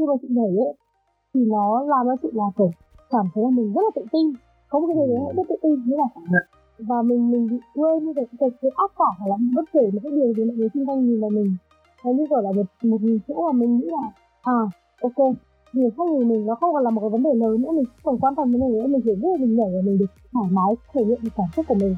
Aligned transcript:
khi 0.00 0.06
mà 0.06 0.14
chị 0.22 0.28
nhảy 0.30 0.52
ấy 0.66 0.72
thì 1.34 1.40
nó 1.54 1.82
làm 1.82 2.06
cho 2.06 2.16
chị 2.22 2.28
là 2.32 2.44
kiểu 2.58 2.70
cảm 3.10 3.26
thấy 3.34 3.44
là 3.44 3.50
mình 3.50 3.72
rất 3.72 3.82
là 3.86 3.90
tự 3.96 4.04
tin. 4.12 4.26
Có 4.68 4.78
một 4.80 4.86
cái 4.86 4.96
gì 4.96 5.06
đấy 5.12 5.22
rất 5.36 5.42
tự 5.48 5.56
tin 5.62 5.74
như 5.86 5.96
là 5.96 6.08
và 6.78 7.02
mình 7.02 7.30
mình 7.30 7.46
bị 7.50 7.58
quên 7.74 8.04
như 8.04 8.12
cái 8.16 8.24
cái, 8.40 8.50
cái 8.62 8.70
áp 8.74 8.90
cả 8.98 9.10
hay 9.18 9.28
là 9.28 9.36
bất 9.56 9.64
kể 9.72 9.90
một 9.92 10.00
cái 10.02 10.12
điều 10.12 10.32
gì 10.34 10.44
mọi 10.44 10.56
người 10.56 10.68
xung 10.74 10.86
quanh 10.86 11.06
nhìn 11.06 11.20
vào 11.20 11.30
mình. 11.30 11.56
Nó 12.04 12.10
như 12.12 12.24
kiểu 12.30 12.40
là 12.40 12.52
một 12.52 12.66
một 12.82 12.98
chỗ 13.28 13.34
mà 13.46 13.52
mình 13.52 13.76
nghĩ 13.76 13.86
là 13.86 14.10
à 14.42 14.60
ok 15.02 15.20
người 15.72 15.90
khác 15.96 16.06
nhìn 16.12 16.28
mình 16.28 16.46
nó 16.46 16.54
không 16.54 16.72
còn 16.72 16.84
là 16.84 16.90
một 16.90 17.00
cái 17.00 17.10
vấn 17.10 17.22
đề 17.22 17.34
lớn 17.34 17.62
nữa 17.62 17.72
mình 17.72 17.84
không 17.84 18.02
còn 18.04 18.18
quan 18.20 18.34
tâm 18.34 18.52
vấn 18.52 18.60
đề 18.60 18.68
nữa 18.68 18.86
mình 18.86 19.00
chỉ 19.04 19.14
biết 19.14 19.40
mình 19.40 19.56
nhảy 19.56 19.70
và 19.74 19.80
mình 19.84 19.98
được 19.98 20.10
thoải 20.32 20.50
mái 20.50 20.74
thể 20.92 21.04
hiện 21.04 21.20
cảm 21.36 21.46
xúc 21.56 21.64
của 21.68 21.74
mình. 21.74 21.96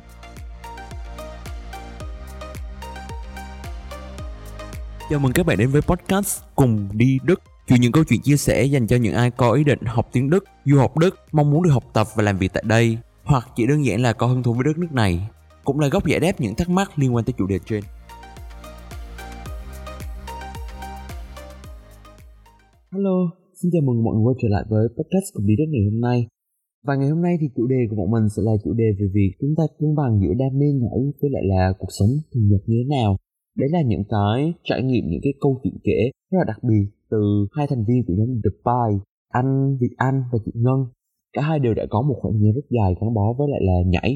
Chào 5.10 5.20
mừng 5.20 5.32
các 5.34 5.46
bạn 5.46 5.58
đến 5.58 5.68
với 5.72 5.82
podcast 5.82 6.44
Cùng 6.54 6.88
đi 6.92 7.18
Đức 7.24 7.40
dù 7.72 7.78
những 7.80 7.92
câu 7.92 8.04
chuyện 8.08 8.20
chia 8.20 8.36
sẻ 8.36 8.64
dành 8.64 8.86
cho 8.86 8.96
những 8.96 9.14
ai 9.14 9.30
có 9.30 9.52
ý 9.52 9.64
định 9.64 9.78
học 9.86 10.08
tiếng 10.12 10.30
Đức, 10.30 10.44
du 10.64 10.78
học 10.78 10.98
Đức, 10.98 11.14
mong 11.32 11.50
muốn 11.50 11.62
được 11.62 11.70
học 11.70 11.84
tập 11.94 12.06
và 12.16 12.22
làm 12.22 12.38
việc 12.38 12.50
tại 12.54 12.64
đây 12.66 12.98
hoặc 13.24 13.48
chỉ 13.56 13.66
đơn 13.66 13.84
giản 13.84 14.00
là 14.00 14.12
có 14.12 14.26
hứng 14.26 14.42
thú 14.42 14.54
với 14.54 14.64
đất 14.64 14.78
nước 14.78 14.92
này 14.92 15.28
cũng 15.64 15.80
là 15.80 15.88
góc 15.88 16.06
giải 16.06 16.20
đáp 16.20 16.32
những 16.38 16.54
thắc 16.54 16.68
mắc 16.68 16.98
liên 16.98 17.14
quan 17.14 17.24
tới 17.24 17.34
chủ 17.38 17.46
đề 17.46 17.58
trên. 17.66 17.82
Hello, 22.92 23.16
xin 23.62 23.70
chào 23.72 23.82
mừng 23.84 24.04
mọi 24.04 24.14
người 24.14 24.24
quay 24.24 24.36
trở 24.42 24.48
lại 24.48 24.64
với 24.68 24.88
podcast 24.88 25.28
của 25.34 25.42
đi 25.46 25.54
đất 25.58 25.68
ngày 25.68 25.82
hôm 25.90 26.00
nay. 26.00 26.26
Và 26.86 26.94
ngày 26.96 27.08
hôm 27.08 27.22
nay 27.22 27.34
thì 27.40 27.46
chủ 27.56 27.66
đề 27.66 27.80
của 27.90 27.96
bọn 27.96 28.10
mình 28.10 28.28
sẽ 28.36 28.42
là 28.42 28.52
chủ 28.64 28.72
đề 28.72 28.88
về 29.00 29.06
việc 29.14 29.32
chúng 29.40 29.54
ta 29.56 29.62
cân 29.78 29.94
bằng 29.94 30.20
giữa 30.22 30.34
đam 30.38 30.58
mê 30.58 30.66
nhảy 30.66 31.00
với 31.20 31.30
lại 31.30 31.42
là 31.44 31.72
cuộc 31.78 31.90
sống 31.98 32.10
thường 32.34 32.48
nhật 32.48 32.60
như 32.66 32.76
thế 32.80 32.96
nào 32.96 33.16
đấy 33.56 33.68
là 33.72 33.82
những 33.86 34.04
cái 34.08 34.52
trải 34.64 34.82
nghiệm 34.82 35.04
những 35.08 35.20
cái 35.22 35.32
câu 35.40 35.60
chuyện 35.62 35.74
kể 35.84 36.10
rất 36.30 36.38
là 36.38 36.44
đặc 36.46 36.58
biệt 36.62 36.86
từ 37.12 37.46
hai 37.56 37.66
thành 37.70 37.84
viên 37.88 37.98
của 38.06 38.14
nhóm 38.18 38.28
The 38.44 38.52
Pie, 38.66 38.98
anh, 39.40 39.50
Việt 39.80 39.94
Anh 39.96 40.18
và 40.32 40.38
chị 40.44 40.52
Ngân. 40.54 40.80
Cả 41.32 41.42
hai 41.48 41.58
đều 41.58 41.74
đã 41.74 41.84
có 41.90 42.02
một 42.08 42.16
khoảng 42.20 42.34
thời 42.34 42.42
gian 42.42 42.54
rất 42.54 42.66
dài 42.76 42.90
gắn 43.00 43.14
bó 43.14 43.26
với 43.38 43.48
lại 43.52 43.60
là 43.68 43.76
nhảy. 43.86 44.10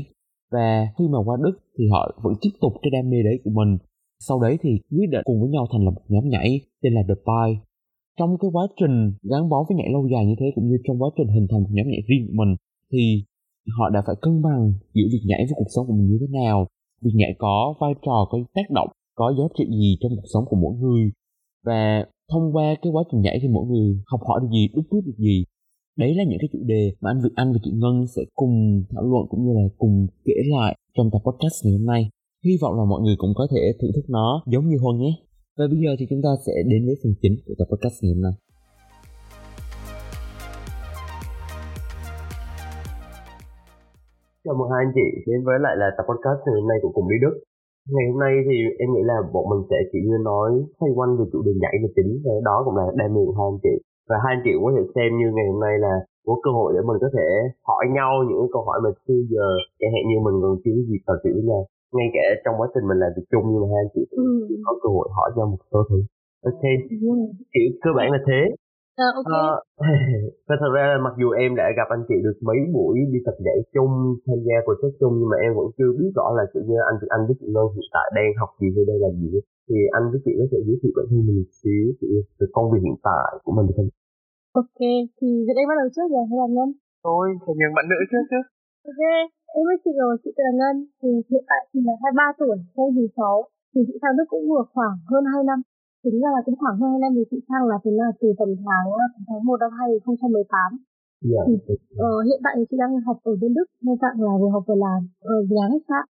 Và 0.52 0.68
khi 0.98 1.04
mà 1.12 1.18
qua 1.24 1.36
Đức 1.44 1.54
thì 1.78 1.84
họ 1.92 2.00
vẫn 2.24 2.34
tiếp 2.42 2.50
tục 2.60 2.72
cái 2.82 2.90
đam 2.94 3.10
mê 3.10 3.16
đấy 3.28 3.36
của 3.44 3.50
mình. 3.50 3.78
Sau 4.26 4.40
đấy 4.40 4.58
thì 4.62 4.70
quyết 4.90 5.08
định 5.12 5.20
cùng 5.24 5.40
với 5.40 5.50
nhau 5.50 5.66
thành 5.72 5.84
lập 5.84 5.90
một 5.90 6.06
nhóm 6.08 6.28
nhảy 6.28 6.60
tên 6.82 6.92
là 6.94 7.02
The 7.08 7.14
Pie. 7.28 7.54
Trong 8.18 8.38
cái 8.40 8.50
quá 8.52 8.66
trình 8.80 9.12
gắn 9.30 9.48
bó 9.48 9.58
với 9.68 9.76
nhảy 9.76 9.88
lâu 9.92 10.08
dài 10.12 10.26
như 10.26 10.34
thế 10.40 10.46
cũng 10.54 10.66
như 10.68 10.76
trong 10.84 11.02
quá 11.02 11.10
trình 11.16 11.28
hình 11.34 11.46
thành 11.50 11.62
một 11.62 11.72
nhóm 11.72 11.86
nhảy 11.88 12.02
riêng 12.08 12.26
của 12.26 12.34
mình 12.40 12.56
thì 12.92 13.24
họ 13.78 13.90
đã 13.90 14.02
phải 14.06 14.16
cân 14.22 14.42
bằng 14.42 14.72
giữa 14.94 15.06
việc 15.12 15.24
nhảy 15.26 15.42
với 15.46 15.54
cuộc 15.56 15.70
sống 15.74 15.86
của 15.86 15.92
mình 15.92 16.08
như 16.10 16.18
thế 16.20 16.26
nào, 16.40 16.66
việc 17.02 17.14
nhảy 17.14 17.34
có 17.38 17.74
vai 17.80 17.92
trò, 18.02 18.26
có 18.30 18.38
tác 18.54 18.70
động, 18.70 18.88
có 19.14 19.34
giá 19.38 19.44
trị 19.58 19.64
gì 19.70 19.96
trong 20.00 20.12
cuộc 20.16 20.28
sống 20.34 20.44
của 20.48 20.56
mỗi 20.56 20.74
người. 20.82 21.10
Và 21.64 22.06
thông 22.32 22.56
qua 22.56 22.74
cái 22.82 22.90
quá 22.92 23.02
trình 23.10 23.20
nhảy 23.20 23.38
thì 23.42 23.48
mỗi 23.48 23.66
người 23.66 24.02
học 24.06 24.20
hỏi 24.28 24.40
được 24.42 24.48
gì 24.56 24.68
đúc 24.74 24.84
rút 24.90 25.04
được 25.06 25.18
gì. 25.18 25.44
Đấy 25.96 26.14
là 26.14 26.24
những 26.28 26.38
cái 26.40 26.48
chủ 26.52 26.58
đề 26.72 26.92
mà 27.00 27.10
anh 27.10 27.20
Việt 27.24 27.34
Anh 27.34 27.52
và 27.52 27.58
chị 27.64 27.70
Ngân 27.74 28.06
sẽ 28.16 28.22
cùng 28.34 28.54
thảo 28.90 29.04
luận 29.10 29.22
cũng 29.30 29.40
như 29.44 29.52
là 29.58 29.64
cùng 29.78 30.06
kể 30.24 30.36
lại 30.54 30.76
trong 30.96 31.10
tập 31.12 31.20
podcast 31.24 31.56
ngày 31.64 31.72
hôm 31.78 31.86
nay. 31.86 32.02
Hy 32.44 32.54
vọng 32.62 32.74
là 32.78 32.84
mọi 32.84 33.00
người 33.02 33.16
cũng 33.18 33.32
có 33.34 33.46
thể 33.52 33.62
thưởng 33.78 33.90
thức 33.94 34.06
nó 34.08 34.42
giống 34.46 34.68
như 34.68 34.76
Huân 34.82 34.96
nhé. 34.98 35.12
Và 35.58 35.64
bây 35.70 35.78
giờ 35.84 35.90
thì 35.98 36.06
chúng 36.10 36.22
ta 36.22 36.30
sẽ 36.46 36.52
đến 36.70 36.86
với 36.86 36.96
phần 37.02 37.12
chính 37.22 37.34
của 37.46 37.54
tập 37.58 37.66
podcast 37.70 37.96
ngày 38.02 38.12
hôm 38.14 38.22
nay. 38.26 38.34
Chào 44.44 44.54
mừng 44.58 44.70
hai 44.72 44.80
anh 44.86 44.92
chị 44.98 45.06
đến 45.26 45.40
với 45.46 45.58
lại 45.64 45.74
là 45.80 45.88
tập 45.96 46.04
podcast 46.08 46.40
ngày 46.46 46.54
hôm 46.60 46.68
nay 46.70 46.78
của 46.82 46.92
cùng 46.94 47.08
đi 47.12 47.16
Đức 47.24 47.34
ngày 47.94 48.04
hôm 48.10 48.18
nay 48.24 48.32
thì 48.46 48.56
em 48.82 48.88
nghĩ 48.90 49.02
là 49.12 49.18
bọn 49.34 49.44
mình 49.50 49.62
sẽ 49.70 49.78
chỉ 49.90 49.98
như 50.08 50.16
nói 50.30 50.48
xoay 50.78 50.90
quanh 50.96 51.12
về 51.18 51.24
chủ 51.32 51.38
đề 51.46 51.52
nhảy 51.62 51.74
là 51.82 51.88
chính 51.96 52.10
và 52.24 52.32
đó 52.48 52.56
cũng 52.64 52.76
là 52.80 52.86
đam 52.98 53.10
mê 53.14 53.22
của 53.26 53.36
hai 53.38 53.48
anh 53.52 53.60
chị. 53.64 53.74
Và 54.08 54.16
hai 54.24 54.30
anh 54.36 54.42
chị 54.44 54.52
có 54.64 54.70
thể 54.74 54.82
xem 54.94 55.10
như 55.18 55.26
ngày 55.32 55.46
hôm 55.50 55.60
nay 55.66 55.74
là 55.84 55.94
có 56.26 56.34
cơ 56.44 56.50
hội 56.58 56.68
để 56.74 56.80
mình 56.88 56.98
có 57.04 57.08
thể 57.16 57.28
hỏi 57.68 57.84
nhau 57.96 58.12
những 58.28 58.40
câu 58.54 58.62
hỏi 58.68 58.78
mà 58.84 58.90
xưa 59.04 59.20
giờ 59.32 59.48
chẳng 59.80 59.92
hạn 59.94 60.04
như 60.08 60.16
mình 60.26 60.36
còn 60.42 60.54
chưa 60.62 60.74
có 60.76 60.82
dịp 60.88 61.02
trò 61.06 61.14
chuyện 61.22 61.34
với 61.36 61.46
nhau 61.50 61.62
ngay 61.96 62.08
cả 62.16 62.24
trong 62.44 62.54
quá 62.60 62.66
trình 62.72 62.84
mình 62.88 63.00
làm 63.02 63.10
việc 63.16 63.26
chung 63.32 63.44
nhưng 63.50 63.60
mà 63.62 63.68
hai 63.72 63.80
anh 63.84 63.92
chị 63.94 64.02
cũng 64.10 64.26
ừ. 64.50 64.56
có 64.66 64.72
cơ 64.82 64.88
hội 64.96 65.06
hỏi 65.16 65.28
nhau 65.36 65.46
một 65.52 65.62
số 65.70 65.78
thứ. 65.88 65.98
Ok. 66.50 66.64
Kiểu 67.52 67.68
cơ 67.84 67.90
bản 67.98 68.08
là 68.14 68.20
thế 68.28 68.40
À, 69.04 69.06
ok. 69.20 69.32
À, 69.40 69.44
và 70.48 70.54
thật 70.60 70.70
ra 70.76 70.84
là 70.92 70.98
mặc 71.06 71.14
dù 71.20 71.28
em 71.42 71.50
đã 71.60 71.66
gặp 71.78 71.88
anh 71.96 72.04
chị 72.08 72.16
được 72.26 72.36
mấy 72.48 72.58
buổi 72.74 72.94
đi 73.12 73.18
tập 73.26 73.36
nhảy 73.46 73.58
chung, 73.74 73.92
tham 74.26 74.38
gia 74.46 74.56
project 74.66 74.96
chung 75.00 75.14
nhưng 75.18 75.30
mà 75.32 75.36
em 75.46 75.50
vẫn 75.58 75.68
chưa 75.76 75.90
biết 75.98 76.10
rõ 76.18 76.26
là 76.38 76.44
tự 76.52 76.60
nhiên 76.66 76.80
anh 76.90 76.96
anh 77.14 77.22
với 77.26 77.36
chị 77.40 77.46
Ngân 77.54 77.66
hiện 77.76 77.88
tại 77.96 78.06
đang 78.16 78.30
học 78.40 78.50
gì 78.60 78.68
hay 78.74 78.84
đang 78.88 79.00
làm 79.04 79.12
gì. 79.22 79.28
Thì 79.68 79.78
anh 79.96 80.04
với 80.10 80.20
chị 80.24 80.32
có 80.40 80.46
thể 80.50 80.58
giới 80.66 80.76
thiệu 80.80 80.92
bản 80.96 81.06
thân 81.10 81.20
mình 81.26 81.38
một 81.40 81.50
xíu 81.60 81.84
về 82.40 82.46
công 82.56 82.66
việc 82.72 82.82
hiện 82.86 82.98
tại 83.08 83.28
của 83.44 83.52
mình 83.56 83.66
được 83.68 83.76
không? 83.78 83.90
Ok, 84.60 84.80
thì 85.18 85.28
giờ 85.44 85.52
đây 85.58 85.64
bắt 85.70 85.76
đầu 85.80 85.88
trước 85.94 86.08
rồi 86.14 86.24
hay 86.30 86.36
là 86.42 86.48
Ngân? 86.54 86.68
Thôi, 87.06 87.26
phải 87.44 87.54
nhường 87.58 87.74
bạn 87.76 87.86
nữ 87.92 88.00
trước 88.10 88.24
chứ. 88.30 88.40
Ok, 88.90 89.02
em 89.56 89.62
với 89.68 89.78
chị 89.82 89.92
rồi, 90.02 90.12
chị 90.22 90.30
tên 90.36 90.44
là 90.48 90.54
Ngân. 90.60 90.76
Thì 91.00 91.10
hiện 91.30 91.44
tại 91.50 91.62
thì 91.70 91.78
là 91.86 91.94
23 92.02 92.38
tuổi, 92.40 92.56
theo 92.74 92.86
gì 92.96 93.04
6. 93.16 93.34
Thì 93.72 93.80
chị 93.88 93.94
sang 94.02 94.16
Đức 94.18 94.26
cũng 94.32 94.44
vừa 94.50 94.64
khoảng 94.72 94.96
hơn 95.10 95.24
2 95.34 95.42
năm 95.50 95.58
tính 96.06 96.18
ra 96.22 96.30
là 96.36 96.40
cũng 96.46 96.58
khoảng 96.60 96.76
hơn 96.80 96.88
hai 96.92 97.00
năm 97.04 97.12
thì 97.16 97.24
chị 97.30 97.38
sang 97.48 97.62
là 97.70 97.76
từ 97.84 97.90
là 98.00 98.08
từ 98.20 98.28
tầm 98.38 98.50
tháng 98.64 98.84
tháng 99.28 99.42
một 99.48 99.58
năm 99.62 99.70
2018 99.78 100.70
Dạ. 101.32 101.42
Thì, 101.46 101.54
ờ, 102.08 102.12
hiện 102.28 102.40
tại 102.44 102.54
thì 102.56 102.64
chị 102.68 102.76
đang 102.82 102.92
học 103.06 103.18
ở 103.30 103.32
bên 103.40 103.52
Đức, 103.58 103.68
nên 103.84 103.96
dạng 104.02 104.16
là 104.24 104.32
vừa 104.40 104.50
học 104.54 104.64
vừa 104.68 104.78
làm 104.86 105.00
ở 105.34 105.34
nhà 105.56 105.64
khách 105.72 105.86
sạn. 105.90 106.04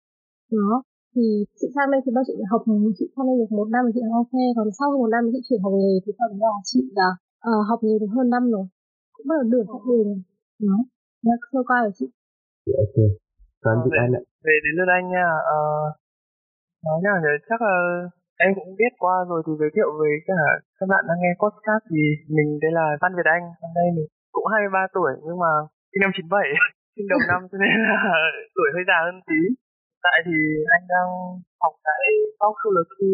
Đó. 0.51 0.73
Thì 1.13 1.25
chị 1.59 1.67
sang 1.75 1.91
đây 1.91 2.01
thì 2.03 2.11
bao 2.15 2.23
chị 2.27 2.33
học 2.51 2.63
chị 2.97 3.05
sang 3.13 3.25
đây 3.29 3.35
được 3.41 3.51
một 3.59 3.67
năm 3.75 3.81
thì 3.85 3.91
chị 3.95 4.01
học 4.11 4.13
ok, 4.23 4.35
còn 4.57 4.67
sau 4.77 4.87
một 5.01 5.09
năm 5.15 5.21
thì 5.25 5.29
chị 5.33 5.41
chuyển 5.47 5.61
học 5.65 5.73
nghề 5.81 5.93
thì 6.03 6.11
đó 6.19 6.25
là 6.31 6.59
chị 6.69 6.81
là 6.99 7.09
uh, 7.49 7.61
học 7.69 7.79
nghề 7.83 7.95
được 8.01 8.11
hơn 8.15 8.27
năm 8.35 8.43
rồi. 8.53 8.65
Cũng 9.13 9.25
bắt 9.29 9.35
đầu 9.39 9.47
được 9.51 9.65
học 9.73 9.83
nghề 9.87 9.99
rồi. 10.09 10.19
Đó. 10.65 10.77
Đó 11.25 11.33
sơ 11.51 11.59
qua 11.69 11.77
của 11.85 11.93
chị. 11.99 12.07
Dạ 12.67 12.77
ok. 12.85 12.97
Còn 13.63 13.75
chị 13.83 13.91
Anh 14.03 14.11
ạ. 14.19 14.21
Về 14.45 14.55
đến 14.63 14.73
lượt 14.77 14.89
anh 14.97 15.05
nha. 15.13 15.27
Uh, 15.53 15.87
nói 16.85 16.97
nhá, 17.03 17.13
chắc 17.49 17.59
là 17.67 17.75
Em 18.43 18.49
cũng 18.57 18.71
biết 18.79 18.93
qua 19.03 19.15
rồi 19.29 19.39
thì 19.45 19.53
giới 19.59 19.71
thiệu 19.75 19.89
với 19.99 20.13
cả 20.29 20.39
các 20.77 20.87
bạn 20.91 21.03
đang 21.07 21.19
nghe 21.21 21.33
podcast 21.41 21.83
thì 21.91 22.01
mình 22.35 22.49
đây 22.63 22.71
là 22.79 22.85
Văn 23.01 23.11
Việt 23.17 23.27
Anh. 23.35 23.45
Hôm 23.61 23.71
nay 23.77 23.87
mình 23.95 24.07
cũng 24.35 24.47
23 24.53 24.95
tuổi 24.95 25.11
nhưng 25.25 25.39
mà 25.43 25.51
sinh 25.89 26.01
năm 26.03 26.11
97, 26.13 26.49
sinh 26.95 27.07
đầu 27.11 27.21
năm 27.31 27.39
cho 27.49 27.57
nên 27.61 27.75
là 27.89 27.99
tuổi 28.55 28.69
hơi 28.75 28.83
già 28.89 28.97
hơn 29.05 29.17
tí. 29.29 29.41
Tại 30.05 30.17
thì 30.25 30.37
anh 30.75 30.85
đang 30.93 31.09
học 31.63 31.73
tại 31.87 32.03
fox 32.39 32.53
university 32.69 33.11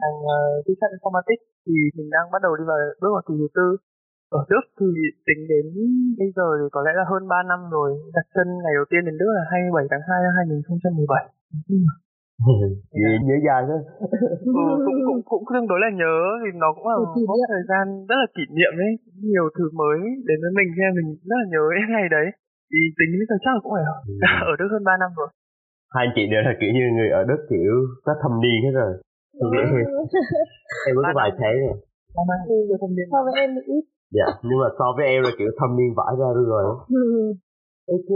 ngành 0.00 0.18
ờ, 0.36 0.40
kỹ 0.64 0.72
thuật 0.78 0.90
informatics 0.96 1.44
thì 1.64 1.74
mình 1.96 2.08
đang 2.14 2.26
bắt 2.32 2.40
đầu 2.46 2.52
đi 2.58 2.64
vào 2.70 2.78
bước 3.00 3.12
vào 3.16 3.24
kỳ 3.28 3.34
thứ 3.40 3.48
tư 3.58 3.66
ở 4.38 4.40
Đức 4.52 4.64
thì 4.78 4.88
tính 5.26 5.42
đến 5.52 5.64
bây 6.20 6.28
giờ 6.36 6.46
thì 6.58 6.66
có 6.74 6.80
lẽ 6.86 6.92
là 6.98 7.04
hơn 7.10 7.22
3 7.28 7.36
năm 7.50 7.60
rồi 7.76 7.88
đặt 8.16 8.26
chân 8.34 8.48
ngày 8.62 8.74
đầu 8.78 8.86
tiên 8.90 9.02
đến 9.06 9.14
Đức 9.20 9.30
là 9.38 9.44
27 9.50 9.86
tháng 9.90 10.04
2 10.08 10.22
năm 10.24 10.32
2017 10.38 12.11
gì 13.00 13.04
yeah. 13.04 13.26
nhớ 13.26 13.36
dài 13.46 13.60
thôi. 13.68 13.80
Ừ, 14.60 14.64
cũng, 14.86 14.98
cũng, 15.08 15.20
cũng 15.30 15.42
tương 15.52 15.68
đối 15.70 15.78
là 15.84 15.90
nhớ 16.00 16.16
vì 16.42 16.50
nó 16.62 16.68
cũng 16.76 16.86
là 16.90 16.96
một 17.00 17.10
thời 17.52 17.64
gian 17.70 17.84
rất 18.08 18.18
là 18.22 18.28
kỷ 18.36 18.44
niệm 18.56 18.72
ấy 18.86 18.92
nhiều 19.30 19.46
thứ 19.56 19.64
mới 19.80 19.98
đến 20.28 20.38
với 20.42 20.52
mình 20.58 20.68
cho 20.76 20.88
mình 20.96 21.08
rất 21.28 21.38
là 21.40 21.46
nhớ 21.52 21.62
cái 21.74 21.84
ngày 21.92 22.06
đấy. 22.16 22.26
Thì 22.70 22.80
tính 22.98 23.10
đến 23.12 23.24
giờ 23.28 23.36
chắc 23.44 23.52
là 23.54 23.60
cũng 23.62 23.72
phải 23.76 23.84
ừ. 24.10 24.14
ở 24.50 24.54
Đức 24.60 24.68
hơn 24.72 24.84
3 24.88 24.94
năm 25.02 25.10
rồi. 25.18 25.28
Hai 25.94 26.02
anh 26.06 26.12
chị 26.16 26.24
đều 26.32 26.42
là 26.48 26.52
kiểu 26.60 26.70
như 26.76 26.84
người 26.96 27.10
ở 27.20 27.22
Đức 27.30 27.40
kiểu 27.50 27.74
có 28.06 28.12
thâm 28.22 28.32
niên 28.42 28.58
hết 28.66 28.74
rồi. 28.80 28.92
Ừ. 29.46 29.48
em 30.86 30.92
mới 30.96 31.02
có 31.08 31.12
vài 31.20 31.30
thâm 32.82 32.90
niên. 32.96 33.06
So 33.12 33.18
với 33.26 33.34
em 33.42 33.50
ít. 33.76 33.84
Dạ 34.18 34.28
nhưng 34.46 34.58
mà 34.62 34.68
so 34.78 34.86
với 34.96 35.04
em 35.12 35.20
là 35.26 35.32
kiểu 35.38 35.50
thâm 35.58 35.70
niên 35.78 35.90
vãi 35.98 36.12
ra 36.20 36.28
rồi. 36.52 36.64
Ừ. 36.88 37.04
Ok, 37.96 38.10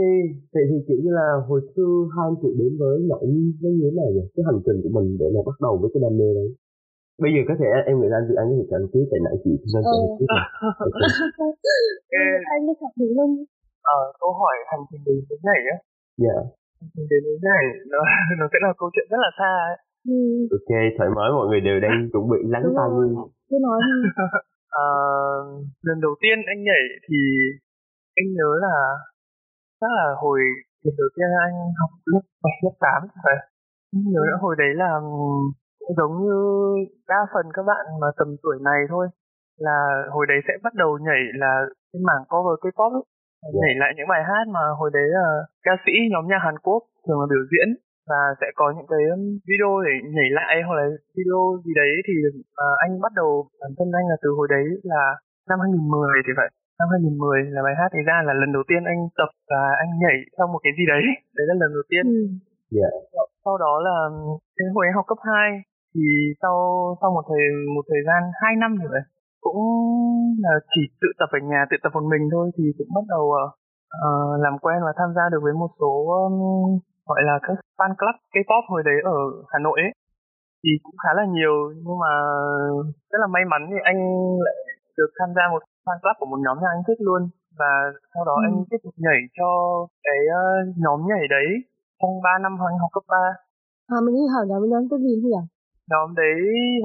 vậy 0.53 0.63
thì 0.69 0.77
kiểu 0.87 0.99
như 1.03 1.11
là 1.19 1.27
hồi 1.47 1.61
xưa 1.73 1.93
hai 2.13 2.25
anh 2.29 2.37
chị 2.41 2.49
đến 2.61 2.71
với 2.81 2.95
nhảy 3.09 3.23
nó 3.61 3.69
như 3.77 3.85
thế 3.85 3.91
nào 3.99 4.09
nhỉ? 4.15 4.25
Cái 4.35 4.43
hành 4.49 4.59
trình 4.65 4.77
của 4.83 4.91
mình 4.97 5.07
để 5.21 5.27
mà 5.35 5.41
bắt 5.47 5.57
đầu 5.65 5.73
với 5.81 5.89
cái 5.93 6.01
đam 6.03 6.13
mê 6.19 6.29
đấy. 6.39 6.49
Bây 7.23 7.29
giờ 7.33 7.41
có 7.49 7.53
thể 7.59 7.67
em 7.89 7.95
nghĩ 7.97 8.07
là 8.11 8.17
anh 8.19 8.27
Việt 8.29 8.37
Anh 8.41 8.47
có 8.51 8.55
thể 8.59 8.65
chọn 8.71 8.81
trước 8.91 9.05
tại 9.11 9.19
nãy 9.25 9.35
chị 9.43 9.53
nên 9.73 9.81
chọn 9.91 10.01
trước 10.17 10.29
Anh 12.53 12.61
đi 12.67 12.73
học 12.81 12.93
được 12.99 13.11
luôn. 13.17 13.29
Ờ, 13.95 13.99
câu 14.21 14.31
hỏi 14.39 14.55
hành 14.71 14.83
trình 14.89 15.01
đến 15.05 15.17
thế 15.27 15.35
này 15.49 15.61
á. 15.73 15.77
Dạ. 16.23 16.37
Hành 16.95 17.07
trình 17.09 17.23
đến 17.27 17.35
thế 17.41 17.49
này 17.55 17.63
nó 17.93 17.99
nó 18.39 18.45
sẽ 18.51 18.57
là 18.65 18.71
câu 18.79 18.89
chuyện 18.93 19.07
rất 19.11 19.19
là 19.25 19.31
xa 19.39 19.53
ấy. 19.71 19.77
Ừ. 20.13 20.17
Ok, 20.57 20.71
thoải 20.95 21.09
mái 21.15 21.29
mọi 21.37 21.45
người 21.47 21.61
đều 21.67 21.77
đang 21.85 21.97
chuẩn 22.11 22.23
bị 22.31 22.39
lắng 22.53 22.65
tai 22.77 22.87
luôn. 22.95 23.09
Cứ 23.49 23.55
nói 23.65 23.77
đi. 23.87 23.97
à, 24.85 24.87
lần 25.87 25.97
đầu 26.05 26.13
tiên 26.21 26.35
anh 26.51 26.61
nhảy 26.67 26.83
thì 27.05 27.19
anh 28.19 28.27
nhớ 28.37 28.49
là 28.65 28.75
chắc 29.81 29.91
là 29.97 30.07
hồi 30.23 30.39
lần 30.83 30.93
đầu 31.01 31.09
tiên 31.15 31.29
anh 31.45 31.55
học 31.79 31.91
lớp 32.11 32.23
bảy 32.43 32.55
lớp 32.63 32.75
tám 32.79 32.99
phải 33.23 33.37
nhớ 34.13 34.21
nữa 34.27 34.37
hồi 34.41 34.55
đấy 34.61 34.71
là 34.81 34.91
giống 35.97 36.13
như 36.23 36.37
đa 37.07 37.21
phần 37.33 37.45
các 37.53 37.63
bạn 37.71 37.85
mà 38.01 38.07
tầm 38.17 38.27
tuổi 38.43 38.57
này 38.69 38.81
thôi 38.89 39.07
là 39.57 39.77
hồi 40.15 40.25
đấy 40.29 40.39
sẽ 40.47 40.53
bắt 40.63 40.73
đầu 40.73 40.99
nhảy 41.07 41.21
là 41.41 41.51
trên 41.93 42.03
mảng 42.09 42.23
cover 42.29 42.55
K-pop 42.63 42.91
ấy. 42.99 43.03
Yeah. 43.43 43.55
nhảy 43.61 43.75
lại 43.81 43.91
những 43.97 44.09
bài 44.13 44.23
hát 44.29 44.43
mà 44.55 44.63
hồi 44.79 44.89
đấy 44.93 45.07
là 45.17 45.25
ca 45.65 45.73
sĩ 45.85 45.93
nhóm 46.11 46.25
nhạc 46.27 46.41
Hàn 46.45 46.57
Quốc 46.65 46.81
thường 47.03 47.19
là 47.21 47.27
biểu 47.33 47.43
diễn 47.51 47.69
và 48.09 48.21
sẽ 48.41 48.47
có 48.59 48.65
những 48.75 48.89
cái 48.91 49.03
video 49.49 49.71
để 49.87 49.93
nhảy 50.15 50.29
lại 50.39 50.53
hoặc 50.65 50.75
là 50.79 50.85
video 51.17 51.41
gì 51.65 51.71
đấy 51.81 51.91
thì 52.07 52.13
uh, 52.65 52.75
anh 52.85 52.91
bắt 53.03 53.11
đầu 53.19 53.29
bản 53.61 53.71
thân 53.77 53.89
anh 53.99 54.05
là 54.11 54.17
từ 54.23 54.29
hồi 54.37 54.47
đấy 54.55 54.65
là 54.91 55.03
năm 55.49 55.59
2010 55.59 56.09
thì 56.25 56.33
vậy 56.39 56.49
năm 56.79 56.87
2010 56.91 57.55
là 57.55 57.61
bài 57.67 57.75
hát 57.79 57.89
ấy 57.97 58.03
ra 58.09 58.17
là 58.27 58.33
lần 58.41 58.49
đầu 58.57 58.63
tiên 58.69 58.81
anh 58.93 59.01
tập 59.19 59.29
và 59.49 59.61
anh 59.83 59.91
nhảy 60.01 60.17
trong 60.35 60.49
một 60.53 60.61
cái 60.63 60.73
gì 60.77 60.85
đấy 60.93 61.03
đấy 61.37 61.45
là 61.49 61.55
lần 61.61 61.71
đầu 61.77 61.85
tiên 61.91 62.05
ừ. 62.17 62.21
Dạ. 62.77 62.89
sau 63.45 63.55
đó 63.65 63.73
là 63.87 63.95
cái 64.57 64.67
hồi 64.73 64.83
anh 64.87 64.95
học 64.97 65.05
cấp 65.07 65.19
2 65.21 65.61
thì 65.93 66.05
sau 66.41 66.55
sau 66.99 67.09
một 67.15 67.25
thời 67.29 67.43
một 67.75 67.85
thời 67.91 68.01
gian 68.07 68.21
2 68.41 68.55
năm 68.61 68.71
vậy 68.93 69.03
cũng 69.45 69.61
là 70.45 70.53
chỉ 70.71 70.81
tự 71.01 71.09
tập 71.19 71.29
ở 71.37 71.39
nhà 71.51 71.61
tự 71.69 71.77
tập 71.83 71.91
một 71.93 72.05
mình 72.13 72.23
thôi 72.33 72.45
thì 72.55 72.63
cũng 72.77 72.91
bắt 72.95 73.05
đầu 73.13 73.25
uh, 73.35 74.41
làm 74.45 74.55
quen 74.63 74.79
và 74.87 74.93
tham 74.99 75.09
gia 75.15 75.25
được 75.31 75.41
với 75.43 75.53
một 75.61 75.71
số 75.79 75.91
um, 76.19 76.35
gọi 77.09 77.21
là 77.29 77.35
các 77.45 77.57
fan 77.77 77.93
club 77.99 78.15
K-pop 78.33 78.63
hồi 78.71 78.81
đấy 78.89 78.97
ở 79.03 79.17
Hà 79.51 79.59
Nội 79.59 79.77
ấy 79.85 79.91
thì 80.63 80.71
cũng 80.83 80.95
khá 81.03 81.11
là 81.19 81.25
nhiều 81.35 81.55
nhưng 81.85 81.99
mà 82.03 82.13
rất 83.11 83.19
là 83.23 83.27
may 83.27 83.43
mắn 83.51 83.61
thì 83.71 83.77
anh 83.83 83.99
lại 84.45 84.57
được 84.97 85.11
tham 85.19 85.29
gia 85.35 85.43
một 85.51 85.61
fan 85.87 85.99
club 86.01 86.15
của 86.19 86.29
một 86.31 86.39
nhóm 86.45 86.57
nhạc 86.61 86.71
anh 86.75 86.83
thích 86.87 87.01
luôn 87.07 87.21
và 87.59 87.71
sau 88.13 88.23
đó 88.29 88.35
ừ. 88.41 88.45
anh 88.47 88.55
tiếp 88.69 88.81
tục 88.83 88.95
nhảy 89.05 89.19
cho 89.37 89.49
cái 90.05 90.19
uh, 90.39 90.77
nhóm 90.83 90.99
nhảy 91.11 91.23
đấy 91.35 91.47
trong 91.99 92.13
3 92.25 92.29
năm 92.43 92.53
anh 92.69 92.77
học 92.83 92.91
cấp 92.95 93.05
3 93.07 93.17
À 93.95 93.97
mình 94.03 94.15
đi 94.19 94.25
hỏi 94.33 94.43
nhóm 94.49 94.61
nhóm 94.71 94.83
cái 94.91 94.99
gì 95.05 95.13
nhỉ? 95.23 95.41
Nhóm 95.91 96.07
đấy 96.21 96.35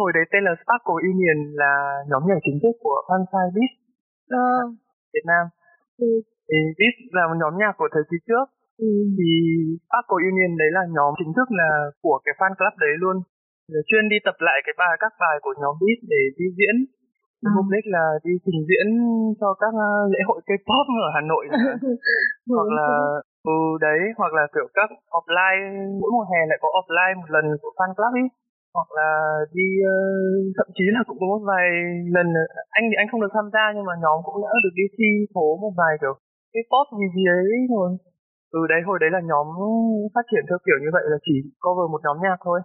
hồi 0.00 0.10
đấy 0.16 0.24
tên 0.32 0.42
là 0.46 0.52
Sparkle 0.62 0.98
Union 1.10 1.38
là 1.62 1.72
nhóm 2.10 2.22
nhảy 2.28 2.40
chính 2.44 2.58
thức 2.62 2.74
của 2.84 2.98
Fansai 3.08 3.46
Beat 3.54 3.72
à. 4.44 4.48
Việt 5.14 5.26
Nam. 5.30 5.44
Ừ. 6.06 6.10
Thì 6.48 6.58
Beat 6.78 6.94
là 7.16 7.22
một 7.28 7.38
nhóm 7.42 7.52
nhạc 7.60 7.74
của 7.78 7.88
thời 7.94 8.04
kỳ 8.10 8.16
trước. 8.28 8.46
Ừ. 8.88 8.90
Thì 9.16 9.30
Sparkle 9.86 10.20
Union 10.28 10.52
đấy 10.62 10.70
là 10.76 10.82
nhóm 10.96 11.10
chính 11.18 11.32
thức 11.36 11.48
là 11.60 11.70
của 12.04 12.16
cái 12.24 12.34
fan 12.38 12.52
club 12.58 12.74
đấy 12.84 12.94
luôn. 13.02 13.16
Chuyên 13.88 14.04
đi 14.12 14.16
tập 14.26 14.36
lại 14.46 14.58
cái 14.66 14.74
bài 14.80 14.94
các 15.02 15.12
bài 15.22 15.36
của 15.44 15.54
nhóm 15.62 15.74
Beat 15.82 15.98
để 16.12 16.22
đi 16.38 16.46
diễn. 16.58 16.76
Mục 17.56 17.66
đích 17.74 17.86
là 17.94 18.04
đi 18.24 18.32
trình 18.44 18.60
diễn 18.68 18.86
cho 19.40 19.48
các 19.62 19.72
uh, 19.86 20.12
lễ 20.12 20.20
hội 20.28 20.40
K-pop 20.48 20.86
ở 21.06 21.08
Hà 21.14 21.22
Nội 21.32 21.44
hoặc 22.56 22.68
là 22.78 22.88
ừ 23.54 23.60
đấy 23.86 24.00
hoặc 24.18 24.32
là 24.38 24.44
kiểu 24.54 24.66
các 24.74 24.88
offline 25.18 25.64
mỗi 26.00 26.10
mùa 26.14 26.26
hè 26.30 26.40
lại 26.50 26.58
có 26.62 26.68
offline 26.78 27.16
một 27.20 27.30
lần 27.34 27.44
của 27.62 27.72
fan 27.78 27.90
club 27.96 28.14
ấy. 28.22 28.28
Hoặc 28.76 28.90
là 28.98 29.10
đi 29.56 29.68
uh, 29.92 30.56
thậm 30.56 30.68
chí 30.76 30.84
là 30.94 31.00
cũng 31.06 31.18
có 31.20 31.26
một 31.32 31.42
vài 31.50 31.66
lần 32.16 32.26
anh 32.76 32.84
thì 32.90 32.96
anh 33.00 33.08
không 33.10 33.22
được 33.22 33.32
tham 33.34 33.46
gia 33.54 33.64
nhưng 33.74 33.86
mà 33.88 33.94
nhóm 34.02 34.18
cũng 34.26 34.38
đã 34.44 34.52
được 34.64 34.74
đi 34.80 34.86
thi 34.96 35.10
phố 35.34 35.46
một 35.62 35.72
vài 35.80 35.94
kiểu 36.00 36.14
cái 36.52 36.62
pop 36.70 36.86
gì 36.98 37.06
gì 37.16 37.24
ấy 37.38 37.60
rồi 37.74 37.90
ừ 38.58 38.60
đấy 38.72 38.80
hồi 38.88 38.98
đấy 39.02 39.10
là 39.16 39.20
nhóm 39.30 39.46
phát 40.14 40.24
triển 40.30 40.44
theo 40.48 40.58
kiểu 40.66 40.78
như 40.82 40.90
vậy 40.96 41.04
là 41.12 41.18
chỉ 41.26 41.34
cover 41.62 41.86
một 41.92 42.00
nhóm 42.04 42.16
nhạc 42.24 42.38
thôi. 42.46 42.60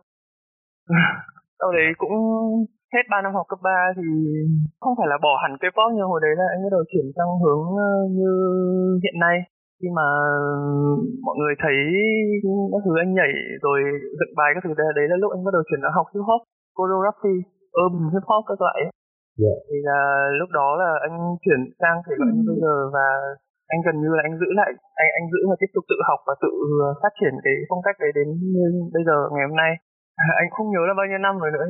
Sau 1.60 1.70
đấy 1.78 1.88
cũng 1.98 2.16
hết 2.94 3.04
3 3.12 3.22
năm 3.22 3.34
học 3.38 3.46
cấp 3.50 3.60
3 3.64 3.72
thì 3.98 4.08
không 4.82 4.96
phải 4.98 5.08
là 5.12 5.18
bỏ 5.26 5.34
hẳn 5.44 5.52
K-pop 5.62 5.90
nhưng 5.94 6.12
hồi 6.12 6.20
đấy 6.26 6.34
là 6.40 6.46
anh 6.54 6.60
bắt 6.64 6.72
đầu 6.76 6.84
chuyển 6.92 7.08
sang 7.16 7.32
hướng 7.42 7.64
như 8.18 8.32
hiện 9.04 9.18
nay 9.26 9.38
khi 9.80 9.88
mà 10.00 10.08
mọi 11.28 11.36
người 11.40 11.54
thấy 11.64 11.78
các 12.72 12.82
thứ 12.86 12.94
anh 13.04 13.12
nhảy 13.20 13.34
rồi 13.66 13.80
dựng 14.20 14.34
bài 14.40 14.50
các 14.54 14.62
thứ 14.64 14.72
đấy, 14.80 14.88
đấy 14.98 15.06
là 15.12 15.16
lúc 15.22 15.30
anh 15.36 15.44
bắt 15.46 15.54
đầu 15.56 15.64
chuyển 15.66 15.82
sang 15.84 15.98
học 15.98 16.08
hip 16.14 16.24
hop 16.30 16.42
choreography 16.78 17.36
urban 17.82 18.08
hip 18.14 18.26
hop 18.30 18.44
các 18.50 18.60
loại 18.64 18.80
yeah. 18.82 18.94
Dạ. 19.44 19.56
thì 19.68 19.78
là 19.90 20.00
lúc 20.40 20.50
đó 20.60 20.68
là 20.82 20.90
anh 21.08 21.16
chuyển 21.44 21.62
sang 21.82 21.98
thể 22.06 22.14
loại 22.20 22.32
như 22.36 22.44
bây 22.50 22.58
giờ 22.64 22.76
và 22.96 23.08
anh 23.74 23.80
gần 23.86 23.96
như 24.02 24.10
là 24.18 24.22
anh 24.28 24.36
giữ 24.42 24.50
lại 24.60 24.70
anh 25.02 25.10
anh 25.18 25.26
giữ 25.32 25.42
và 25.50 25.56
tiếp 25.62 25.72
tục 25.76 25.84
tự 25.92 25.98
học 26.10 26.20
và 26.28 26.34
tự 26.44 26.52
phát 27.02 27.14
triển 27.20 27.34
cái 27.46 27.56
phong 27.70 27.82
cách 27.86 27.98
đấy 28.04 28.12
đến 28.18 28.28
như 28.56 28.66
bây 28.96 29.04
giờ 29.08 29.18
ngày 29.34 29.46
hôm 29.48 29.56
nay 29.64 29.72
anh 30.42 30.50
không 30.56 30.68
nhớ 30.74 30.82
là 30.90 30.94
bao 31.00 31.06
nhiêu 31.10 31.22
năm 31.26 31.36
rồi 31.42 31.52
nữa 31.56 31.66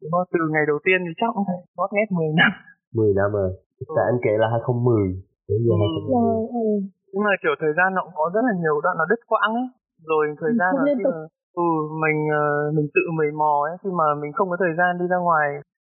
nhưng 0.00 0.12
mà 0.14 0.20
từ 0.34 0.40
ngày 0.52 0.64
đầu 0.70 0.78
tiên 0.86 0.98
thì 1.06 1.12
chắc 1.20 1.30
cũng 1.34 1.46
phải 1.48 1.60
gót 1.78 1.90
nghét 1.92 2.08
10 2.10 2.28
năm. 2.40 2.50
10 2.98 3.12
năm 3.18 3.28
rồi. 3.38 3.50
Tại 3.96 4.04
ừ. 4.06 4.10
anh 4.10 4.18
kể 4.24 4.34
là 4.42 4.46
2010 4.54 5.04
đến 5.48 5.58
giờ 5.66 5.74
ừ. 5.74 5.82
2010 6.10 6.62
ừ. 6.62 6.66
Nhưng 7.12 7.24
mà 7.26 7.32
kiểu 7.42 7.54
thời 7.62 7.72
gian 7.76 7.88
nó 7.94 8.00
cũng 8.06 8.16
có 8.20 8.26
rất 8.34 8.42
là 8.48 8.54
nhiều 8.62 8.76
đoạn 8.84 8.94
nó 9.00 9.04
đứt 9.12 9.20
quãng 9.30 9.52
ấy. 9.62 9.68
Rồi 10.10 10.22
thời 10.42 10.54
gian 10.58 10.70
là 10.76 10.82
khi 10.98 11.04
mà 11.04 11.20
ừ 11.64 11.68
mình 12.04 12.18
ờ, 12.42 12.46
mình 12.76 12.86
tự 12.96 13.04
mày 13.18 13.30
mò 13.40 13.54
ấy 13.68 13.74
khi 13.82 13.90
mà 14.00 14.06
mình 14.22 14.32
không 14.36 14.48
có 14.50 14.56
thời 14.62 14.74
gian 14.78 14.90
đi 15.00 15.06
ra 15.12 15.18
ngoài 15.26 15.48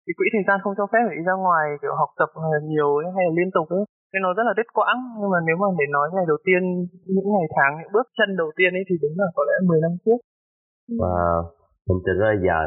thì 0.06 0.12
quỹ 0.18 0.28
thời 0.34 0.46
gian 0.48 0.58
không 0.64 0.78
cho 0.78 0.86
phép 0.92 1.04
phải 1.08 1.18
đi 1.20 1.24
ra 1.30 1.36
ngoài 1.46 1.66
kiểu 1.82 1.94
học 2.02 2.12
tập 2.20 2.30
nhiều 2.72 2.90
ấy, 3.02 3.08
hay 3.16 3.24
là 3.28 3.32
liên 3.38 3.50
tục 3.58 3.68
ấy 3.80 3.84
nên 4.12 4.22
nó 4.26 4.32
rất 4.38 4.46
là 4.50 4.54
đứt 4.60 4.68
quãng. 4.78 5.00
Nhưng 5.20 5.32
mà 5.34 5.40
nếu 5.48 5.58
mà 5.62 5.68
để 5.80 5.86
nói 5.96 6.08
ngày 6.16 6.26
đầu 6.32 6.40
tiên 6.46 6.62
những 7.16 7.30
ngày 7.36 7.48
tháng 7.56 7.72
những 7.78 7.92
bước 7.96 8.08
chân 8.18 8.30
đầu 8.42 8.50
tiên 8.58 8.72
ấy 8.80 8.84
thì 8.90 8.96
đúng 9.04 9.16
là 9.22 9.28
có 9.36 9.42
lẽ 9.50 9.56
10 9.70 9.80
năm 9.86 9.94
trước 10.06 10.20
và 11.02 11.16
mình 11.88 12.00
trở 12.06 12.14
ra 12.22 12.30
dài 12.48 12.66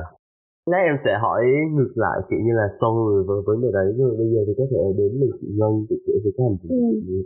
Lát 0.71 0.83
em 0.91 0.97
sẽ 1.05 1.13
hỏi 1.25 1.41
ngược 1.75 1.93
lại, 2.05 2.17
kiểu 2.29 2.41
như 2.47 2.53
là, 2.61 2.67
con 2.81 2.93
người 3.05 3.21
với 3.29 3.39
vấn 3.47 3.57
đề 3.63 3.71
đấy. 3.79 3.89
Rồi 3.99 4.13
bây 4.21 4.29
giờ 4.33 4.41
thì 4.47 4.53
có 4.59 4.65
thể 4.71 4.81
đến 4.99 5.11
mình 5.21 5.33
chị 5.41 5.49
Ngân 5.59 5.73
chị 5.89 5.97
kể 6.07 6.15
về 6.25 6.31
cái 6.37 6.43
hành 6.47 6.59
trình 6.61 6.71
ừ. 7.15 7.19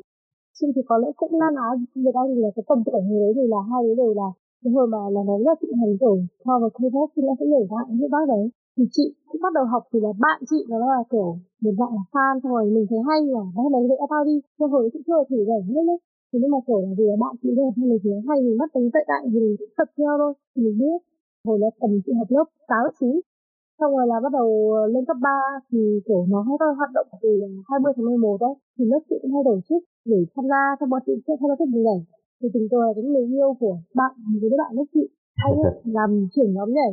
Chị 0.58 0.66
thì 0.74 0.82
có 0.88 0.96
lẽ 1.02 1.08
cũng 1.20 1.32
là 1.40 1.48
nói 1.60 1.72
người 2.02 2.14
ta 2.16 2.22
thì 2.28 2.36
là 2.44 2.50
cái 2.56 2.64
tầm 2.68 2.78
tuổi 2.86 3.00
người 3.06 3.20
đấy 3.24 3.32
thì 3.38 3.44
là 3.54 3.60
hai 3.70 3.80
đứa 3.86 3.94
đều 4.02 4.12
là 4.20 4.28
cái 4.62 4.70
hồi 4.74 4.86
mà 4.94 5.02
là 5.14 5.20
nó 5.28 5.34
rất 5.46 5.56
chị 5.62 5.70
hành 5.80 5.94
rồi. 6.04 6.18
So 6.44 6.52
với 6.60 6.70
K-pop 6.76 7.08
thì 7.14 7.22
nó 7.28 7.32
sẽ 7.38 7.44
nhảy 7.52 7.64
lại 7.74 7.86
những 7.98 8.10
bác 8.14 8.24
đấy. 8.34 8.44
Thì 8.76 8.84
chị 8.96 9.06
cũng 9.28 9.40
bắt 9.44 9.52
đầu 9.56 9.64
học 9.72 9.82
thì 9.90 9.98
là 10.04 10.12
bạn 10.24 10.38
chị 10.50 10.60
nó 10.70 10.86
là, 10.94 11.02
kiểu, 11.12 11.28
một 11.62 11.74
bạn 11.80 11.90
là 11.96 12.04
fan, 12.12 12.34
xong 12.40 12.52
rồi 12.56 12.64
mình 12.76 12.86
thấy 12.90 13.00
hay 13.08 13.20
là 13.36 13.44
hay 13.56 13.66
này 13.74 13.82
vậy 13.90 13.98
tao 14.12 14.22
đi 14.28 14.36
nhưng 14.58 14.70
hồi 14.72 14.90
chị 14.92 15.00
chưa 15.06 15.20
thử 15.28 15.38
nhảy 15.48 15.62
hết 15.76 15.84
đấy 15.90 15.98
thì 16.32 16.38
nhưng 16.42 16.50
mà 16.54 16.58
kiểu 16.66 16.80
là 16.84 16.90
vì 16.98 17.04
là 17.10 17.16
bạn 17.24 17.34
chị 17.42 17.48
đây 17.58 17.66
hay 17.76 17.84
mình 17.90 18.00
thấy 18.02 18.12
hay 18.28 18.38
mình 18.46 18.56
bắt 18.60 18.68
tính 18.74 18.90
dậy 18.94 19.04
tại 19.10 19.22
thì 19.32 19.38
mình 19.44 19.56
tập 19.78 19.88
theo 19.96 20.12
thôi 20.20 20.32
thì 20.52 20.60
mình 20.64 20.76
biết. 20.80 20.98
Hồi 21.46 21.58
là 21.62 21.68
tầm 21.80 21.90
chị 22.04 22.12
học 22.18 22.28
lớp 22.36 22.46
tám 22.70 22.84
chín 23.00 23.14
xong 23.78 23.92
rồi 23.96 24.06
là 24.12 24.16
bắt 24.24 24.32
đầu 24.38 24.48
ờ, 24.78 24.80
lên 24.92 25.04
cấp 25.08 25.16
3 25.22 25.30
thì 25.70 25.80
kiểu 26.06 26.20
nó 26.32 26.40
hay 26.46 26.56
có 26.60 26.66
hoạt 26.78 26.90
động 26.96 27.08
từ 27.22 27.30
20 27.68 27.92
tháng 27.96 28.06
11 28.06 28.36
đấy 28.44 28.54
thì 28.78 28.84
lớp 28.92 29.02
chị 29.08 29.16
cũng 29.22 29.32
hay 29.34 29.42
tổ 29.44 29.56
chức 29.68 29.82
để 30.10 30.18
tham 30.34 30.44
gia 30.52 30.62
xong 30.78 30.90
bọn 30.92 31.02
chị 31.06 31.14
sẽ 31.26 31.32
tham 31.40 31.48
gia 31.50 31.56
tiếp 31.58 31.68
nhảy. 31.86 32.00
Thì 32.40 32.48
tình 32.54 32.66
cờ 32.70 32.78
là 32.86 32.92
cái 32.96 33.04
người 33.04 33.26
yêu 33.36 33.50
của 33.60 33.76
bạn 33.98 34.12
với 34.40 34.48
cái 34.50 34.58
bạn 34.62 34.72
lớp 34.76 34.88
chị 34.94 35.04
anh 35.46 35.54
ấy 35.66 35.72
làm 35.96 36.10
trưởng 36.34 36.52
nhóm 36.56 36.68
nhảy 36.76 36.92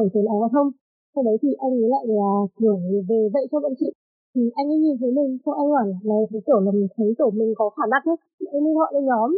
ở 0.00 0.02
trường 0.12 0.26
đại 0.28 0.36
giao 0.40 0.50
thông. 0.54 0.68
Sau 1.14 1.22
đấy 1.24 1.36
thì 1.42 1.50
anh 1.66 1.72
ấy 1.82 1.88
lại 1.94 2.04
là 2.18 2.30
kiểu 2.58 2.76
về 3.08 3.20
dạy 3.34 3.44
cho 3.50 3.60
bọn 3.60 3.72
chị 3.80 3.88
thì 4.34 4.42
anh 4.60 4.66
ấy 4.74 4.78
nhìn 4.84 4.96
thấy 5.00 5.10
mình 5.18 5.30
xong 5.42 5.54
anh 5.60 5.68
bảo 5.74 5.86
là 6.08 6.16
cái 6.32 6.42
kiểu 6.46 6.60
là 6.66 6.70
mình 6.78 6.88
thấy 6.96 7.08
kiểu 7.18 7.30
mình 7.40 7.50
có 7.58 7.66
khả 7.76 7.86
năng 7.92 8.04
ấy. 8.12 8.18
Em 8.54 8.60
mới 8.64 8.74
gọi 8.78 8.90
lên 8.94 9.04
nhóm. 9.10 9.30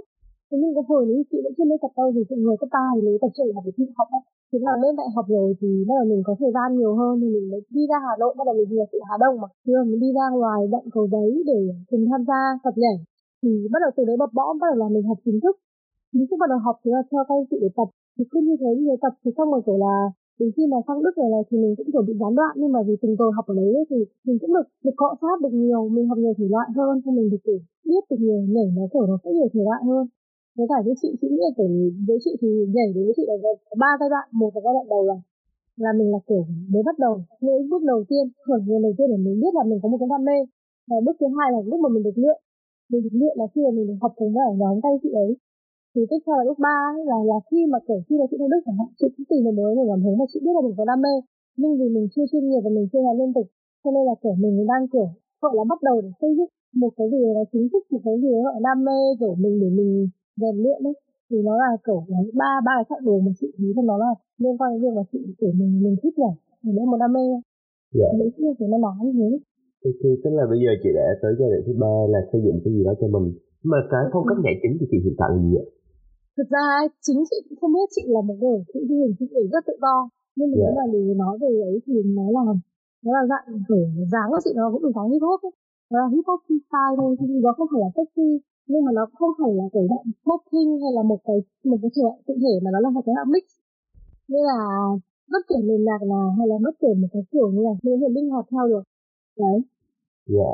Thế 0.48 0.56
nhưng 0.60 0.72
cái 0.76 0.84
hồi 0.88 1.02
đấy 1.08 1.19
chị 1.31 1.38
vẫn 1.44 1.52
chưa 1.56 1.66
lên 1.70 1.78
tập 1.82 1.92
đâu 1.98 2.08
thì 2.14 2.37
người 2.44 2.56
cấp 2.60 2.69
ba 2.75 2.84
thì 2.94 3.00
lấy 3.06 3.16
tập 3.22 3.31
trung 3.37 3.48
là 3.54 3.60
để 3.66 3.72
thi 3.76 3.84
học 3.98 4.08
ấy. 4.19 4.22
Thế 4.50 4.58
là 4.66 4.72
lên 4.82 4.92
đại 5.00 5.08
học 5.14 5.26
rồi 5.34 5.48
thì 5.60 5.69
bắt 5.88 5.94
đầu 5.98 6.06
mình 6.12 6.22
có 6.26 6.32
thời 6.40 6.52
gian 6.56 6.69
nhiều 6.78 6.92
hơn 7.00 7.12
thì 7.20 7.28
mình 7.34 7.46
mới 7.50 7.60
đi 7.76 7.82
ra 7.90 7.98
Hà 8.06 8.14
Nội, 8.22 8.32
bắt 8.38 8.44
đầu 8.48 8.54
mình 8.58 8.69
về 8.70 8.84
sự 8.92 8.98
Hà 9.08 9.16
Đông 9.22 9.34
mà. 9.42 9.48
Thì 9.64 9.70
mình 9.90 10.00
đi 10.04 10.10
ra 10.19 10.26
ngoài 10.38 10.60
đoạn 10.72 10.84
cầu 10.94 11.04
giấy 11.14 11.31
để 11.50 11.58
cùng 11.90 12.02
tham 12.10 12.22
gia 12.28 12.40
tập 12.64 12.75
nhảy. 12.82 12.97
Thì 13.42 13.50
bắt 13.73 13.80
đầu 13.85 13.90
từ 13.97 14.02
đấy 14.09 14.16
bập 14.23 14.30
bõm, 14.38 14.52
bắt 14.61 14.66
đầu 14.70 14.78
là 14.82 14.88
mình 14.94 15.04
học 15.11 15.18
chính 15.25 15.38
thức. 15.44 15.54
Chính 16.12 16.25
thức 16.28 16.37
bắt 16.42 16.49
đầu 16.52 16.59
học 16.66 16.76
thì 16.82 16.88
là 16.94 17.02
theo 17.11 17.23
các 17.28 17.35
chị 17.50 17.56
để 17.64 17.70
tập. 17.78 17.88
Thì 18.16 18.25
cứ 18.30 18.38
như 18.47 18.54
thế, 18.61 18.70
như 18.85 18.94
tập 19.04 19.12
thì 19.23 19.30
xong 19.37 19.49
rồi 19.52 19.62
kiểu 19.66 19.78
là 19.87 19.94
đến 20.40 20.50
khi 20.56 20.62
mà 20.73 20.78
sang 20.87 21.02
Đức 21.04 21.14
này 21.20 21.28
này 21.35 21.42
thì 21.49 21.54
mình 21.62 21.73
cũng 21.78 21.88
kiểu 21.92 22.04
bị 22.09 22.14
gián 22.20 22.32
đoạn, 22.38 22.52
nhưng 22.61 22.73
mà 22.75 22.80
vì 22.87 22.94
từng 23.02 23.14
rồi 23.20 23.30
học 23.37 23.47
ở 23.52 23.54
đấy 23.61 23.73
thì 23.90 23.99
mình 24.26 24.38
cũng 24.40 24.52
được 24.56 24.66
được 24.85 24.97
cọ 25.00 25.09
sát 25.20 25.37
được 25.42 25.54
nhiều, 25.62 25.82
mình 25.94 26.06
học 26.11 26.18
nhiều 26.23 26.35
thể 26.38 26.47
loại 26.54 26.68
hơn 26.76 26.94
cho 27.04 27.11
mình 27.16 27.26
được 27.32 27.42
kiểu 27.47 27.59
biết 27.88 28.02
được 28.11 28.20
nhiều 28.26 28.40
nhảy 28.54 28.68
nó 28.76 28.85
kiểu 28.92 29.04
nó 29.11 29.16
sẽ 29.23 29.28
nhiều 29.37 29.49
thể 29.54 29.62
loại 29.68 29.80
hơn. 29.88 30.04
Với 30.56 30.66
cả 30.70 30.78
với 30.85 30.94
chị 31.00 31.09
chị 31.20 31.28
nghĩ 31.30 31.42
là 31.47 31.52
kiểu 31.56 31.68
với 32.09 32.18
chị 32.25 32.32
thì 32.40 32.49
nhảy 32.75 32.88
đối 32.94 33.04
với 33.06 33.14
chị 33.16 33.25
là 33.30 33.37
có 33.68 33.75
ba 33.82 33.90
giai 34.00 34.09
đoạn, 34.14 34.26
một 34.40 34.50
là 34.54 34.61
giai 34.64 34.75
đoạn 34.76 34.87
đầu 34.94 35.02
là 35.11 35.16
là 35.85 35.90
mình 35.99 36.09
là 36.14 36.20
kiểu 36.28 36.42
mới 36.73 36.82
bắt 36.88 36.97
đầu, 37.04 37.14
những 37.40 37.68
bước 37.70 37.82
đầu 37.92 38.00
tiên 38.11 38.25
khởi 38.47 38.61
nguồn 38.66 38.82
đầu 38.87 38.94
tiên 38.99 39.06
để 39.12 39.18
mình 39.26 39.37
biết 39.42 39.52
là 39.59 39.62
mình 39.70 39.78
có 39.82 39.88
một 39.88 39.99
cái 40.00 40.09
đam 40.12 40.23
mê. 40.28 40.38
Và 40.88 40.97
bước 41.04 41.16
thứ 41.20 41.26
hai 41.37 41.49
là 41.54 41.59
lúc 41.70 41.80
mà 41.85 41.88
mình 41.94 42.02
được 42.06 42.16
luyện, 42.23 42.38
mình 42.90 43.02
được 43.04 43.14
luyện 43.20 43.35
là 43.40 43.47
khi 43.52 43.61
mà 43.66 43.70
mình 43.76 43.87
được 43.88 43.99
học 44.02 44.12
cùng 44.16 44.30
với 44.35 44.42
ở 44.50 44.52
nhóm 44.61 44.80
tay 44.85 44.92
chị 45.02 45.11
ấy 45.25 45.30
thì 45.92 46.00
tiếp 46.11 46.20
theo 46.25 46.35
là 46.38 46.44
bước 46.49 46.59
ba 46.66 46.78
là 47.11 47.18
là 47.30 47.38
khi 47.49 47.61
mà 47.73 47.78
kiểu 47.87 48.00
khi 48.06 48.14
mà 48.20 48.26
chị 48.30 48.37
đang 48.40 48.50
đức 48.52 48.62
chẳng 48.66 48.78
hạn 48.80 48.88
chị 48.99 49.06
cũng 49.14 49.26
tìm 49.30 49.40
được 49.44 49.54
mới 49.59 49.73
mình 49.78 49.88
cảm 49.90 50.00
thấy 50.04 50.14
mà 50.20 50.26
chị 50.32 50.38
biết 50.44 50.54
là 50.56 50.62
mình 50.66 50.76
có 50.78 50.85
đam 50.90 50.99
mê 51.04 51.14
nhưng 51.61 51.73
vì 51.78 51.87
mình 51.97 52.06
chưa 52.12 52.26
chuyên 52.30 52.44
nghiệp 52.47 52.62
và 52.64 52.70
mình 52.76 52.87
chưa 52.90 53.02
làm 53.06 53.14
liên 53.20 53.30
tục 53.37 53.47
cho 53.82 53.90
nên 53.94 54.04
là 54.09 54.14
kiểu 54.23 54.35
mình 54.42 54.54
đang 54.70 54.85
kiểu 54.92 55.09
gọi 55.42 55.52
là 55.59 55.64
bắt 55.70 55.78
đầu 55.88 55.97
để 56.04 56.11
xây 56.20 56.32
dựng 56.38 56.52
một 56.82 56.92
cái 56.99 57.06
gì 57.12 57.20
đó 57.37 57.42
chính 57.52 57.66
thức 57.73 57.82
một 57.92 58.02
cái 58.06 58.16
gì 58.23 58.32
gọi 58.44 58.52
là 58.56 58.61
đam 58.66 58.78
mê 58.87 58.99
kiểu 59.20 59.35
mình 59.42 59.54
để 59.62 59.68
mình 59.78 59.92
rèn 60.40 60.54
luyện 60.62 60.80
ấy. 60.90 60.97
Thì 61.28 61.37
nó 61.47 61.54
là 61.62 61.70
kiểu 61.87 61.99
cái 62.09 62.25
ba 62.40 62.50
ba 62.66 62.73
cái 62.78 62.87
chặng 62.88 63.04
đường 63.06 63.20
mà 63.26 63.32
chị 63.38 63.49
thấy 63.59 63.73
là 63.76 63.82
nó 63.90 63.97
là 64.04 64.12
liên 64.42 64.54
quan 64.59 64.68
đến 64.73 64.78
việc 64.82 64.94
mà 64.99 65.04
chị 65.12 65.18
kiểu 65.40 65.52
mình 65.61 65.73
mình 65.85 65.97
thích 66.02 66.16
nhảy 66.20 66.35
mình 66.64 66.75
có 66.78 66.85
một 66.90 66.99
đam 67.02 67.12
mê. 67.16 67.26
Dạ. 67.99 68.09
mình 68.18 68.30
cũng 68.35 68.54
thì 68.59 68.66
nó 68.73 68.78
nói 68.87 68.97
như 69.04 69.12
thế. 69.18 69.30
Thì, 69.82 69.90
thì 70.00 70.09
tức 70.23 70.32
là 70.38 70.44
bây 70.50 70.59
giờ 70.62 70.70
chị 70.82 70.90
đã 70.99 71.06
tới 71.23 71.32
giai 71.38 71.49
đoạn 71.52 71.62
thứ 71.66 71.73
ba 71.82 71.92
là 72.12 72.20
xây 72.30 72.40
dựng 72.44 72.59
cái 72.64 72.70
gì 72.75 72.82
đó 72.88 72.92
cho 73.00 73.09
mình. 73.14 73.26
Mà 73.70 73.78
cái 73.92 74.04
phong 74.12 74.26
cách 74.28 74.40
nhảy 74.44 74.56
chính 74.62 74.75
của 74.78 74.87
chị 74.90 74.99
hiện 75.04 75.16
tại 75.20 75.28
là 75.32 75.38
gì 75.44 75.52
ạ 75.64 75.66
thực 76.37 76.49
ra 76.54 76.64
chính 77.06 77.20
chị 77.30 77.38
cũng 77.49 77.58
không 77.60 77.72
biết 77.76 77.88
chị 77.96 78.02
là 78.14 78.20
một 78.28 78.37
người 78.42 78.58
chị 78.72 78.80
đi 78.88 78.96
hình 79.02 79.14
chị 79.18 79.26
ấy 79.40 79.46
rất 79.52 79.62
tự 79.66 79.75
do. 79.84 79.96
Nhưng 80.37 80.49
mà 80.50 80.56
nếu 80.60 80.72
mà 80.78 80.84
để 80.92 81.00
nói 81.22 81.34
về 81.42 81.52
ấy 81.70 81.76
thì 81.87 81.94
nó 82.16 82.26
là 82.37 82.42
nó 83.04 83.10
là 83.18 83.22
dạng 83.30 83.46
kiểu 83.68 83.84
dáng 84.12 84.28
của 84.32 84.40
chị 84.44 84.50
nó 84.56 84.64
cũng 84.72 84.82
được 84.84 84.94
dáng 84.96 85.10
hip 85.12 85.22
hop 85.28 85.40
ấy. 85.49 85.52
Nó 85.90 85.96
là 86.02 86.08
hip 86.14 86.25
hop 86.28 86.40
style 86.66 86.94
thôi 86.99 87.10
chứ 87.18 87.26
nó 87.46 87.52
không 87.56 87.68
phải 87.72 87.80
là 87.84 87.90
sexy. 87.96 88.28
Nhưng 88.70 88.84
mà 88.84 88.90
nó 88.99 89.02
không 89.18 89.32
phải 89.40 89.52
là 89.58 89.66
cái 89.75 89.84
dạng 89.90 90.08
popping 90.26 90.70
hay 90.82 90.92
là 90.96 91.02
một 91.10 91.20
cái 91.26 91.38
một 91.70 91.78
cái 91.82 91.90
thể 91.94 92.02
cụ 92.26 92.34
thể 92.42 92.54
mà 92.64 92.70
nó 92.75 92.78
là 92.84 92.90
một 92.96 93.02
cái 93.06 93.14
dạng 93.16 93.32
mix. 93.34 93.46
Nên 94.32 94.42
là 94.50 94.60
bất 95.32 95.42
kể 95.49 95.58
nền 95.68 95.80
nhạc 95.88 96.02
nào 96.12 96.26
hay 96.38 96.46
là 96.50 96.56
bất 96.66 96.75
kể 96.82 96.90
một 97.00 97.08
cái 97.12 97.22
kiểu 97.32 97.49
như 97.54 97.62
là 97.68 97.72
mình 97.82 97.94
có 97.94 97.99
thể 98.02 98.10
linh 98.16 98.28
hoạt 98.32 98.46
theo 98.52 98.64
được. 98.72 98.84
Đấy. 99.42 99.58
Dạ 100.37 100.52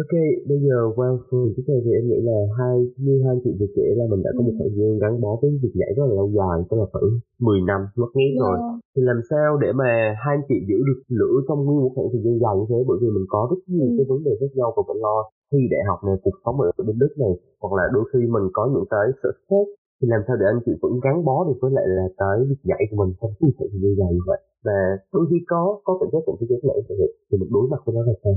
Ok, 0.00 0.12
bây 0.50 0.58
giờ 0.66 0.76
qua 0.96 1.08
phần 1.30 1.40
tiếp 1.56 1.62
theo 1.68 1.78
thì 1.84 1.90
em 1.98 2.04
nghĩ 2.08 2.20
là 2.30 2.38
hai 2.58 2.74
như 3.04 3.14
hai 3.26 3.34
chị 3.44 3.50
vừa 3.60 3.70
kể 3.76 3.86
là 3.98 4.04
mình 4.10 4.22
đã 4.26 4.30
có 4.36 4.42
một 4.46 4.54
thời 4.58 4.70
gian 4.76 4.98
gắn 5.02 5.12
bó 5.22 5.30
với 5.42 5.50
việc 5.62 5.74
nhảy 5.80 5.92
rất 5.96 6.04
là 6.08 6.14
lâu 6.20 6.28
dài, 6.38 6.56
tức 6.68 6.76
là 6.80 6.86
khoảng 6.92 7.10
10 7.46 7.60
năm 7.70 7.80
mất 8.00 8.10
nghét 8.16 8.32
rồi. 8.44 8.56
Yeah. 8.58 8.74
Thì 8.94 9.00
làm 9.10 9.18
sao 9.30 9.48
để 9.62 9.70
mà 9.80 9.90
hai 10.24 10.32
anh 10.36 10.44
chị 10.48 10.56
giữ 10.68 10.78
được 10.88 11.00
lửa 11.20 11.36
trong 11.46 11.58
nguyên 11.64 11.78
một 11.84 11.92
khoảng 11.94 12.08
thời 12.12 12.22
gian 12.24 12.34
dài 12.42 12.54
như 12.58 12.66
thế 12.70 12.78
bởi 12.88 12.96
vì 13.02 13.08
mình 13.16 13.26
có 13.34 13.40
rất 13.50 13.60
nhiều 13.74 13.88
Ừ. 13.90 13.94
cái 13.96 14.04
vấn 14.10 14.18
đề 14.26 14.32
khác 14.40 14.50
nhau 14.58 14.68
và 14.76 14.82
phải 14.88 14.98
lo 15.04 15.16
thi 15.50 15.60
đại 15.72 15.82
học 15.90 15.98
này, 16.06 16.16
cuộc 16.24 16.36
sống 16.44 16.56
ở 16.60 16.68
bên 16.88 16.96
Đức 17.02 17.12
này, 17.22 17.32
hoặc 17.62 17.72
là 17.78 17.84
đôi 17.94 18.04
khi 18.10 18.20
mình 18.34 18.46
có 18.56 18.62
những 18.72 18.86
cái 18.92 19.06
sở 19.20 19.30
thích 19.48 19.68
thì 19.98 20.04
làm 20.12 20.20
sao 20.26 20.34
để 20.40 20.44
anh 20.52 20.60
chị 20.66 20.72
vẫn 20.82 20.92
gắn 21.04 21.16
bó 21.28 21.36
được 21.46 21.58
với 21.62 21.70
lại 21.76 21.86
là 21.96 22.04
cái 22.20 22.36
việc 22.48 22.60
nhảy 22.70 22.82
của 22.90 22.96
mình 23.00 23.10
trong 23.20 23.32
cái 23.40 23.50
thời 23.58 23.68
gian 23.82 23.92
dài 24.00 24.10
như 24.16 24.22
vậy 24.30 24.40
và 24.66 24.78
đôi 25.14 25.24
khi 25.30 25.38
có 25.52 25.60
có 25.86 25.92
cảm 26.00 26.08
giác 26.12 26.22
cảm 26.26 26.34
thấy 26.38 26.46
nhảy 26.68 26.78
thì 26.88 26.94
thì 27.28 27.34
mình 27.40 27.50
đối 27.56 27.64
mặt 27.72 27.80
với 27.84 27.92
nó 27.96 28.02
là 28.10 28.14
sao 28.24 28.36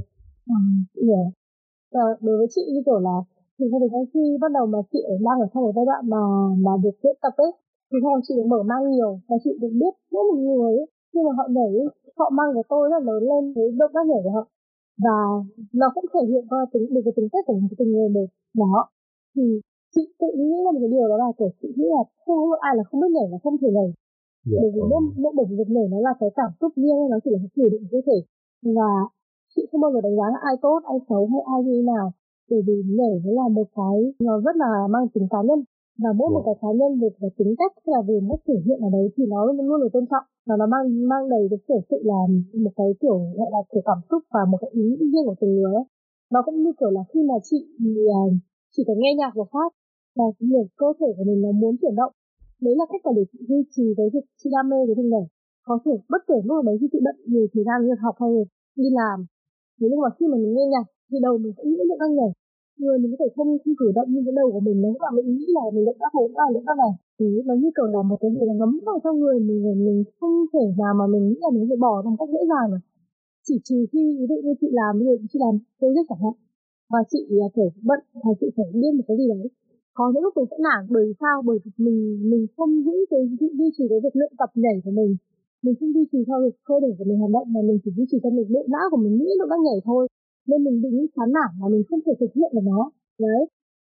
Ừ, 0.55 0.60
yeah. 1.07 1.25
Và 1.93 2.03
đối 2.25 2.35
với 2.39 2.47
chị 2.55 2.62
như 2.73 2.81
kiểu 2.85 3.00
là 3.07 3.15
thì 3.55 3.65
sau 3.71 3.79
đấy 3.79 3.89
khi 4.13 4.23
bắt 4.41 4.51
đầu 4.57 4.65
mà 4.73 4.79
chị 4.91 5.00
ở 5.13 5.15
đang 5.25 5.39
ở 5.45 5.47
trong 5.51 5.63
cái 5.65 5.73
giai 5.77 5.85
đoạn 5.89 6.01
mà 6.13 6.21
mà 6.65 6.71
được 6.83 6.95
luyện 7.03 7.15
tập 7.23 7.33
ấy 7.45 7.51
thì 7.89 7.97
sau 8.03 8.12
chị 8.25 8.33
được 8.38 8.47
mở 8.53 8.59
mang 8.71 8.83
nhiều 8.91 9.12
và 9.27 9.35
chị 9.43 9.51
được 9.62 9.73
biết 9.81 9.93
mỗi 10.12 10.23
một 10.29 10.38
người 10.45 10.71
ấy. 10.81 10.88
Khi 11.12 11.19
mà 11.25 11.31
họ 11.38 11.45
nhảy 11.55 11.71
họ 12.19 12.27
mang 12.38 12.50
cái 12.55 12.63
tôi 12.69 12.89
rất 12.89 13.00
là 13.00 13.03
lớn 13.07 13.21
lên 13.31 13.43
với 13.55 13.67
động 13.81 13.91
tác 13.95 14.03
nhảy 14.09 14.21
của 14.23 14.33
họ. 14.38 14.43
Và 15.03 15.17
nó 15.79 15.88
cũng 15.95 16.05
thể 16.13 16.21
hiện 16.29 16.43
qua 16.50 16.59
tính 16.73 16.85
được 16.93 17.01
cái 17.05 17.13
tính 17.17 17.29
cách 17.33 17.45
của 17.47 17.55
từng 17.77 17.91
người 17.91 18.09
một 18.15 18.27
đó 18.62 18.89
thì 19.35 19.45
chị 19.95 20.01
tự 20.19 20.29
nghĩ 20.38 20.57
là 20.65 20.71
một 20.71 20.79
cái 20.83 20.91
điều 20.95 21.07
đó 21.12 21.17
là 21.23 21.29
kiểu 21.38 21.50
chị 21.62 21.67
nghĩ 21.77 21.88
là 21.97 22.03
không 22.25 22.38
có 22.50 22.57
ai 22.67 22.73
là 22.77 22.83
không 22.88 23.01
biết 23.01 23.12
nhảy 23.15 23.27
và 23.31 23.38
không 23.43 23.57
thể 23.62 23.69
nhảy. 23.77 23.89
Dạ 24.51 24.57
bởi 24.62 24.71
vì 24.75 24.81
ừ. 24.81 24.88
mỗi 24.91 25.01
mỗi 25.23 25.33
bởi 25.38 25.45
việc 25.59 25.69
nhảy 25.75 25.88
nó 25.93 26.00
là 26.07 26.13
cái 26.19 26.29
cảm 26.39 26.51
xúc 26.59 26.71
riêng 26.81 27.00
nó 27.12 27.17
chỉ 27.23 27.29
là 27.33 27.39
cái 27.41 27.50
chỉ 27.55 27.65
định 27.73 27.85
cơ 27.91 28.00
thể. 28.07 28.17
Và 28.77 28.89
chị 29.55 29.62
không 29.69 29.81
bao 29.83 29.91
giờ 29.93 30.00
đánh 30.05 30.15
giá 30.19 30.27
là 30.33 30.39
ai 30.50 30.55
tốt 30.65 30.79
ai 30.93 31.00
xấu 31.10 31.22
hay 31.31 31.41
ai 31.53 31.60
như 31.65 31.74
thế 31.77 31.83
nào. 31.93 32.05
Bởi 32.50 32.62
vì 32.67 32.75
nhảy 32.98 33.13
nó 33.25 33.31
là 33.39 33.48
một 33.57 33.67
cái 33.77 33.98
nó 34.25 34.33
rất 34.45 34.55
là 34.63 34.72
mang 34.93 35.05
tính 35.13 35.27
cá 35.33 35.41
nhân. 35.48 35.60
Và 36.03 36.10
mỗi 36.19 36.29
một 36.36 36.41
Dạ. 36.45 36.45
cái 36.48 36.55
cá 36.62 36.72
nhân 36.79 36.91
về 37.01 37.10
cái 37.19 37.29
tính 37.38 37.51
cách 37.60 37.74
hay 37.86 37.91
là 37.95 38.01
về 38.10 38.17
mức 38.29 38.39
thể 38.48 38.57
hiện 38.65 38.79
ở 38.88 38.89
đấy 38.98 39.05
thì 39.15 39.24
nó 39.33 39.39
luôn 39.45 39.67
luôn 39.69 39.79
được 39.81 39.91
tôn 39.95 40.05
trọng. 40.12 40.25
Và 40.48 40.53
nó 40.60 40.65
mang 40.74 40.86
mang 41.12 41.24
đầy 41.33 41.43
cái 41.51 41.60
kiểu 41.67 41.79
sự 41.89 41.98
là 42.12 42.19
một 42.63 42.74
cái 42.79 42.89
kiểu 43.01 43.17
gọi 43.39 43.50
là 43.55 43.62
kiểu 43.72 43.81
cảm 43.89 44.00
xúc 44.10 44.22
và 44.33 44.41
một 44.51 44.57
cái 44.62 44.69
ý 44.74 44.83
nghĩ 44.89 44.98
riêng 45.12 45.25
của 45.27 45.36
từng 45.41 45.55
người 45.55 45.74
nó 46.33 46.39
cũng 46.45 46.57
như 46.63 46.72
kiểu 46.79 46.89
là 46.98 47.03
khi 47.10 47.19
mà 47.29 47.36
chị 47.50 47.60
à, 48.19 48.22
chỉ 48.74 48.81
cần 48.88 48.98
nghe 49.00 49.12
nhạc 49.17 49.31
một 49.36 49.48
phát 49.53 49.69
và 50.17 50.25
nhiều 50.39 50.65
cơ 50.81 50.88
thể 51.00 51.10
của 51.17 51.24
mình 51.29 51.41
nó 51.41 51.51
muốn 51.62 51.74
chuyển 51.81 51.95
động 51.95 52.13
đấy 52.65 52.74
là 52.79 52.86
cách 52.91 53.01
mà 53.05 53.12
để 53.17 53.24
chị 53.31 53.39
duy 53.50 53.60
trì 53.74 53.86
cái 53.98 54.07
việc 54.13 54.25
chị 54.39 54.50
đam 54.55 54.69
mê 54.69 54.77
cái 54.88 54.95
việc 55.00 55.10
nhảy 55.13 55.25
có 55.67 55.79
thể 55.86 55.91
bất 56.12 56.22
kể 56.27 56.38
lúc 56.45 56.53
nào 56.57 56.62
đấy 56.69 56.77
khi 56.81 56.88
chị 56.91 57.00
bận 57.05 57.15
nhiều 57.31 57.45
thời 57.53 57.63
gian 57.67 57.77
việc 57.88 58.00
học 58.05 58.15
hay 58.19 58.31
đi 58.81 58.89
làm 59.00 59.17
thế 59.77 59.86
nhưng 59.89 60.01
mà 60.06 60.10
khi 60.15 60.25
mà 60.32 60.38
mình 60.44 60.53
nghe 60.56 60.65
nhạc 60.74 60.86
thì 61.10 61.18
đầu 61.25 61.34
mình 61.44 61.53
sẽ 61.58 61.63
nghĩ 61.65 61.75
đến 61.89 61.98
các 62.01 62.12
nhạc 62.20 62.32
người 62.82 62.98
mình 63.01 63.12
có 63.12 63.18
thể 63.22 63.30
không 63.36 63.50
không 63.63 63.75
cử 63.80 63.88
động 63.98 64.08
nhưng 64.12 64.25
cái 64.25 64.36
đầu 64.39 64.48
của 64.53 64.63
mình 64.68 64.77
nó 64.84 64.89
là 65.06 65.12
mình 65.18 65.27
nghĩ 65.36 65.46
là 65.58 65.63
mình 65.74 65.86
động 65.89 66.00
tác 66.03 66.12
này 66.15 66.25
động 66.56 66.65
tác 66.68 66.77
này. 66.84 66.94
Thì 67.18 67.25
nó 67.48 67.53
như 67.62 67.70
kiểu 67.75 67.88
là 67.96 68.01
một 68.10 68.18
cái 68.22 68.32
gì 68.36 68.42
là 68.50 68.56
ngấm 68.60 68.72
vào 68.88 68.98
trong 69.03 69.15
người 69.22 69.38
mình 69.48 69.60
rồi 69.65 69.75
mình 69.88 70.00
không 70.20 70.36
thể 70.53 70.63
nào 70.82 70.94
mà 71.00 71.06
mình 71.13 71.24
nghĩ 71.27 71.38
là 71.46 71.50
mình 71.56 71.65
sẽ 71.70 71.75
bỏ 71.86 71.94
ra 72.03 72.10
một 72.10 72.20
cách 72.20 72.32
dễ 72.36 72.44
dàng 72.51 72.68
mà 72.74 72.80
chỉ 73.48 73.56
trừ 73.68 73.77
khi 73.92 74.01
ví 74.20 74.25
dụ 74.30 74.38
như 74.46 74.53
chị 74.62 74.70
làm, 74.80 74.92
ví 75.00 75.06
dụ 75.06 75.15
chị 75.32 75.38
làm 75.46 75.53
tôi 75.80 75.89
rất 75.96 76.06
chẳng 76.10 76.22
hạn 76.24 76.36
và 76.94 77.00
chị 77.12 77.22
là 77.39 77.48
phải 77.56 77.70
bận 77.89 78.01
hay 78.24 78.34
chị 78.39 78.48
phải 78.56 78.68
điên 78.82 78.94
một 78.98 79.06
cái 79.08 79.18
gì 79.20 79.27
đấy. 79.34 79.50
Có 79.98 80.06
những 80.12 80.24
lúc 80.24 80.34
mình 80.38 80.50
sẽ 80.51 80.58
nản, 80.68 80.82
bởi 80.94 81.03
vì 81.08 81.13
sao? 81.22 81.36
Bởi 81.48 81.58
vì 81.63 81.72
mình 81.86 82.00
mình 82.32 82.44
không 82.58 82.72
giữ 82.86 82.98
cái 83.12 83.22
duy 83.60 83.68
trì 83.75 83.84
cái 83.92 84.00
việc 84.03 84.15
luyện 84.20 84.34
tập 84.39 84.50
nhảy 84.63 84.75
của 84.84 84.92
mình 85.00 85.12
mình 85.63 85.75
không 85.79 85.93
duy 85.96 86.03
trì 86.12 86.20
theo 86.27 86.38
cái 86.43 86.51
cơ 86.67 86.75
thể 86.84 86.91
của 86.98 87.05
mình 87.10 87.20
hoạt 87.22 87.32
động 87.38 87.48
mà 87.53 87.62
mình 87.67 87.77
chỉ 87.84 87.91
duy 87.98 88.05
trì 88.10 88.17
cho 88.24 88.29
mình 88.38 88.48
bộ 88.53 88.62
não 88.74 88.86
của 88.91 89.00
mình, 89.03 89.13
nghĩ 89.17 89.29
nó 89.39 89.46
đang 89.51 89.62
nhảy 89.67 89.79
thôi. 89.89 90.03
Nên 90.50 90.60
mình 90.65 90.77
bị 90.84 90.89
những 90.96 91.10
chán 91.15 91.29
nản 91.36 91.50
mà 91.60 91.67
mình 91.74 91.84
không 91.89 92.01
thể 92.05 92.13
thực 92.20 92.32
hiện 92.38 92.51
được 92.55 92.65
nó. 92.72 92.82
Đấy. 93.25 93.41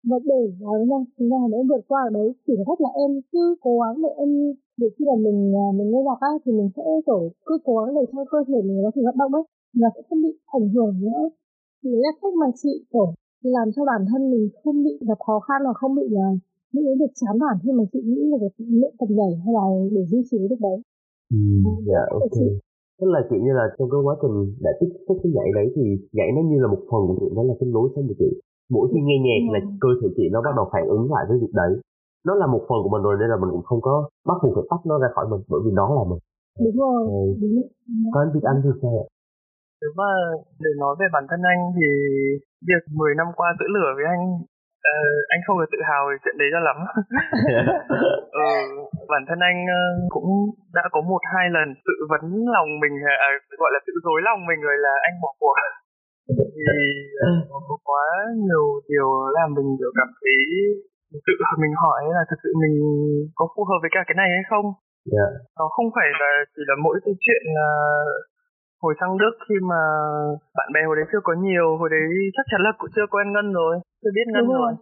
Và 0.08 0.16
để 0.30 0.42
à, 0.70 0.72
nói 0.78 0.86
nha 0.90 1.00
chúng 1.16 1.30
ta 1.32 1.38
để 1.50 1.56
em 1.60 1.66
vượt 1.72 1.82
qua 1.90 2.00
ở 2.08 2.10
đấy. 2.18 2.28
Chỉ 2.46 2.52
có 2.58 2.64
cách 2.68 2.80
là 2.84 2.90
em 3.02 3.10
cứ 3.32 3.42
cố 3.64 3.72
gắng 3.82 3.96
để 4.04 4.10
em, 4.22 4.30
để 4.80 4.86
khi 4.94 5.02
mà 5.10 5.16
mình 5.26 5.38
à, 5.64 5.66
mình 5.78 5.88
nghe 5.90 6.00
nhạc 6.06 6.18
thì 6.44 6.50
mình 6.58 6.68
sẽ, 6.76 6.84
kiểu, 7.06 7.20
cứ 7.46 7.54
cố 7.66 7.74
gắng 7.80 7.94
để 7.98 8.04
cho 8.12 8.24
cơ 8.32 8.38
thể 8.48 8.58
mình 8.68 8.78
nó 8.84 8.90
thể 8.94 9.02
hoạt 9.06 9.16
động 9.22 9.32
ấy. 9.40 9.44
Và 9.80 9.88
sẽ 9.94 10.00
không 10.08 10.20
bị 10.26 10.32
ảnh 10.58 10.68
hưởng 10.74 10.92
nữa. 11.04 11.22
Thì 11.82 11.90
là 12.02 12.10
cách 12.22 12.34
mà 12.40 12.48
chị, 12.62 12.72
kiểu, 12.92 13.08
làm 13.56 13.66
cho 13.74 13.82
bản 13.90 14.02
thân 14.10 14.22
mình 14.32 14.44
không 14.64 14.78
bị 14.86 14.94
gặp 15.08 15.18
khó 15.26 15.36
khăn 15.46 15.60
và 15.66 15.72
không 15.80 15.94
bị 15.98 16.06
là 16.10 16.26
nghĩ 16.72 16.82
đến 16.86 16.98
việc 17.00 17.12
chán 17.20 17.34
nản 17.42 17.56
khi 17.62 17.70
mà 17.78 17.84
chị 17.92 18.00
nghĩ 18.10 18.22
là 18.30 18.36
cái 18.40 18.66
luyện 18.78 18.92
tập 18.98 19.08
nhảy 19.18 19.32
hay 19.44 19.52
là 19.58 19.64
để 19.94 20.02
duy 20.10 20.20
trì 20.30 20.38
được 20.50 20.60
đấy. 20.60 20.78
Ừ, 21.32 21.38
dạ 21.88 22.02
ok. 22.18 22.38
tức 22.98 23.08
là 23.14 23.20
kiểu 23.28 23.40
như 23.44 23.52
là 23.58 23.64
trong 23.76 23.88
cái 23.92 24.00
quá 24.06 24.14
trình 24.22 24.36
đã 24.64 24.70
tiếp 24.80 24.90
xúc 25.04 25.16
với 25.22 25.32
nhảy 25.36 25.48
đấy 25.58 25.66
thì 25.74 25.84
nhảy 26.16 26.28
nó 26.36 26.40
như 26.50 26.58
là 26.64 26.68
một 26.74 26.82
phần 26.90 27.02
của 27.08 27.16
chị 27.20 27.28
nó 27.36 27.42
là 27.48 27.54
cái 27.60 27.68
lối 27.74 27.86
sống 27.94 28.04
của 28.08 28.18
chị. 28.20 28.30
Mỗi 28.74 28.84
khi 28.90 28.98
nghe 29.04 29.16
nhạc 29.26 29.42
là 29.54 29.60
cơ 29.82 29.90
thể 29.98 30.08
chị 30.16 30.24
nó 30.34 30.38
bắt 30.46 30.52
đầu 30.58 30.66
phản 30.72 30.84
ứng 30.96 31.04
lại 31.12 31.24
với 31.28 31.36
việc 31.42 31.54
đấy. 31.60 31.72
Nó 32.26 32.32
là 32.40 32.46
một 32.54 32.62
phần 32.68 32.78
của 32.82 32.90
mình 32.94 33.02
rồi 33.06 33.14
nên 33.20 33.28
là 33.32 33.36
mình 33.42 33.50
cũng 33.54 33.66
không 33.68 33.80
có 33.88 33.94
bắt 34.28 34.36
buộc 34.42 34.52
phải 34.56 34.66
tách 34.70 34.84
nó 34.90 34.94
ra 35.02 35.08
khỏi 35.14 35.26
mình 35.30 35.42
bởi 35.50 35.60
vì 35.64 35.70
nó 35.80 35.86
là 35.96 36.04
mình. 36.10 36.22
Đúng 36.64 36.76
rồi 36.82 37.00
ừ. 37.16 37.22
đúng 37.40 37.54
còn 38.12 38.20
anh 38.24 38.32
Việt 38.34 38.44
Anh 38.50 38.58
thì 38.64 38.70
sao 38.82 38.94
ạ? 39.04 39.06
Nếu 39.80 39.92
mà 40.00 40.10
để 40.62 40.70
nói 40.82 40.92
về 41.00 41.06
bản 41.14 41.24
thân 41.30 41.40
anh 41.52 41.60
thì 41.76 41.88
việc 42.68 42.82
10 42.98 43.14
năm 43.20 43.28
qua 43.38 43.48
giữ 43.58 43.66
lửa 43.76 43.90
với 43.96 44.06
anh 44.14 44.22
ờ, 44.90 44.94
anh 45.34 45.40
không 45.46 45.58
được 45.60 45.70
tự 45.72 45.80
hào 45.88 46.02
về 46.08 46.16
chuyện 46.22 46.36
đấy 46.40 46.48
cho 46.52 46.60
lắm. 46.68 46.78
ừ, 48.46 48.48
bản 49.12 49.22
thân 49.28 49.38
anh 49.50 49.58
ờ, 49.78 49.82
cũng 50.14 50.28
đã 50.76 50.84
có 50.94 51.00
một 51.10 51.22
hai 51.34 51.46
lần 51.56 51.68
tự 51.86 51.96
vấn 52.12 52.24
lòng 52.56 52.70
mình 52.82 52.94
à, 53.26 53.28
gọi 53.62 53.70
là 53.74 53.80
tự 53.86 53.94
dối 54.04 54.20
lòng 54.28 54.40
mình 54.48 54.60
rồi 54.66 54.76
là 54.86 54.92
anh 55.06 55.14
bỏ 55.22 55.30
cuộc. 55.40 55.56
thì 56.56 56.76
ờ, 57.26 57.28
có 57.68 57.76
quá 57.88 58.06
nhiều 58.44 58.64
điều 58.90 59.08
làm 59.36 59.48
mình 59.56 59.68
kiểu 59.78 59.92
cảm 59.98 60.08
thấy 60.18 60.34
tự 61.26 61.34
mình 61.62 61.74
hỏi 61.82 62.02
là 62.16 62.22
thực 62.30 62.38
sự 62.42 62.50
mình 62.62 62.74
có 63.34 63.44
phù 63.56 63.62
hợp 63.64 63.78
với 63.82 63.90
cả 63.92 64.02
cái 64.06 64.16
này 64.20 64.28
hay 64.36 64.44
không 64.50 64.66
dạ 65.14 65.28
nó 65.58 65.64
không 65.76 65.88
phải 65.96 66.08
là 66.20 66.30
chỉ 66.54 66.62
là 66.70 66.74
mỗi 66.84 66.96
cái 67.04 67.14
chuyện 67.24 67.42
là 67.58 67.68
hồi 68.82 68.94
sang 69.00 69.18
Đức 69.22 69.34
khi 69.48 69.56
mà 69.70 69.80
bạn 70.56 70.68
bè 70.74 70.80
hồi 70.86 70.96
đấy 70.96 71.06
chưa 71.12 71.22
có 71.24 71.32
nhiều 71.44 71.66
hồi 71.80 71.88
đấy 71.94 72.04
chắc 72.36 72.44
chắn 72.50 72.60
là 72.64 72.72
cũng 72.78 72.90
chưa 72.94 73.06
quen 73.10 73.32
Ngân 73.32 73.52
rồi 73.52 73.74
chưa 74.02 74.12
biết 74.16 74.26
Ngân 74.32 74.46
rồi. 74.46 74.54
rồi. 74.62 74.72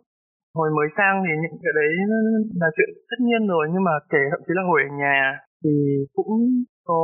hồi 0.58 0.68
mới 0.76 0.88
sang 0.96 1.14
thì 1.24 1.32
những 1.42 1.56
cái 1.62 1.72
đấy 1.80 1.90
nó 2.10 2.16
là 2.60 2.68
chuyện 2.76 2.90
tất 3.10 3.18
nhiên 3.26 3.42
rồi 3.52 3.64
nhưng 3.72 3.84
mà 3.88 3.94
kể 4.12 4.22
thậm 4.30 4.40
chí 4.46 4.52
là 4.58 4.62
hồi 4.68 4.80
ở 4.88 4.90
nhà 5.02 5.18
thì 5.64 5.72
cũng 6.16 6.32
có 6.90 7.02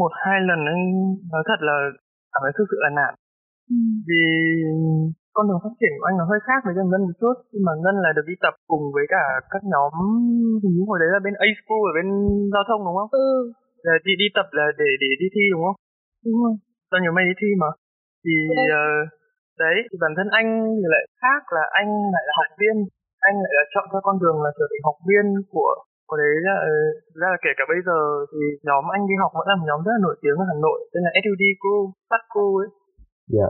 một 0.00 0.12
hai 0.24 0.38
lần 0.48 0.60
anh 0.72 0.80
nói 1.32 1.42
thật 1.48 1.60
là 1.68 1.76
cảm 2.32 2.40
thấy 2.44 2.52
thực 2.58 2.66
sự 2.72 2.78
là 2.86 2.90
nản 3.00 3.14
Ừ. 3.74 3.76
vì 4.08 4.22
con 5.34 5.44
đường 5.48 5.60
phát 5.64 5.74
triển 5.80 5.92
của 5.98 6.06
anh 6.10 6.16
nó 6.20 6.24
hơi 6.30 6.40
khác 6.46 6.58
với 6.64 6.74
Ngân 6.76 7.02
một 7.08 7.16
chút 7.22 7.36
nhưng 7.52 7.64
mà 7.66 7.72
Ngân 7.82 7.96
là 8.04 8.10
được 8.16 8.26
đi 8.30 8.36
tập 8.44 8.54
cùng 8.70 8.84
với 8.94 9.04
cả 9.14 9.22
các 9.52 9.62
nhóm 9.72 9.92
hình 10.62 10.72
như 10.76 10.82
hồi 10.90 10.98
đấy 11.02 11.08
là 11.14 11.20
bên 11.24 11.34
A 11.44 11.48
School 11.58 11.82
ở 11.90 11.92
bên 11.96 12.08
giao 12.54 12.64
thông 12.68 12.80
đúng 12.86 12.96
không? 13.00 13.10
ừ 13.26 13.28
Là 13.86 13.94
đi 14.06 14.12
đi 14.22 14.26
tập 14.36 14.46
là 14.58 14.66
để 14.80 14.88
để 15.02 15.10
đi 15.22 15.26
thi 15.34 15.42
đúng 15.52 15.62
không? 15.66 15.78
đúng 16.24 16.36
rồi 16.42 16.54
Tao 16.90 16.98
nhớ 17.02 17.10
mày 17.16 17.24
đi 17.30 17.34
thi 17.40 17.48
mà. 17.62 17.70
Thì 18.24 18.34
Vâng. 18.50 18.68
ờ, 18.82 18.84
đấy 19.62 19.76
thì 19.88 19.96
bản 20.02 20.12
thân 20.16 20.28
anh 20.38 20.48
thì 20.78 20.86
lại 20.94 21.04
khác 21.22 21.40
là 21.56 21.64
anh 21.80 21.88
lại 22.14 22.24
là 22.28 22.32
học 22.40 22.50
viên, 22.60 22.76
anh 23.28 23.36
lại 23.44 23.52
là 23.58 23.64
chọn 23.74 23.86
theo 23.92 24.02
con 24.06 24.16
đường 24.22 24.38
là 24.44 24.50
trở 24.58 24.66
thành 24.70 24.82
học 24.88 24.98
viên 25.08 25.26
của 25.52 25.72
của 26.08 26.16
đấy 26.22 26.34
là 26.46 26.54
ờ, 26.70 26.74
ra 27.20 27.28
là 27.34 27.38
kể 27.44 27.52
cả 27.56 27.64
bây 27.72 27.80
giờ 27.86 27.98
thì 28.30 28.42
nhóm 28.68 28.84
anh 28.96 29.02
đi 29.10 29.14
học 29.22 29.32
vẫn 29.38 29.46
là 29.50 29.56
một 29.56 29.66
nhóm 29.68 29.80
rất 29.86 29.92
là 29.96 30.00
nổi 30.06 30.16
tiếng 30.22 30.36
ở 30.42 30.44
Hà 30.50 30.56
Nội 30.66 30.78
tên 30.90 31.00
là 31.06 31.10
SUD 31.22 31.42
Crew, 31.60 31.80
Sat 32.08 32.22
Crew 32.32 32.50
ấy. 32.64 32.68
Dạ. 33.36 33.48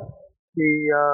Thì 0.56 0.68
ờ, 1.02 1.06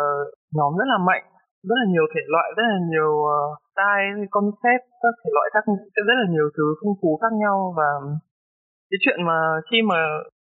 nhóm 0.59 0.71
rất 0.81 0.89
là 0.93 0.99
mạnh 1.09 1.25
rất 1.69 1.77
là 1.81 1.87
nhiều 1.93 2.07
thể 2.15 2.23
loại 2.35 2.49
rất 2.57 2.67
là 2.73 2.79
nhiều 2.91 3.13
uh, 3.35 3.51
style 3.71 4.21
concept 4.35 4.85
các 5.03 5.15
thể 5.21 5.31
loại 5.37 5.47
khác 5.53 5.65
rất 6.09 6.17
là 6.21 6.27
nhiều 6.35 6.47
thứ 6.57 6.65
phong 6.79 6.97
phú 7.01 7.11
khác 7.23 7.33
nhau. 7.43 7.57
Và 7.79 7.89
cái 8.91 8.99
chuyện 9.05 9.19
mà 9.29 9.39
khi 9.69 9.79
mà 9.91 10.01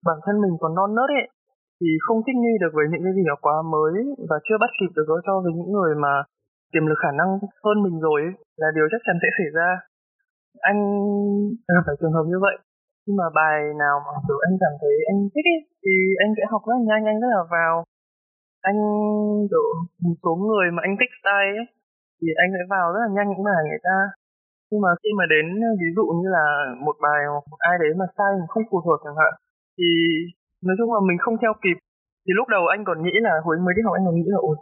bản 0.07 0.19
thân 0.25 0.37
mình 0.43 0.55
còn 0.61 0.75
non 0.75 0.91
nớt 0.97 1.09
ấy 1.21 1.27
thì 1.81 1.89
không 2.05 2.19
thích 2.25 2.39
nghi 2.41 2.55
được 2.63 2.73
với 2.77 2.87
những 2.91 3.05
cái 3.05 3.15
gì 3.17 3.23
nó 3.27 3.37
quá 3.45 3.57
mới 3.75 3.95
và 4.31 4.37
chưa 4.47 4.59
bắt 4.63 4.71
kịp 4.79 4.91
được 4.97 5.07
cho 5.27 5.35
với 5.45 5.53
những 5.59 5.71
người 5.77 5.93
mà 6.05 6.13
tiềm 6.73 6.85
lực 6.91 6.99
khả 7.05 7.13
năng 7.21 7.31
hơn 7.65 7.77
mình 7.85 7.97
rồi 8.07 8.19
ấy, 8.29 8.35
là 8.61 8.69
điều 8.77 8.87
chắc 8.93 9.01
chắn 9.07 9.17
sẽ 9.23 9.29
xảy 9.39 9.51
ra. 9.59 9.71
Anh 10.71 10.79
gặp 11.75 11.83
phải 11.87 11.97
trường 12.01 12.17
hợp 12.17 12.27
như 12.33 12.39
vậy. 12.47 12.57
Nhưng 13.07 13.17
mà 13.21 13.27
bài 13.41 13.59
nào 13.83 13.97
mà 14.05 14.13
kiểu 14.27 14.39
anh 14.47 14.55
cảm 14.63 14.75
thấy 14.81 14.95
anh 15.11 15.19
thích 15.33 15.47
ấy, 15.55 15.61
thì 15.83 15.95
anh 16.25 16.31
sẽ 16.37 16.45
học 16.53 16.63
rất 16.69 16.77
là 16.79 16.85
nhanh 16.89 17.05
anh 17.13 17.19
rất 17.23 17.31
là 17.37 17.43
vào. 17.57 17.75
Anh 18.71 18.79
kiểu 19.51 19.67
một 20.05 20.17
số 20.23 20.33
người 20.49 20.67
mà 20.75 20.81
anh 20.87 20.95
thích 21.01 21.13
style 21.21 21.53
ấy 21.63 21.67
thì 22.19 22.29
anh 22.43 22.51
sẽ 22.57 22.63
vào 22.75 22.87
rất 22.95 23.01
là 23.05 23.11
nhanh 23.17 23.29
những 23.31 23.47
bài 23.49 23.61
người 23.69 23.83
ta. 23.89 23.99
Nhưng 24.71 24.81
mà 24.85 24.91
khi 25.01 25.11
mà 25.19 25.25
đến 25.33 25.47
ví 25.81 25.89
dụ 25.97 26.07
như 26.19 26.29
là 26.39 26.47
một 26.87 26.97
bài 27.05 27.21
hoặc 27.33 27.45
một 27.51 27.61
ai 27.71 27.77
đấy 27.83 27.91
mà 28.01 28.07
style 28.15 28.37
mình 28.39 28.51
không 28.53 28.69
phù 28.71 28.79
hợp 28.87 28.99
chẳng 29.05 29.21
hạn 29.21 29.33
thì 29.77 29.89
nói 30.67 30.77
chung 30.79 30.91
là 30.95 31.01
mình 31.09 31.19
không 31.25 31.37
theo 31.43 31.53
kịp. 31.65 31.79
Thì 32.25 32.31
lúc 32.39 32.47
đầu 32.55 32.63
anh 32.75 32.83
còn 32.89 32.99
nghĩ 33.05 33.15
là 33.27 33.33
hồi 33.45 33.55
anh 33.59 33.65
mới 33.67 33.75
đi 33.77 33.83
học 33.87 33.95
anh 33.99 34.05
còn 34.07 34.15
nghĩ 34.17 34.29
là 34.35 34.41
ôi 34.51 34.57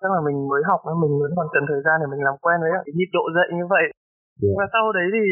chắc 0.00 0.10
là 0.14 0.20
mình 0.28 0.38
mới 0.52 0.62
học 0.70 0.80
nên 0.86 0.96
mình 1.04 1.14
vẫn 1.22 1.32
còn 1.38 1.48
cần 1.54 1.64
thời 1.70 1.82
gian 1.84 1.96
để 2.00 2.06
mình 2.12 2.22
làm 2.28 2.36
quen 2.44 2.56
với 2.62 2.70
cái 2.74 2.92
nhịp 2.98 3.10
độ 3.16 3.24
dậy 3.36 3.48
như 3.58 3.66
vậy. 3.74 3.86
Dạ. 4.40 4.52
và 4.58 4.64
sau 4.74 4.84
đấy 4.98 5.08
thì 5.14 5.24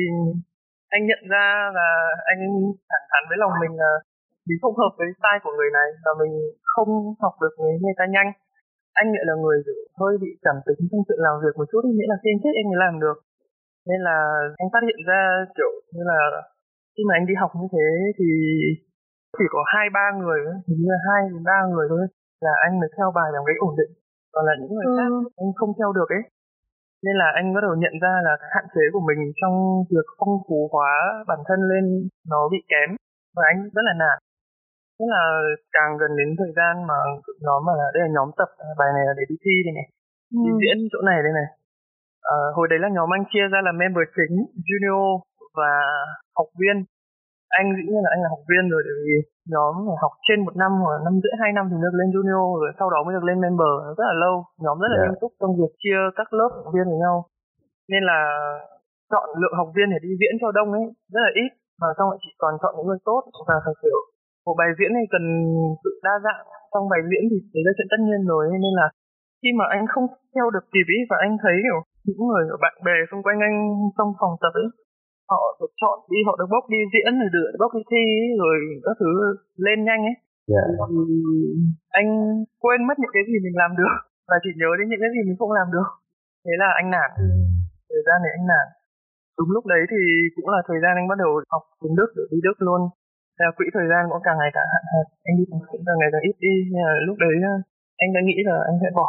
anh 0.97 1.03
nhận 1.07 1.23
ra 1.33 1.47
là 1.79 1.89
anh 2.33 2.41
thẳng 2.91 3.07
thắn 3.11 3.23
với 3.29 3.39
lòng 3.43 3.55
mình 3.63 3.75
là 3.83 3.93
mình 4.47 4.59
không 4.63 4.77
hợp 4.81 4.93
với 4.99 5.09
style 5.19 5.43
của 5.45 5.55
người 5.57 5.71
này 5.79 5.89
và 6.05 6.13
mình 6.21 6.33
không 6.73 6.91
học 7.25 7.35
được 7.43 7.55
với 7.61 7.73
người 7.83 7.97
ta 8.01 8.05
nhanh. 8.15 8.31
Anh 9.01 9.09
lại 9.15 9.25
là 9.31 9.35
người 9.43 9.59
hơi 10.01 10.15
bị 10.25 10.31
cảm 10.47 10.57
tính 10.67 10.81
trong 10.91 11.05
chuyện 11.07 11.21
làm 11.27 11.35
việc 11.45 11.55
một 11.59 11.67
chút 11.71 11.83
nghĩa 11.85 12.09
là 12.13 12.17
khi 12.21 12.29
anh 12.35 12.41
thích 12.43 12.57
anh 12.61 12.69
mới 12.71 12.81
làm 12.85 12.95
được. 13.05 13.19
Nên 13.89 14.01
là 14.09 14.17
anh 14.61 14.69
phát 14.73 14.83
hiện 14.89 15.01
ra 15.11 15.23
kiểu 15.57 15.73
như 15.95 16.03
là 16.13 16.21
khi 16.95 17.03
mà 17.09 17.13
anh 17.19 17.27
đi 17.31 17.35
học 17.43 17.51
như 17.61 17.67
thế 17.75 17.89
thì 18.19 18.29
chỉ 19.39 19.47
có 19.55 19.61
hai 19.75 19.87
ba 19.99 20.07
người 20.21 20.41
hình 20.69 20.81
như 20.85 20.95
hai 21.07 21.21
đến 21.31 21.43
ba 21.51 21.59
người 21.71 21.87
thôi. 21.93 22.05
Là 22.45 22.53
anh 22.67 22.75
mới 22.81 22.89
theo 22.97 23.09
bài 23.19 23.29
làm 23.35 23.43
cái 23.49 23.57
ổn 23.67 23.75
định. 23.81 23.93
Còn 24.33 24.43
là 24.49 24.55
những 24.61 24.73
người 24.75 24.89
ừ. 24.91 24.95
khác 24.99 25.11
anh 25.43 25.51
không 25.59 25.73
theo 25.79 25.91
được 25.99 26.09
ấy. 26.19 26.23
Nên 27.05 27.15
là 27.21 27.29
anh 27.39 27.47
bắt 27.55 27.63
đầu 27.67 27.75
nhận 27.83 27.95
ra 28.05 28.13
là 28.27 28.33
cái 28.41 28.51
hạn 28.55 28.67
chế 28.75 28.85
của 28.93 29.03
mình 29.09 29.21
trong 29.41 29.55
việc 29.93 30.07
phong 30.19 30.35
phú 30.47 30.59
hóa 30.73 30.95
bản 31.29 31.41
thân 31.49 31.61
lên 31.71 31.85
nó 32.33 32.41
bị 32.53 32.61
kém. 32.73 32.89
Và 33.37 33.43
anh 33.53 33.59
rất 33.75 33.85
là 33.89 33.95
nản. 34.03 34.19
Thế 34.97 35.05
là 35.15 35.23
càng 35.77 35.91
gần 36.01 36.13
đến 36.19 36.29
thời 36.41 36.53
gian 36.59 36.73
mà 36.91 36.99
nhóm 37.45 37.61
mà 37.69 37.73
là 37.81 37.87
đây 37.95 38.01
là 38.07 38.11
nhóm 38.17 38.29
tập 38.39 38.49
bài 38.79 38.91
này 38.97 39.05
là 39.09 39.15
để 39.19 39.25
đi 39.31 39.37
thi 39.45 39.55
đây 39.67 39.73
này. 39.79 39.87
Ừ. 40.35 40.39
đi 40.47 40.53
diễn 40.63 40.79
chỗ 40.93 41.01
này 41.11 41.19
đây 41.27 41.33
này. 41.41 41.49
À, 42.35 42.37
hồi 42.57 42.67
đấy 42.71 42.79
là 42.83 42.89
nhóm 42.97 43.15
anh 43.17 43.25
chia 43.33 43.47
ra 43.53 43.61
là 43.67 43.73
member 43.73 44.07
chính 44.17 44.35
junior 44.67 45.21
và 45.59 45.73
học 46.39 46.49
viên 46.61 46.77
anh 47.61 47.67
dĩ 47.77 47.83
nhiên 47.89 48.03
là 48.05 48.11
anh 48.15 48.21
là 48.25 48.29
học 48.35 48.43
viên 48.51 48.65
rồi 48.73 48.83
bởi 48.89 48.99
vì 49.07 49.17
nhóm 49.55 49.75
học 50.03 50.13
trên 50.27 50.39
một 50.45 50.55
năm 50.63 50.73
hoặc 50.83 50.99
năm 51.07 51.15
rưỡi 51.23 51.35
hai 51.41 51.51
năm 51.57 51.65
thì 51.71 51.77
được 51.85 51.95
lên 52.01 52.09
junior 52.15 52.47
rồi 52.61 52.71
sau 52.79 52.89
đó 52.93 52.99
mới 53.05 53.13
được 53.17 53.27
lên 53.29 53.39
member 53.45 53.75
rất 53.99 54.07
là 54.11 54.17
lâu 54.25 54.35
nhóm 54.65 54.77
rất 54.83 54.91
là 54.93 54.97
yeah. 54.97 55.03
Dạ. 55.03 55.05
nghiêm 55.05 55.21
túc 55.21 55.33
trong 55.41 55.53
việc 55.59 55.73
chia 55.83 56.01
các 56.19 56.29
lớp 56.39 56.51
học 56.65 56.73
viên 56.75 56.87
với 56.91 56.99
nhau 57.05 57.17
nên 57.93 58.03
là 58.11 58.19
chọn 59.13 59.27
lượng 59.41 59.59
học 59.61 59.69
viên 59.77 59.89
để 59.93 59.99
đi 60.07 60.13
diễn 60.21 60.35
cho 60.41 60.49
đông 60.59 60.71
ấy 60.79 60.85
rất 61.13 61.23
là 61.27 61.33
ít 61.45 61.51
mà 61.81 61.89
xong 61.97 62.11
lại 62.11 62.19
chỉ 62.25 62.31
còn 62.43 62.53
chọn 62.63 62.73
những 62.77 62.87
người 62.89 63.01
tốt 63.09 63.23
và 63.49 63.57
thật 63.65 63.77
sự 63.83 63.95
một 64.47 64.55
bài 64.61 64.71
diễn 64.79 64.91
này 64.97 65.07
cần 65.15 65.25
sự 65.83 65.91
đa 66.07 66.15
dạng 66.25 66.45
trong 66.73 66.85
bài 66.93 67.01
diễn 67.11 67.23
thì 67.31 67.39
đấy 67.55 67.63
là 67.67 67.73
chuyện 67.77 67.91
tất 67.91 68.01
nhiên 68.07 68.21
rồi 68.31 68.43
nên 68.65 68.75
là 68.81 68.87
khi 69.41 69.51
mà 69.59 69.65
anh 69.77 69.85
không 69.93 70.07
theo 70.35 70.47
được 70.55 70.65
kịp 70.75 70.87
ý 70.97 70.99
và 71.11 71.17
anh 71.25 71.33
thấy 71.43 71.57
kiểu 71.67 71.81
những 72.07 72.23
người 72.29 72.45
ở 72.55 72.57
bạn 72.65 72.75
bè 72.87 72.97
xung 73.11 73.23
quanh 73.25 73.39
anh 73.49 73.57
trong 73.97 74.11
phòng 74.21 74.35
tập 74.43 74.53
ấy 74.63 74.69
họ 75.31 75.41
được 75.61 75.73
chọn 75.81 75.97
đi 76.13 76.19
họ 76.27 76.35
được 76.41 76.49
bốc 76.55 76.65
đi 76.73 76.81
diễn 76.93 77.13
rồi 77.21 77.29
được 77.35 77.61
bốc 77.63 77.73
đi 77.77 77.83
thi 77.91 78.05
rồi 78.43 78.57
các 78.87 78.95
thứ 79.01 79.11
lên 79.67 79.79
nhanh 79.87 80.03
ấy 80.11 80.17
yeah. 80.53 80.67
Dạ. 80.79 80.87
thì 80.89 81.01
anh 82.01 82.09
quên 82.63 82.79
mất 82.89 82.97
những 82.99 83.15
cái 83.17 83.25
gì 83.29 83.37
mình 83.45 83.57
làm 83.63 83.73
được 83.81 83.97
và 84.29 84.37
chỉ 84.43 84.51
nhớ 84.61 84.71
đến 84.79 84.87
những 84.89 85.03
cái 85.05 85.13
gì 85.15 85.21
mình 85.29 85.39
không 85.41 85.53
làm 85.59 85.69
được 85.75 85.89
thế 86.45 86.55
là 86.63 86.69
anh 86.81 86.89
nản 86.95 87.11
ừ. 87.25 87.29
thời 87.91 88.03
gian 88.07 88.19
này 88.25 88.33
anh 88.39 88.47
nản 88.53 88.67
đúng 89.39 89.51
lúc 89.57 89.65
đấy 89.73 89.83
thì 89.93 90.01
cũng 90.37 90.49
là 90.55 90.61
thời 90.69 90.79
gian 90.83 90.93
anh 91.01 91.09
bắt 91.11 91.19
đầu 91.23 91.31
học 91.55 91.63
tiếng 91.81 91.97
đức 92.01 92.11
để 92.17 92.25
đi 92.33 92.39
đức 92.47 92.57
luôn 92.67 92.81
là 93.41 93.49
quỹ 93.57 93.67
thời 93.77 93.87
gian 93.91 94.03
cũng 94.11 94.23
càng 94.27 94.39
ngày 94.39 94.51
càng 94.57 94.69
hạn 94.73 94.85
hẹp 94.93 95.07
anh 95.29 95.35
đi 95.39 95.45
cũng 95.51 95.85
càng 95.89 95.99
ngày 95.99 96.11
càng 96.13 96.25
ít 96.31 96.37
đi 96.47 96.55
nên 96.73 96.83
là 96.89 96.95
lúc 97.09 97.17
đấy 97.25 97.35
anh 98.03 98.11
đã 98.15 98.21
nghĩ 98.25 98.39
là 98.49 98.57
anh 98.71 98.77
sẽ 98.83 98.91
bỏ 98.99 99.09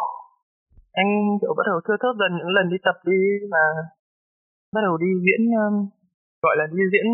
anh 1.02 1.10
kiểu 1.42 1.54
bắt 1.58 1.66
đầu 1.70 1.78
thưa 1.86 1.98
thớt 2.02 2.14
dần 2.22 2.32
những 2.38 2.54
lần 2.58 2.66
đi 2.74 2.78
tập 2.88 2.98
đi 3.10 3.22
và 3.54 3.64
bắt 4.74 4.82
đầu 4.88 4.96
đi 5.04 5.10
diễn 5.26 5.42
um, 5.62 5.76
gọi 6.46 6.56
là 6.60 6.66
đi 6.76 6.84
diễn 6.92 7.08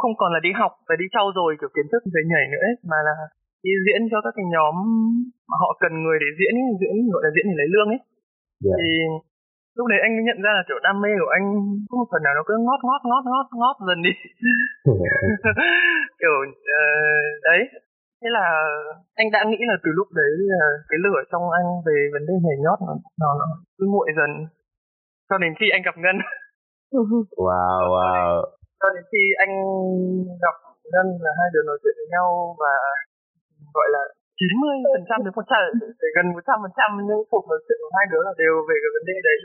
không 0.00 0.14
còn 0.20 0.30
là 0.34 0.40
đi 0.46 0.52
học 0.60 0.72
và 0.88 0.94
đi 1.00 1.06
trau 1.14 1.26
dồi 1.36 1.50
kiểu 1.60 1.70
kiến 1.76 1.86
thức 1.92 2.02
về 2.14 2.22
nhảy 2.30 2.44
nữa 2.52 2.64
ấy, 2.70 2.76
mà 2.90 2.98
là 3.08 3.14
đi 3.64 3.72
diễn 3.84 4.00
cho 4.10 4.18
các 4.24 4.32
cái 4.36 4.46
nhóm 4.54 4.74
mà 5.48 5.56
họ 5.62 5.70
cần 5.82 5.92
người 6.02 6.18
để 6.22 6.28
diễn 6.38 6.54
ấy, 6.62 6.68
diễn 6.80 6.94
gọi 7.12 7.22
là 7.24 7.30
diễn 7.34 7.46
để 7.50 7.54
lấy 7.60 7.68
lương 7.74 7.88
ấy 7.94 8.00
yeah. 8.64 8.66
Dạ. 8.66 8.74
thì 8.80 8.88
lúc 9.76 9.86
đấy 9.92 9.98
anh 10.06 10.12
mới 10.16 10.24
nhận 10.28 10.40
ra 10.44 10.50
là 10.58 10.62
kiểu 10.68 10.78
đam 10.86 10.96
mê 11.02 11.10
của 11.20 11.32
anh 11.36 11.44
có 11.88 11.94
một 12.00 12.08
phần 12.12 12.22
nào 12.24 12.34
nó 12.36 12.42
cứ 12.48 12.54
ngót 12.66 12.80
ngót 12.86 13.02
ngót 13.10 13.24
ngót 13.30 13.46
ngót 13.60 13.76
dần 13.88 13.98
đi 14.06 14.12
kiểu 16.20 16.36
uh, 16.78 17.26
đấy 17.48 17.60
thế 18.20 18.28
là 18.36 18.46
anh 19.20 19.28
đã 19.34 19.40
nghĩ 19.46 19.60
là 19.70 19.76
từ 19.84 19.90
lúc 19.98 20.08
đấy 20.20 20.32
là 20.52 20.64
cái 20.88 20.98
lửa 21.04 21.20
trong 21.30 21.44
anh 21.60 21.68
về 21.86 21.96
vấn 22.14 22.22
đề 22.28 22.34
nhảy 22.44 22.58
nhót 22.64 22.78
nó 22.86 22.94
nó, 23.20 23.28
nó 23.40 23.46
cứ 23.78 23.84
nguội 23.92 24.08
dần 24.18 24.30
cho 25.28 25.38
đến 25.38 25.52
khi 25.58 25.66
anh 25.72 25.82
gặp 25.82 25.96
ngân 25.98 26.16
wow 27.46 27.80
wow 27.94 28.44
cho 28.86 28.94
đến 28.96 29.04
khi 29.10 29.22
anh 29.44 29.52
gặp 30.44 30.56
ngân 30.92 31.06
là 31.24 31.32
hai 31.38 31.48
đứa 31.52 31.64
nói 31.66 31.78
chuyện 31.82 31.96
với 31.98 32.08
nhau 32.14 32.28
và 32.62 32.72
gọi 33.76 33.88
là 33.94 34.02
90 34.40 34.94
phần 34.94 35.04
trăm 35.08 35.18
đến 35.24 35.32
một 35.38 35.46
trăm 35.50 35.60
gần 36.16 36.26
một 36.34 36.44
trăm 36.48 36.56
phần 36.62 36.74
trăm 36.78 36.88
những 37.08 37.22
cuộc 37.32 37.44
nói 37.50 37.60
chuyện 37.64 37.78
của 37.82 37.92
hai 37.96 38.06
đứa 38.12 38.22
là 38.26 38.32
đều 38.42 38.54
về 38.68 38.76
cái 38.82 38.90
vấn 38.96 39.04
đề 39.10 39.16
đấy. 39.28 39.38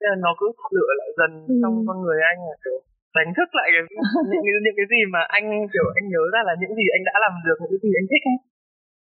Nên 0.00 0.08
là 0.12 0.18
nó 0.24 0.30
cứ 0.40 0.46
lựa 0.76 0.92
lại 1.00 1.10
dần 1.18 1.32
ừ. 1.52 1.54
trong 1.62 1.74
con 1.86 1.98
người 2.04 2.18
anh 2.30 2.38
là 2.48 2.56
kiểu 2.62 2.78
đánh 3.18 3.30
thức 3.36 3.48
lại 3.58 3.68
cái, 3.74 3.82
những, 4.30 4.42
những, 4.46 4.60
những 4.64 4.76
cái 4.78 4.86
gì 4.92 5.00
mà 5.14 5.20
anh 5.36 5.46
kiểu 5.72 5.86
anh 5.98 6.06
nhớ 6.12 6.22
ra 6.34 6.40
là 6.48 6.54
những 6.60 6.74
gì 6.78 6.86
anh 6.96 7.02
đã 7.08 7.14
làm 7.24 7.32
được 7.46 7.58
những 7.60 7.72
cái 7.72 7.80
gì 7.84 7.90
anh 8.00 8.08
thích 8.10 8.24
ấy. 8.32 8.38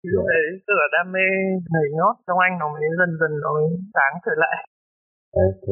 Thì 0.01 0.07
lúc 0.15 0.25
đấy 0.33 0.45
tức 0.67 0.75
là 0.81 0.87
đam 0.95 1.07
mê 1.15 1.27
nhảy 1.73 1.89
nhót 1.99 2.15
trong 2.27 2.39
anh 2.47 2.55
nó 2.61 2.67
mới 2.73 2.83
dần 3.01 3.11
dần 3.21 3.33
nó 3.43 3.51
mới 3.57 3.67
sáng 3.95 4.15
trở 4.25 4.35
lại. 4.43 4.57
Ok 5.47 5.69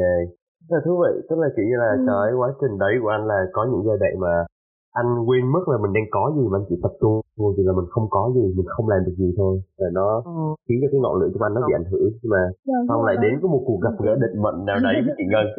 là 0.69 0.79
thú 0.85 0.93
vị. 1.03 1.13
Tức 1.29 1.37
là 1.43 1.49
kiểu 1.55 1.67
như 1.71 1.77
là 1.85 1.91
ừ. 1.99 2.05
cái 2.09 2.29
quá 2.39 2.49
trình 2.61 2.75
đấy 2.79 2.93
của 3.03 3.09
anh 3.17 3.25
là 3.31 3.39
có 3.53 3.63
những 3.71 3.83
giai 3.87 3.99
đoạn 4.03 4.15
mà 4.25 4.35
anh 5.01 5.09
quên 5.27 5.45
mất 5.55 5.65
là 5.71 5.77
mình 5.83 5.93
đang 5.97 6.09
có 6.17 6.23
gì 6.37 6.45
mà 6.51 6.57
anh 6.59 6.67
chỉ 6.69 6.77
tập 6.85 6.95
trung 7.01 7.15
vô 7.39 7.49
thì 7.57 7.63
là 7.69 7.73
mình 7.79 7.89
không 7.95 8.07
có 8.15 8.23
gì 8.37 8.45
mình 8.59 8.69
không 8.75 8.87
làm 8.93 9.01
được 9.07 9.17
gì 9.23 9.29
thôi. 9.39 9.55
Và 9.79 9.89
nó 9.99 10.09
ừ. 10.25 10.47
khiến 10.65 10.79
cho 10.83 10.89
cái 10.93 11.01
ngọn 11.01 11.15
lửa 11.21 11.31
của 11.33 11.45
anh 11.47 11.55
nó 11.55 11.61
bị 11.69 11.73
ảnh 11.81 11.89
hưởng. 11.93 12.11
Nhưng 12.21 12.33
mà 12.35 12.43
yeah, 12.69 12.81
xong 12.89 13.01
lại 13.09 13.17
đến 13.25 13.33
có 13.43 13.47
một 13.55 13.63
cuộc 13.67 13.79
gặp 13.85 13.95
gỡ 14.05 14.13
định 14.25 14.37
mệnh 14.45 14.59
nào 14.69 14.79
đấy 14.87 14.97
với 15.05 15.15
chị 15.19 15.25
ngân. 15.33 15.47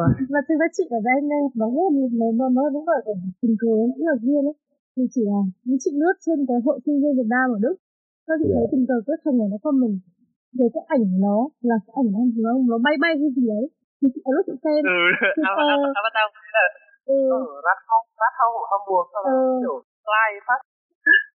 Ờ, 0.00 0.04
và 0.32 0.40
thực 0.48 0.56
ra 0.60 0.66
chị 0.76 0.84
ở 0.98 1.00
đây 1.08 1.18
này 1.32 1.42
nó 1.60 1.66
rất 1.76 1.84
là 1.92 2.06
nó 2.20 2.26
nó 2.38 2.46
nó 2.56 2.62
đúng 2.74 2.86
là 2.92 2.98
tình 3.42 3.54
cờ 3.60 3.72
rất 3.98 4.06
là 4.10 4.16
duyên 4.22 4.42
ấy. 4.50 4.56
Thì 4.96 5.02
chỉ 5.14 5.22
là 5.30 5.40
những 5.66 5.80
chị 5.84 5.90
lướt 6.00 6.14
trên 6.24 6.38
cái 6.48 6.58
hội 6.64 6.78
sinh 6.84 6.96
viên 7.02 7.12
Việt 7.18 7.28
Nam 7.34 7.46
ở 7.56 7.58
Đức. 7.64 7.76
Các 8.26 8.36
chị 8.40 8.48
thấy 8.54 8.66
tình 8.72 8.84
cờ 8.88 8.98
kết 9.06 9.18
thành 9.24 9.38
này 9.38 9.48
nó 9.52 9.58
con 9.64 9.74
mình 9.82 9.94
về 10.58 10.66
cái 10.74 10.84
ảnh 10.96 11.04
nó 11.26 11.36
là 11.68 11.76
cái 11.84 11.92
ảnh 12.00 12.08
nó 12.44 12.50
nó 12.70 12.76
bay 12.86 12.94
bay 13.02 13.12
cái 13.20 13.30
gì 13.36 13.44
đấy. 13.54 13.64
Thì 13.98 14.06
chị 14.14 14.20
lúc 14.36 14.44
chị 14.48 14.54
xem. 14.64 14.80
Ừ, 14.96 14.98
avatar 16.00 16.26
là 16.56 16.64
ừ. 17.14 17.18
ở 17.36 17.42
rát 17.66 17.78
không 17.88 18.04
rát 18.20 18.32
không 18.38 18.54
Hamburg 18.70 19.06
sau 19.12 19.20
đó 19.26 19.30
ừ. 19.36 19.60
kiểu 19.62 19.76
fly 20.06 20.30
phát. 20.46 20.60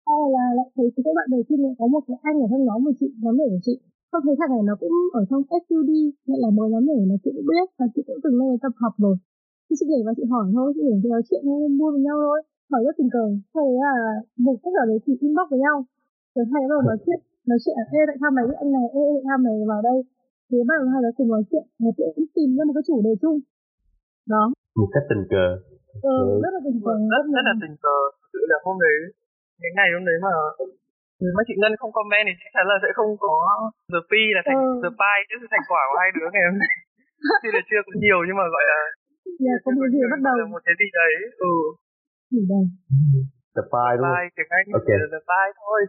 Hay 0.08 0.22
là 0.36 0.46
lại 0.58 0.68
thấy 0.76 0.88
các 1.06 1.14
bạn 1.18 1.28
đầu 1.34 1.44
tiên 1.48 1.60
có 1.80 1.86
một 1.94 2.04
cái 2.08 2.18
anh 2.30 2.38
ở 2.46 2.48
trong 2.52 2.64
nhóm 2.68 2.80
của 2.86 2.96
chị 3.00 3.08
nhóm 3.24 3.36
nhảy 3.38 3.50
của 3.54 3.64
chị. 3.68 3.76
Không 4.12 4.24
thấy 4.26 4.36
thằng 4.40 4.52
này 4.56 4.64
nó 4.70 4.76
cũng 4.82 4.96
ở 5.20 5.22
trong 5.30 5.42
SUD 5.66 5.92
lại 6.30 6.40
là 6.44 6.50
mới 6.58 6.68
nhóm 6.74 6.84
nhảy 6.90 7.02
là 7.12 7.16
chị 7.24 7.30
cũng 7.36 7.48
biết 7.52 7.66
và 7.80 7.86
chị 7.94 8.02
cũng 8.08 8.20
từng 8.24 8.36
lên 8.40 8.60
tập 8.64 8.74
học 8.84 8.94
rồi. 9.04 9.16
Thì 9.66 9.74
chị 9.80 9.86
nhảy 9.90 10.02
và 10.08 10.12
chị 10.18 10.24
hỏi 10.32 10.46
thôi 10.56 10.68
chị 10.76 10.82
nhảy 10.88 11.00
nói 11.14 11.22
chuyện 11.28 11.42
mua 11.80 11.90
với 11.94 12.02
nhau 12.08 12.18
thôi. 12.26 12.40
Hỏi 12.72 12.82
rất 12.86 12.96
tình 12.98 13.12
cờ. 13.16 13.26
Sau 13.54 13.62
đấy 13.68 13.78
là 13.86 13.94
một 14.46 14.56
cách 14.64 14.76
ở 14.82 14.86
đấy 14.90 15.00
thì 15.06 15.12
inbox 15.26 15.48
với 15.52 15.60
nhau. 15.66 15.78
Rồi 16.36 16.46
hai 16.52 16.62
đứa 16.70 16.80
nói 16.90 16.98
chuyện 17.06 17.20
nói 17.50 17.58
chuyện 17.64 17.76
là 17.80 17.86
ê 18.00 18.02
tại 18.10 18.18
sao 18.22 18.30
mày 18.36 18.44
biết 18.48 18.58
anh 18.64 18.72
này 18.76 18.86
ê 19.02 19.06
tại 19.16 19.24
sao 19.28 19.38
mày 19.46 19.56
vào 19.72 19.82
đây. 19.90 20.00
Thì 20.50 20.58
bắt 20.68 20.76
đầu 20.80 20.88
hai 20.94 21.02
đứa 21.06 21.14
cùng 21.18 21.30
nói 21.34 21.44
chuyện 21.50 21.66
nói 21.84 21.92
chuyện 21.96 22.10
tìm 22.36 22.50
ra 22.58 22.64
một 22.68 22.76
cái 22.78 22.86
chủ 22.90 22.98
đề 23.08 23.14
chung. 23.22 23.38
Đó. 24.34 24.44
Một 24.80 24.90
cách 24.94 25.06
tình 25.10 25.24
cờ. 25.34 25.46
Ừ, 26.16 26.18
rất 26.44 26.52
là 26.56 26.62
tình 26.66 26.80
cờ. 26.86 26.94
Rất 27.14 27.24
rất 27.36 27.44
là 27.50 27.54
tình 27.64 27.76
cờ. 27.84 27.98
Sự 28.32 28.42
là 28.52 28.58
hôm 28.66 28.78
đấy 28.86 28.98
cái 29.62 29.72
ngày 29.78 29.90
hôm 29.96 30.04
đấy 30.10 30.18
mà 30.26 30.32
mấy 31.36 31.44
chị 31.48 31.56
Ngân 31.58 31.74
không 31.80 31.94
comment 31.98 32.26
thì 32.28 32.34
chắc 32.42 32.50
chắn 32.56 32.66
là 32.72 32.78
sẽ 32.84 32.90
không 32.98 33.12
có 33.26 33.34
the 33.94 34.02
pi 34.10 34.22
là 34.36 34.42
thành 34.48 34.60
ừ. 34.64 34.70
the 34.84 34.92
pie 35.02 35.22
chứ 35.28 35.36
thành 35.54 35.66
quả 35.72 35.82
của 35.90 35.98
hai 36.02 36.10
đứa 36.16 36.28
ngày 36.34 36.46
hôm 36.50 36.58
nay. 36.64 36.74
Tuy 37.42 37.50
là 37.56 37.62
chưa 37.70 37.82
có 37.86 37.92
nhiều 38.04 38.20
nhưng 38.28 38.38
mà 38.42 38.46
gọi 38.56 38.66
là 38.72 38.80
dạ 39.46 39.56
có 39.64 39.70
một 39.78 39.88
gì 39.94 40.02
bắt 40.14 40.22
đầu. 40.28 40.36
Là 40.40 40.46
một 40.54 40.62
cái 40.66 40.76
gì 40.82 40.88
đấy 41.00 41.14
ừ. 41.52 41.54
Gì 42.34 42.42
đây. 42.54 42.64
The 43.56 43.64
pie 43.72 43.94
đúng 43.98 44.08
không? 44.10 44.30
tiếng 44.36 44.52
Anh 44.58 44.66
okay. 44.80 44.98
là 45.02 45.08
the 45.16 45.22
pie 45.30 45.50
thôi. 45.62 45.80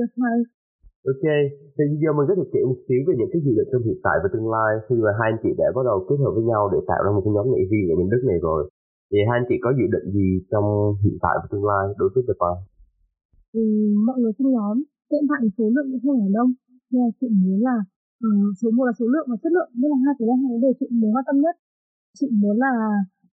The 0.00 0.08
pie 0.16 0.42
Ok, 1.12 1.24
thì 1.76 1.84
giờ 2.02 2.10
mình 2.16 2.26
có 2.30 2.34
thể 2.38 2.46
kể 2.54 2.60
một 2.70 2.78
xíu 2.86 3.00
về 3.06 3.12
những 3.18 3.30
cái 3.32 3.40
dự 3.44 3.52
định 3.58 3.68
trong 3.70 3.84
hiện 3.88 3.98
tại 4.06 4.16
và 4.22 4.28
tương 4.32 4.48
lai 4.54 4.70
khi 4.84 4.94
mà 5.04 5.10
hai 5.18 5.28
anh 5.32 5.40
chị 5.42 5.50
đã 5.60 5.66
bắt 5.76 5.84
đầu 5.90 5.96
kết 6.08 6.18
hợp 6.22 6.32
với 6.36 6.44
nhau 6.50 6.62
để 6.74 6.78
tạo 6.90 7.00
ra 7.04 7.10
một 7.14 7.22
cái 7.24 7.32
nhóm 7.34 7.46
nghệ 7.48 7.62
viên 7.70 7.84
ở 7.92 7.94
bên 7.98 8.08
Đức 8.12 8.22
này 8.30 8.38
rồi. 8.48 8.60
Thì 9.10 9.18
hai 9.28 9.36
anh 9.40 9.46
chị 9.48 9.56
có 9.64 9.70
dự 9.78 9.86
định 9.94 10.06
gì 10.16 10.28
trong 10.52 10.66
hiện 11.02 11.16
tại 11.24 11.34
và 11.40 11.46
tương 11.50 11.68
lai 11.70 11.84
đối 11.98 12.08
với 12.12 12.22
The 12.26 12.34
Bar? 12.40 12.56
Ừ, 13.60 13.64
mọi 14.06 14.16
người 14.20 14.32
trong 14.36 14.50
nhóm 14.56 14.76
hiện 15.10 15.24
tại 15.30 15.40
số 15.56 15.64
lượng 15.74 15.88
cũng 15.90 16.02
không 16.04 16.18
phải 16.20 16.32
đông. 16.38 16.50
Mà 16.94 17.06
chị 17.18 17.28
muốn 17.42 17.58
là 17.68 17.76
uh, 18.26 18.48
số 18.60 18.68
một 18.76 18.84
là 18.88 18.94
số 19.00 19.06
lượng 19.14 19.28
và 19.30 19.36
chất 19.42 19.52
lượng, 19.56 19.70
nên 19.80 19.88
là 19.92 19.98
hai 20.04 20.14
cái 20.18 20.26
là 20.30 20.36
hai 20.42 20.50
cái 20.52 20.60
điều 20.64 20.74
chị 20.80 20.86
muốn 21.00 21.10
quan 21.14 21.24
tâm 21.28 21.36
nhất. 21.44 21.54
Chị 22.18 22.26
muốn 22.42 22.56
là 22.64 22.72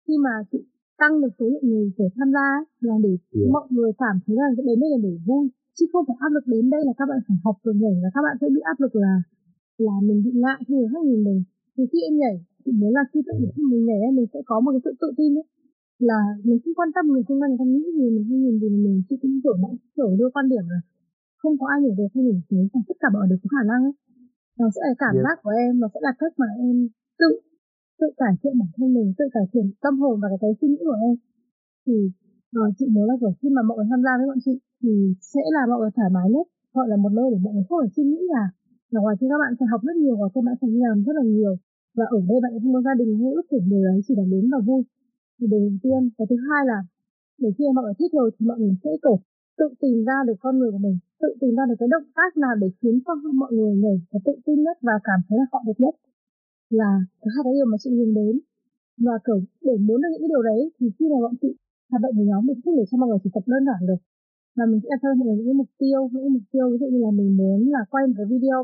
khi 0.05 0.13
mà 0.25 0.33
chị 0.51 0.59
tăng 1.01 1.13
được 1.21 1.33
số 1.37 1.45
lượng 1.51 1.65
người 1.69 1.85
để 1.97 2.07
tham 2.15 2.29
gia 2.35 2.47
là 2.87 2.95
để 3.05 3.13
yeah. 3.35 3.49
mọi 3.55 3.65
người 3.75 3.91
cảm 4.03 4.15
thấy 4.23 4.35
là 4.41 4.47
đến 4.69 4.77
đây 4.81 4.89
là 4.93 4.99
để 5.05 5.13
vui 5.27 5.45
chứ 5.77 5.83
không 5.91 6.03
phải 6.07 6.17
áp 6.25 6.31
lực 6.35 6.45
đến 6.53 6.65
đây 6.73 6.81
là 6.87 6.93
các 6.99 7.05
bạn 7.11 7.19
phải 7.27 7.37
học 7.45 7.57
rồi 7.63 7.75
nhảy 7.81 7.95
và 8.03 8.09
các 8.15 8.21
bạn 8.25 8.35
sẽ 8.41 8.47
bị 8.55 8.61
áp 8.71 8.77
lực 8.83 8.93
là 9.03 9.13
là 9.87 9.95
mình 10.07 10.19
bị 10.25 10.31
ngại 10.43 10.59
khi 10.65 10.73
người 10.75 10.89
khác 10.93 11.03
nhìn 11.09 11.21
mình. 11.27 11.39
Thì 11.75 11.83
khi 11.91 11.99
em 12.09 12.15
nhảy 12.21 12.35
thì 12.61 12.71
muốn 12.79 12.91
là 12.97 13.03
khi 13.11 13.19
tự 13.27 13.33
khi 13.55 13.63
mình 13.71 13.83
nhảy 13.89 13.99
mình 14.17 14.27
sẽ 14.33 14.39
có 14.49 14.55
một 14.63 14.71
cái 14.73 14.81
sự 14.85 14.91
tự 15.01 15.09
tin 15.19 15.31
ấy 15.41 15.47
là 16.09 16.19
mình 16.47 16.57
không 16.61 16.75
quan 16.77 16.89
tâm 16.95 17.03
người 17.07 17.23
xung 17.27 17.39
quanh 17.41 17.49
người 17.51 17.61
ta 17.61 17.67
nghĩ 17.73 17.83
gì 17.97 18.07
mình 18.15 18.25
không 18.27 18.41
nhìn 18.43 18.55
gì 18.61 18.67
mình 18.85 18.97
chỉ 19.07 19.15
cũng 19.21 19.35
kiểu 19.43 19.55
bạn 19.63 19.73
kiểu 19.95 20.09
đưa 20.19 20.29
quan 20.35 20.45
điểm 20.51 20.65
là 20.73 20.79
không 21.41 21.55
có 21.59 21.65
ai 21.73 21.79
nhảy 21.81 21.95
được 21.99 22.09
hay 22.13 22.23
nhảy 22.27 22.39
xuống 22.47 22.67
và 22.73 22.79
tất 22.87 22.97
cả 23.01 23.07
mọi 23.13 23.25
có 23.43 23.47
khả 23.55 23.63
năng 23.71 23.81
ấy. 23.89 23.95
Nó 24.59 24.65
sẽ 24.75 24.81
là 24.87 24.95
cảm 25.03 25.13
yeah. 25.15 25.23
giác 25.25 25.35
của 25.43 25.53
em 25.63 25.71
nó 25.81 25.87
sẽ 25.93 25.99
là 26.05 26.11
cách 26.21 26.33
mà 26.41 26.47
em 26.65 26.75
tự 27.21 27.31
tự 27.99 28.07
cải 28.21 28.33
thiện 28.39 28.53
bản 28.59 28.69
thân 28.75 28.89
mình 28.97 29.07
tự 29.17 29.25
cải 29.35 29.45
thiện 29.51 29.65
tâm 29.83 29.93
hồn 30.01 30.15
và 30.21 30.27
cái 30.41 30.51
suy 30.59 30.67
nghĩ 30.67 30.81
của 30.89 30.99
em. 31.07 31.15
Thì 31.85 31.95
rồi, 32.57 32.67
chị 32.77 32.85
muốn 32.95 33.05
là 33.09 33.15
kiểu 33.21 33.33
khi 33.39 33.49
mà 33.55 33.61
mọi 33.67 33.75
người 33.75 33.87
tham 33.91 34.01
gia 34.05 34.13
với 34.17 34.27
bọn 34.29 34.39
chị 34.45 34.55
thì 34.81 34.91
sẽ 35.33 35.43
là 35.55 35.61
mọi 35.69 35.79
người 35.79 35.93
thoải 35.95 36.09
mái 36.15 36.27
nhất. 36.33 36.45
Gọi 36.75 36.87
là 36.91 36.97
một 37.03 37.11
nơi 37.17 37.27
để 37.33 37.37
mọi 37.45 37.53
người 37.53 37.65
không 37.67 37.79
phải 37.81 37.91
suy 37.95 38.03
nghĩ 38.09 38.21
là 38.35 38.43
là 38.93 38.99
ngoài 39.01 39.15
kia 39.19 39.29
các 39.31 39.39
bạn 39.43 39.51
sẽ 39.59 39.65
học 39.71 39.81
rất 39.87 39.95
nhiều 40.03 40.15
và 40.21 40.27
các 40.33 40.41
bạn 40.47 40.55
sẽ 40.61 40.67
làm 40.83 40.97
rất 41.05 41.15
là 41.19 41.25
nhiều. 41.35 41.53
Và 41.97 42.05
ở 42.17 42.19
đây 42.29 42.37
bạn 42.43 42.51
không 42.61 42.73
có 42.75 42.81
gia 42.87 42.95
đình 43.01 43.11
hay 43.21 43.31
ước 43.37 43.45
tưởng 43.51 43.65
điều 43.71 43.83
đấy, 43.87 43.97
chỉ 44.05 44.13
là 44.19 44.25
đến 44.33 44.43
và 44.53 44.59
vui, 44.67 44.81
thì 45.37 45.45
đầu 45.53 45.63
tiên. 45.83 46.01
Và 46.17 46.23
thứ 46.29 46.37
hai 46.47 46.61
là, 46.71 46.79
để 47.41 47.49
khi 47.57 47.63
mọi 47.75 47.83
người 47.85 47.97
thích 47.99 48.13
rồi 48.17 48.27
thì 48.35 48.41
mọi 48.49 48.57
người 48.59 48.73
sẽ, 48.83 48.91
kiểu, 49.03 49.17
tự 49.59 49.67
tìm 49.81 49.97
ra 50.07 50.17
được 50.27 50.37
con 50.43 50.53
người 50.59 50.71
của 50.73 50.81
mình, 50.85 50.97
tự 51.21 51.29
tìm 51.41 51.53
ra 51.57 51.63
được 51.69 51.77
cái 51.81 51.89
động 51.95 52.07
tác 52.17 52.29
nào 52.43 52.53
để 52.61 52.67
khiến 52.79 52.95
cho 53.05 53.13
mọi 53.41 53.51
người 53.57 53.73
nhảy 53.83 53.97
và 54.11 54.19
tự 54.25 54.33
tin 54.45 54.57
nhất 54.65 54.77
và 54.87 54.95
cảm 55.07 55.19
thấy 55.27 55.37
là 55.41 55.45
họ 55.51 55.59
được 55.67 55.77
nhất. 55.83 55.95
Là 56.79 56.91
hai 57.33 57.41
cái 57.43 57.53
điều 57.57 57.67
mà 57.71 57.77
chị 57.83 57.89
nhìn 57.97 58.11
đến. 58.19 58.33
Và 59.05 59.15
kiểu, 59.25 59.39
để 59.67 59.75
muốn 59.87 59.97
được 60.01 60.09
những 60.11 60.23
cái 60.23 60.31
điều 60.33 60.43
đấy 60.51 60.61
thì 60.77 60.85
khi 60.99 61.05
mà 61.11 61.17
bọn 61.23 61.35
chị 61.41 61.51
hoạt 61.89 62.01
động 62.03 62.13
với 62.17 62.25
nhóm 62.29 62.41
một 62.49 62.57
chút 62.61 62.73
để 62.79 62.83
cho 62.89 62.95
mọi 62.99 63.07
người 63.09 63.21
chỉ 63.23 63.29
tập 63.35 63.45
đơn 63.51 63.63
giản 63.67 63.81
được. 63.89 64.01
Và 64.57 64.63
mình 64.69 64.79
sẽ 64.81 64.87
đặt 64.91 64.99
cho 65.01 65.09
mọi 65.19 65.25
người 65.27 65.37
những 65.45 65.57
mục 65.61 65.71
tiêu 65.81 65.99
những 66.13 66.33
mục 66.37 66.45
tiêu 66.53 66.65
ví 66.71 66.77
dụ 66.81 66.87
như 66.93 66.99
là 67.05 67.11
mình 67.19 67.31
muốn 67.39 67.59
là 67.75 67.81
quay 67.91 68.03
một 68.07 68.15
cái 68.17 68.27
video 68.33 68.59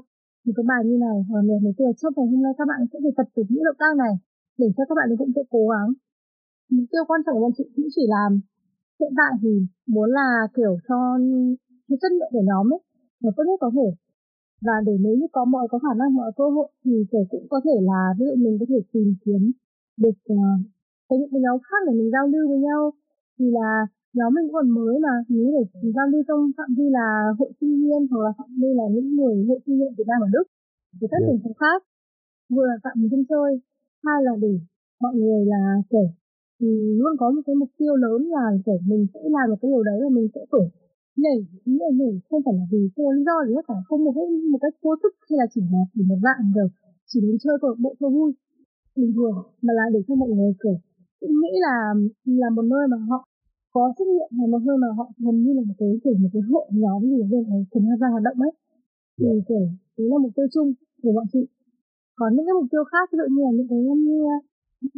một 0.46 0.54
cái 0.58 0.66
bài 0.72 0.82
như 0.88 0.96
này 1.06 1.18
và 1.30 1.40
mình 1.48 1.60
mình 1.64 1.76
tiêu 1.78 1.90
trong 2.00 2.14
ngày 2.16 2.28
hôm 2.32 2.42
nay 2.46 2.54
các 2.58 2.66
bạn 2.72 2.80
sẽ 2.92 2.98
phải 3.04 3.14
tập 3.18 3.28
từ 3.36 3.42
những 3.50 3.66
động 3.68 3.80
tác 3.84 3.94
này 4.04 4.14
để 4.62 4.68
cho 4.76 4.84
các 4.90 4.96
bạn 5.00 5.08
cũng 5.22 5.32
sẽ 5.36 5.44
cố 5.54 5.62
gắng. 5.72 5.90
Mục 6.76 6.88
tiêu 6.92 7.04
quan 7.10 7.20
trọng 7.24 7.36
của 7.36 7.44
bọn 7.46 7.54
chị 7.58 7.66
cũng 7.76 7.90
chỉ 7.96 8.04
là 8.14 8.24
hiện 9.00 9.14
tại 9.20 9.32
thì 9.42 9.52
muốn 9.94 10.10
là 10.20 10.30
kiểu 10.56 10.74
cho 10.88 11.00
cái 11.88 11.98
chất 12.02 12.12
lượng 12.18 12.34
của 12.36 12.46
nhóm 12.50 12.74
ấy 12.76 12.82
nó 13.24 13.30
tốt 13.36 13.44
nhất 13.48 13.58
có 13.66 13.70
thể. 13.76 13.88
Và 14.66 14.76
để 14.88 14.96
nếu 15.06 15.16
như 15.20 15.28
có 15.36 15.46
mọi 15.54 15.66
có 15.72 15.78
khả 15.86 15.94
năng 16.00 16.14
mọi 16.20 16.32
cơ 16.40 16.46
hội 16.56 16.70
thì 16.86 16.96
kể 17.12 17.22
cũng 17.32 17.46
có 17.50 17.58
thể 17.66 17.76
là 17.90 18.02
ví 18.18 18.24
dụ 18.30 18.36
mình 18.46 18.56
có 18.60 18.66
thể 18.70 18.80
tìm 18.94 19.10
kiếm 19.24 19.42
được 20.04 20.18
uh, 20.34 20.58
có 21.08 21.14
những 21.20 21.32
cái 21.32 21.42
nhóm 21.46 21.58
khác 21.68 21.80
để 21.88 21.94
mình 22.00 22.10
giao 22.14 22.26
lưu 22.34 22.44
với 22.52 22.60
nhau 22.68 22.82
thì 23.42 23.48
là 23.60 23.70
nhóm 24.18 24.34
mình 24.38 24.48
còn 24.54 24.70
mới 24.78 24.96
mà 25.06 25.14
nếu 25.36 25.48
để 25.56 25.64
giao 25.96 26.08
lưu 26.12 26.22
trong 26.28 26.42
phạm 26.58 26.70
vi 26.78 26.86
là 26.98 27.08
hội 27.40 27.52
sinh 27.60 27.74
viên 27.82 28.02
hoặc 28.10 28.22
là 28.26 28.32
phạm 28.38 28.50
vi 28.60 28.70
là 28.80 28.86
những 28.94 29.10
người 29.18 29.36
hội 29.48 29.60
sinh 29.66 29.76
viên 29.80 29.92
Việt 29.98 30.08
Nam 30.08 30.20
ở 30.28 30.30
Đức 30.36 30.46
thì 30.98 31.08
các 31.12 31.22
thành 31.28 31.40
phố 31.44 31.52
khác 31.62 31.80
vừa 32.54 32.66
là 32.72 32.78
tạo 32.84 32.94
một 33.00 33.08
sân 33.12 33.24
chơi 33.32 33.50
hai 34.06 34.20
là 34.28 34.34
để 34.44 34.54
mọi 35.04 35.14
người 35.20 35.42
là 35.54 35.62
kiểu 35.92 36.08
thì 36.60 36.70
luôn 37.00 37.14
có 37.20 37.32
một 37.36 37.42
cái 37.48 37.56
mục 37.62 37.72
tiêu 37.80 37.94
lớn 37.96 38.20
là 38.36 38.46
kiểu 38.66 38.80
mình 38.90 39.04
sẽ 39.14 39.20
làm 39.36 39.46
một 39.50 39.58
cái 39.62 39.70
điều 39.74 39.84
đấy 39.90 39.98
và 40.04 40.10
mình 40.18 40.28
sẽ 40.36 40.42
kiểu 40.52 40.66
nhảy 41.24 41.38
nhảy 41.66 41.92
nhảy 42.00 42.14
không 42.30 42.42
phải 42.46 42.54
là 42.60 42.66
vì 42.72 42.82
có 42.96 43.04
lý 43.16 43.24
do 43.28 43.36
gì 43.48 43.52
hết 43.56 43.66
cả 43.68 43.78
không 43.88 44.04
một 44.06 44.14
cái 44.18 44.26
một 44.52 44.60
cách 44.62 44.76
vô 44.84 44.94
thức 45.04 45.14
hay 45.30 45.38
là 45.42 45.46
chỉ 45.54 45.62
là 45.74 45.82
chỉ 45.94 46.02
một 46.10 46.20
dạng 46.26 46.44
rồi 46.56 46.68
chỉ 47.10 47.18
đến 47.26 47.36
chơi 47.44 47.56
câu 47.62 47.76
bộ 47.84 47.92
cho 48.00 48.10
vui 48.16 48.32
bình 48.96 49.12
thường 49.16 49.36
mà 49.66 49.72
là 49.78 49.86
để 49.94 50.00
cho 50.08 50.16
mọi 50.16 50.30
người 50.30 50.52
cũng 51.20 51.34
nghĩ 51.42 51.54
là 51.66 51.76
là 52.26 52.50
một 52.56 52.66
nơi 52.74 52.86
mà 52.92 52.98
họ 53.10 53.20
có 53.74 53.82
trách 53.98 54.10
nhiệm 54.14 54.32
hay 54.38 54.48
một 54.54 54.62
nơi 54.68 54.78
mà 54.84 54.90
họ 54.98 55.06
gần 55.26 55.36
như 55.44 55.52
là 55.58 55.64
một 55.68 55.78
cái 55.82 55.90
kiểu 56.04 56.16
một 56.24 56.32
cái 56.34 56.44
hội 56.50 56.66
nhóm 56.84 57.02
gì 57.12 57.22
bên 57.32 57.44
này 57.52 57.62
cùng 57.72 57.84
tham 57.88 57.98
gia 58.02 58.08
hoạt 58.14 58.24
động 58.28 58.38
ấy. 58.48 58.54
Thì 59.18 59.32
dạ. 59.38 59.44
kiểu 59.48 59.64
đấy 59.98 60.08
là 60.12 60.18
mục 60.24 60.34
tiêu 60.36 60.48
chung 60.54 60.70
của 61.04 61.14
bọn 61.18 61.26
chị. 61.34 61.44
Còn 62.20 62.30
những 62.36 62.46
cái 62.48 62.56
mục 62.60 62.68
tiêu 62.72 62.84
khác 62.92 63.06
ví 63.12 63.16
dụ 63.20 63.28
như 63.34 63.42
là 63.48 63.52
những 63.58 63.70
cái 63.72 63.80
như 64.08 64.18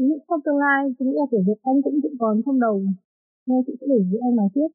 dụ 0.09 0.17
trong 0.27 0.41
tương 0.45 0.59
lai 0.65 0.81
tôi 0.95 1.03
nghĩ 1.05 1.15
là 1.21 1.27
kiểu 1.31 1.41
việc 1.47 1.59
anh 1.69 1.77
cũng 1.85 1.97
cũng 2.03 2.15
còn 2.21 2.33
trong 2.45 2.59
đầu 2.65 2.75
nên 3.47 3.59
chị 3.65 3.73
sẽ 3.79 3.85
để 3.91 3.99
với 4.09 4.19
anh 4.27 4.35
nói 4.39 4.49
tiếp. 4.55 4.69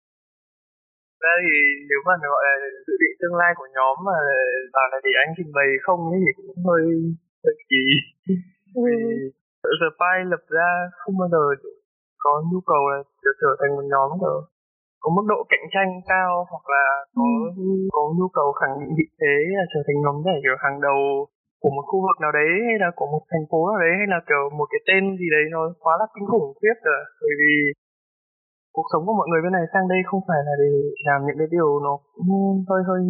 Ra 1.22 1.34
thì 1.44 1.54
nếu 1.90 2.00
mà 2.06 2.14
gọi 2.32 2.42
là 2.48 2.54
dự 2.86 2.94
định 3.02 3.14
tương 3.20 3.36
lai 3.40 3.50
của 3.58 3.68
nhóm 3.76 3.96
mà 4.08 4.18
bảo 4.74 4.86
là 4.92 4.98
để 5.04 5.12
anh 5.22 5.30
trình 5.36 5.50
bày 5.58 5.68
không 5.84 6.00
ấy 6.12 6.18
thì 6.24 6.32
cũng 6.36 6.50
hơi 6.68 6.84
hơi 7.44 7.54
kỳ. 7.70 7.84
Ừ. 8.82 8.90
vì 9.70 9.74
The 9.80 9.90
Pie 10.00 10.30
lập 10.32 10.42
ra 10.56 10.68
không 11.00 11.14
bao 11.20 11.28
giờ 11.34 11.42
có 12.28 12.34
nhu 12.50 12.60
cầu 12.72 12.82
là 12.92 12.98
trở, 13.22 13.32
trở 13.42 13.50
thành 13.58 13.72
một 13.76 13.86
nhóm 13.92 14.08
rồi 14.24 14.38
có 15.02 15.08
mức 15.16 15.26
độ 15.32 15.38
cạnh 15.52 15.66
tranh 15.74 15.90
cao 16.12 16.30
hoặc 16.50 16.64
là 16.74 16.86
có 17.18 17.26
ừ. 17.56 17.70
có 17.94 18.02
nhu 18.18 18.28
cầu 18.38 18.48
khẳng 18.60 18.74
định 18.80 18.92
vị 18.98 19.06
thế 19.20 19.34
là 19.58 19.64
trở 19.72 19.80
thành 19.86 19.98
nhóm 20.04 20.16
giải 20.26 20.38
kiểu 20.44 20.56
hàng 20.64 20.78
đầu 20.86 21.00
của 21.62 21.72
một 21.76 21.84
khu 21.88 21.98
vực 22.06 22.16
nào 22.24 22.32
đấy 22.38 22.50
hay 22.68 22.76
là 22.84 22.88
của 22.98 23.08
một 23.14 23.22
thành 23.32 23.46
phố 23.50 23.60
nào 23.70 23.78
đấy 23.84 23.92
hay 24.00 24.08
là 24.14 24.18
kiểu 24.28 24.42
một 24.58 24.68
cái 24.72 24.80
tên 24.88 25.02
gì 25.20 25.28
đấy 25.34 25.44
nó 25.54 25.60
quá 25.84 25.94
là 26.00 26.06
kinh 26.14 26.26
khủng 26.30 26.48
khiếp 26.58 26.76
rồi. 26.88 27.00
Bởi 27.22 27.34
vì 27.40 27.52
cuộc 28.76 28.86
sống 28.92 29.02
của 29.06 29.16
mọi 29.20 29.28
người 29.28 29.42
bên 29.44 29.52
này 29.56 29.64
sang 29.72 29.86
đây 29.92 30.00
không 30.08 30.22
phải 30.28 30.40
là 30.48 30.54
để 30.62 30.72
làm 31.08 31.20
những 31.26 31.38
cái 31.40 31.50
điều 31.54 31.68
nó 31.86 31.92
hơi 32.70 32.82
hơi 32.88 33.00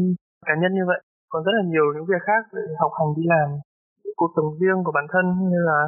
cá 0.46 0.54
nhân 0.60 0.72
như 0.78 0.84
vậy. 0.90 1.00
Còn 1.30 1.40
rất 1.46 1.54
là 1.58 1.64
nhiều 1.72 1.86
những 1.94 2.08
việc 2.10 2.22
khác 2.28 2.42
để 2.56 2.64
học 2.82 2.92
hành 2.98 3.10
đi 3.18 3.24
làm. 3.32 3.48
Cuộc 4.20 4.30
sống 4.36 4.48
riêng 4.60 4.80
của 4.84 4.94
bản 4.98 5.06
thân 5.12 5.24
như 5.52 5.60
là 5.70 5.80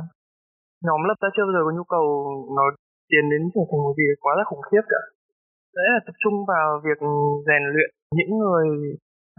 nhóm 0.87 1.01
lập 1.09 1.19
ra 1.23 1.29
chưa 1.35 1.45
bao 1.47 1.53
giờ 1.55 1.63
có 1.67 1.73
nhu 1.77 1.87
cầu 1.95 2.07
nó 2.57 2.65
tiến 3.11 3.25
đến 3.33 3.43
trở 3.55 3.63
thành 3.69 3.83
một 3.85 3.95
gì 3.99 4.07
quá 4.25 4.33
là 4.39 4.45
khủng 4.51 4.67
khiếp 4.69 4.85
cả. 4.93 5.03
Đấy 5.77 5.87
là 5.95 6.01
tập 6.07 6.17
trung 6.23 6.37
vào 6.53 6.69
việc 6.87 7.01
rèn 7.49 7.63
luyện 7.73 7.91
những 8.19 8.33
người 8.41 8.67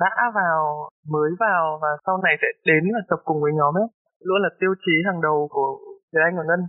đã 0.04 0.14
vào 0.40 0.90
mới 1.14 1.30
vào 1.40 1.80
và 1.82 1.92
sau 2.06 2.16
này 2.26 2.36
sẽ 2.42 2.48
đến 2.70 2.84
và 2.96 3.02
tập 3.10 3.20
cùng 3.28 3.42
với 3.44 3.52
nhóm 3.60 3.78
ấy. 3.84 3.88
Luôn 4.28 4.40
là 4.42 4.50
tiêu 4.60 4.74
chí 4.84 4.96
hàng 5.06 5.22
đầu 5.28 5.48
của 5.52 5.70
Việt 6.14 6.24
Anh 6.28 6.38
và 6.38 6.44
Ngân. 6.48 6.62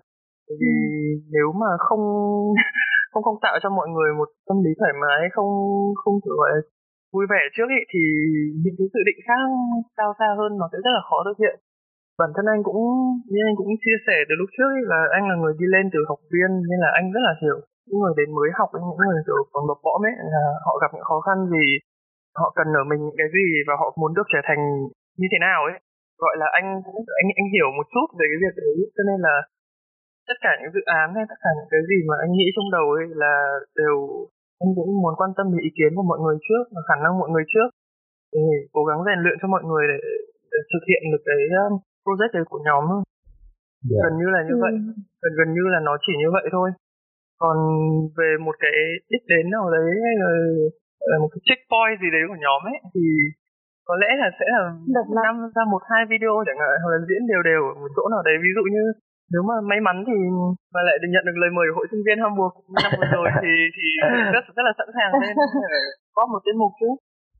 Bởi 0.47 0.57
vì 0.61 0.75
ừ. 1.15 1.31
nếu 1.35 1.49
mà 1.61 1.71
không 1.87 2.05
không 3.13 3.25
không 3.27 3.43
tạo 3.45 3.55
cho 3.63 3.71
mọi 3.79 3.89
người 3.95 4.11
một 4.19 4.29
tâm 4.49 4.57
lý 4.65 4.71
thoải 4.79 4.93
mái 5.03 5.21
không 5.35 5.51
không 6.01 6.15
gọi 6.41 6.51
là 6.55 6.61
vui 7.13 7.25
vẻ 7.33 7.43
trước 7.55 7.69
ý, 7.79 7.81
thì 7.93 8.03
những 8.63 8.77
cái 8.79 8.87
dự 8.93 9.01
định 9.09 9.21
khác 9.27 9.43
cao 9.99 10.11
xa 10.19 10.29
hơn 10.39 10.51
nó 10.61 10.67
sẽ 10.73 10.79
rất 10.85 10.93
là 10.97 11.03
khó 11.09 11.19
thực 11.25 11.39
hiện 11.43 11.57
bản 12.21 12.31
thân 12.35 12.47
anh 12.55 12.61
cũng 12.69 12.81
như 13.33 13.41
anh 13.49 13.57
cũng 13.59 13.81
chia 13.83 13.99
sẻ 14.07 14.17
từ 14.29 14.35
lúc 14.41 14.49
trước 14.55 14.69
ấy 14.77 14.83
là 14.93 15.01
anh 15.17 15.25
là 15.31 15.37
người 15.41 15.55
đi 15.61 15.67
lên 15.75 15.85
từ 15.95 16.01
học 16.11 16.21
viên 16.33 16.51
nên 16.71 16.79
là 16.85 16.91
anh 16.99 17.07
rất 17.15 17.23
là 17.29 17.35
hiểu. 17.43 17.59
Những 17.87 17.99
người 18.01 18.15
đến 18.19 18.29
mới 18.37 18.49
học 18.59 18.69
những 18.73 18.87
người 18.99 19.23
kiểu 19.27 19.39
còn 19.53 19.65
bập 19.71 19.81
bõm 19.87 20.01
ấy 20.09 20.15
là 20.35 20.45
họ 20.67 20.73
gặp 20.83 20.91
những 20.95 21.09
khó 21.11 21.19
khăn 21.27 21.39
gì 21.55 21.67
họ 22.41 22.47
cần 22.59 22.69
ở 22.81 22.83
mình 22.91 23.01
những 23.05 23.19
cái 23.21 23.29
gì 23.37 23.47
và 23.69 23.75
họ 23.81 23.87
muốn 24.01 24.13
được 24.17 24.27
trở 24.33 24.41
thành 24.49 24.61
như 25.21 25.29
thế 25.33 25.39
nào 25.47 25.61
ấy. 25.71 25.77
Gọi 26.25 26.35
là 26.41 26.47
anh 26.59 26.67
anh 27.21 27.29
anh 27.41 27.49
hiểu 27.55 27.69
một 27.79 27.87
chút 27.95 28.09
về 28.19 28.27
cái 28.31 28.39
việc 28.45 28.55
đấy 28.61 28.77
cho 28.95 29.03
nên 29.09 29.19
là 29.27 29.37
tất 30.29 30.39
cả 30.45 30.53
những 30.59 30.73
dự 30.77 30.83
án 31.01 31.07
hay 31.17 31.25
tất 31.31 31.39
cả 31.45 31.51
những 31.57 31.71
cái 31.73 31.83
gì 31.91 31.99
mà 32.09 32.15
anh 32.25 32.33
nghĩ 32.35 32.49
trong 32.55 32.69
đầu 32.77 32.87
ấy 33.01 33.05
là 33.23 33.35
đều 33.81 33.97
anh 34.63 34.71
cũng 34.79 34.91
muốn 35.03 35.15
quan 35.21 35.31
tâm 35.37 35.47
đến 35.53 35.61
ý 35.69 35.71
kiến 35.79 35.91
của 35.97 36.07
mọi 36.11 36.19
người 36.23 36.37
trước 36.47 36.65
và 36.75 36.81
khả 36.89 36.97
năng 37.03 37.13
mọi 37.23 37.31
người 37.33 37.47
trước. 37.53 37.69
Để 38.35 38.45
cố 38.75 38.83
gắng 38.89 39.01
rèn 39.07 39.19
luyện 39.25 39.37
cho 39.41 39.49
mọi 39.55 39.65
người 39.69 39.85
để, 39.93 39.99
để 40.53 40.61
thực 40.73 40.83
hiện 40.89 41.03
được 41.13 41.23
cái 41.29 41.41
um, 41.63 41.73
project 42.05 42.33
đấy 42.35 42.45
của 42.51 42.61
nhóm 42.69 42.85
yeah. 42.91 43.05
Dạ. 43.91 44.01
gần 44.05 44.13
như 44.21 44.29
là 44.35 44.41
như 44.49 44.55
ừ. 44.59 44.63
vậy 44.65 44.75
gần 45.23 45.33
gần 45.39 45.49
như 45.57 45.65
là 45.75 45.81
nó 45.89 45.93
chỉ 46.05 46.13
như 46.23 46.31
vậy 46.37 46.47
thôi 46.57 46.69
còn 47.43 47.57
về 48.19 48.31
một 48.47 48.57
cái 48.65 48.77
đích 49.13 49.25
đến 49.33 49.45
nào 49.57 49.67
đấy 49.77 49.91
hay 50.07 50.15
là 50.23 50.31
là 51.11 51.17
một 51.23 51.31
cái 51.33 51.41
checkpoint 51.47 52.01
gì 52.03 52.09
đấy 52.15 52.25
của 52.29 52.41
nhóm 52.45 52.61
ấy 52.73 52.79
thì 52.95 53.05
có 53.89 53.95
lẽ 54.03 54.11
là 54.23 54.29
sẽ 54.39 54.47
là 54.55 54.63
Được 54.97 55.09
năm 55.25 55.35
ra 55.55 55.63
một 55.73 55.83
hai 55.91 56.03
video 56.13 56.35
chẳng 56.47 56.61
hạn 56.63 56.75
hoặc 56.83 56.91
là 56.95 56.99
diễn 57.09 57.23
đều 57.31 57.43
đều 57.51 57.63
ở 57.71 57.75
một 57.83 57.91
chỗ 57.97 58.05
nào 58.15 58.23
đấy 58.29 58.37
ví 58.45 58.51
dụ 58.57 58.65
như 58.75 58.85
nếu 59.33 59.43
mà 59.51 59.57
may 59.71 59.81
mắn 59.87 59.97
thì 60.09 60.19
mà 60.75 60.81
lại 60.89 60.97
được 61.03 61.11
nhận 61.13 61.25
được 61.29 61.39
lời 61.43 61.51
mời 61.57 61.67
của 61.69 61.77
hội 61.79 61.87
sinh 61.91 62.05
viên 62.07 62.19
Hamburg 62.23 62.55
năm 62.83 62.91
vừa 62.99 63.09
rồi 63.17 63.29
thì 63.43 63.53
thì 63.77 63.87
rất 64.35 64.45
rất 64.57 64.65
là 64.69 64.73
sẵn 64.79 64.89
sàng 64.97 65.13
lên 65.23 65.35
có 66.17 66.23
một 66.31 66.41
tiết 66.45 66.57
mục 66.63 66.73
chứ 66.81 66.91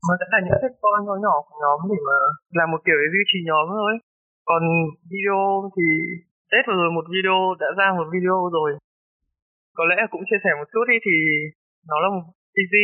mà 0.07 0.13
sẽ 0.19 0.25
là 0.33 0.39
những 0.45 0.75
con 0.83 0.97
nhỏ 1.07 1.15
nhỏ 1.25 1.35
của 1.45 1.55
nhóm 1.63 1.77
để 1.91 1.99
mà 2.09 2.17
làm 2.57 2.67
một 2.73 2.81
kiểu 2.85 2.97
để 3.01 3.07
duy 3.13 3.23
trì 3.29 3.39
nhóm 3.49 3.65
thôi 3.81 3.93
còn 4.49 4.63
video 5.11 5.41
thì 5.75 5.85
Tết 6.51 6.63
vừa 6.67 6.77
rồi 6.81 6.91
một 6.97 7.05
video 7.13 7.37
đã 7.61 7.69
ra 7.79 7.87
một 7.97 8.07
video 8.15 8.37
rồi. 8.57 8.69
Có 9.77 9.83
lẽ 9.89 9.97
cũng 10.11 10.23
chia 10.27 10.39
sẻ 10.43 10.51
một 10.59 10.67
chút 10.71 10.85
đi 10.91 10.97
thì 11.05 11.15
nó 11.89 11.95
là 12.03 12.09
một 12.15 12.25
TV 12.55 12.75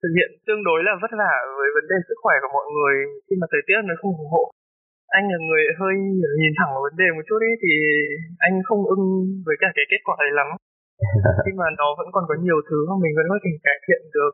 thực 0.00 0.12
hiện 0.16 0.30
tương 0.46 0.62
đối 0.68 0.80
là 0.86 0.92
vất 1.02 1.12
vả 1.20 1.34
với 1.58 1.68
vấn 1.76 1.86
đề 1.90 1.98
sức 2.08 2.18
khỏe 2.22 2.34
của 2.42 2.52
mọi 2.56 2.66
người 2.74 2.94
khi 3.24 3.34
mà 3.40 3.46
thời 3.52 3.62
tiết 3.66 3.80
nó 3.84 3.94
không 4.00 4.12
ủng 4.22 4.32
hộ. 4.34 4.44
Anh 5.18 5.24
là 5.32 5.38
người 5.46 5.64
hơi 5.80 5.94
nhìn 6.40 6.52
thẳng 6.58 6.70
vào 6.74 6.82
vấn 6.86 6.96
đề 7.02 7.08
một 7.16 7.24
chút 7.28 7.40
ấy 7.48 7.54
thì 7.62 7.72
anh 8.46 8.54
không 8.66 8.82
ưng 8.94 9.04
với 9.46 9.56
cả 9.62 9.68
cái 9.76 9.86
kết 9.90 10.00
quả 10.06 10.14
ấy 10.26 10.30
lắm. 10.38 10.48
Nhưng 11.46 11.58
mà 11.62 11.68
nó 11.80 11.86
vẫn 11.98 12.08
còn 12.14 12.24
có 12.30 12.34
nhiều 12.44 12.58
thứ 12.68 12.78
mà 12.90 12.96
mình 13.02 13.14
vẫn 13.18 13.26
có 13.32 13.38
thể 13.44 13.52
cải 13.66 13.78
thiện 13.84 14.02
được. 14.16 14.32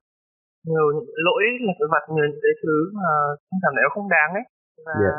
Nhiều 0.70 0.86
những 0.96 1.10
lỗi 1.26 1.42
là 1.66 1.72
cái 1.78 1.88
vặt 1.92 2.04
nhiều 2.14 2.26
những 2.30 2.44
cái 2.46 2.54
thứ 2.62 2.76
mà 2.98 3.10
anh 3.52 3.60
cảm 3.62 3.72
thấy 3.74 3.82
nó 3.86 3.90
không 3.96 4.08
đáng 4.14 4.30
ấy 4.40 4.46
và 4.84 4.94
yeah. 5.02 5.02
Dạ. 5.02 5.14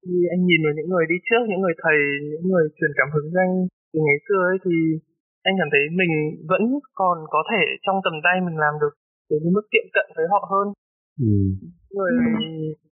khi 0.00 0.14
anh 0.34 0.42
nhìn 0.48 0.60
vào 0.64 0.74
những 0.76 0.90
người 0.92 1.04
đi 1.12 1.16
trước 1.28 1.42
những 1.46 1.62
người 1.62 1.76
thầy 1.82 1.98
những 2.30 2.46
người 2.50 2.64
truyền 2.76 2.92
cảm 2.98 3.08
hứng 3.14 3.26
cho 3.32 3.40
anh 3.46 3.54
từ 3.92 3.98
ngày 4.06 4.18
xưa 4.26 4.40
ấy 4.52 4.58
thì 4.64 4.74
anh 5.48 5.54
cảm 5.60 5.68
thấy 5.72 5.82
mình 6.00 6.12
vẫn 6.52 6.62
còn 7.00 7.16
có 7.34 7.40
thể 7.50 7.62
trong 7.84 7.96
tầm 8.04 8.16
tay 8.24 8.36
mình 8.46 8.56
làm 8.64 8.74
được 8.82 8.94
đến 9.30 9.42
mức 9.56 9.64
tiệm 9.72 9.86
cận 9.96 10.06
với 10.16 10.26
họ 10.32 10.40
hơn 10.52 10.66
ừ. 11.26 11.32
người 11.96 12.14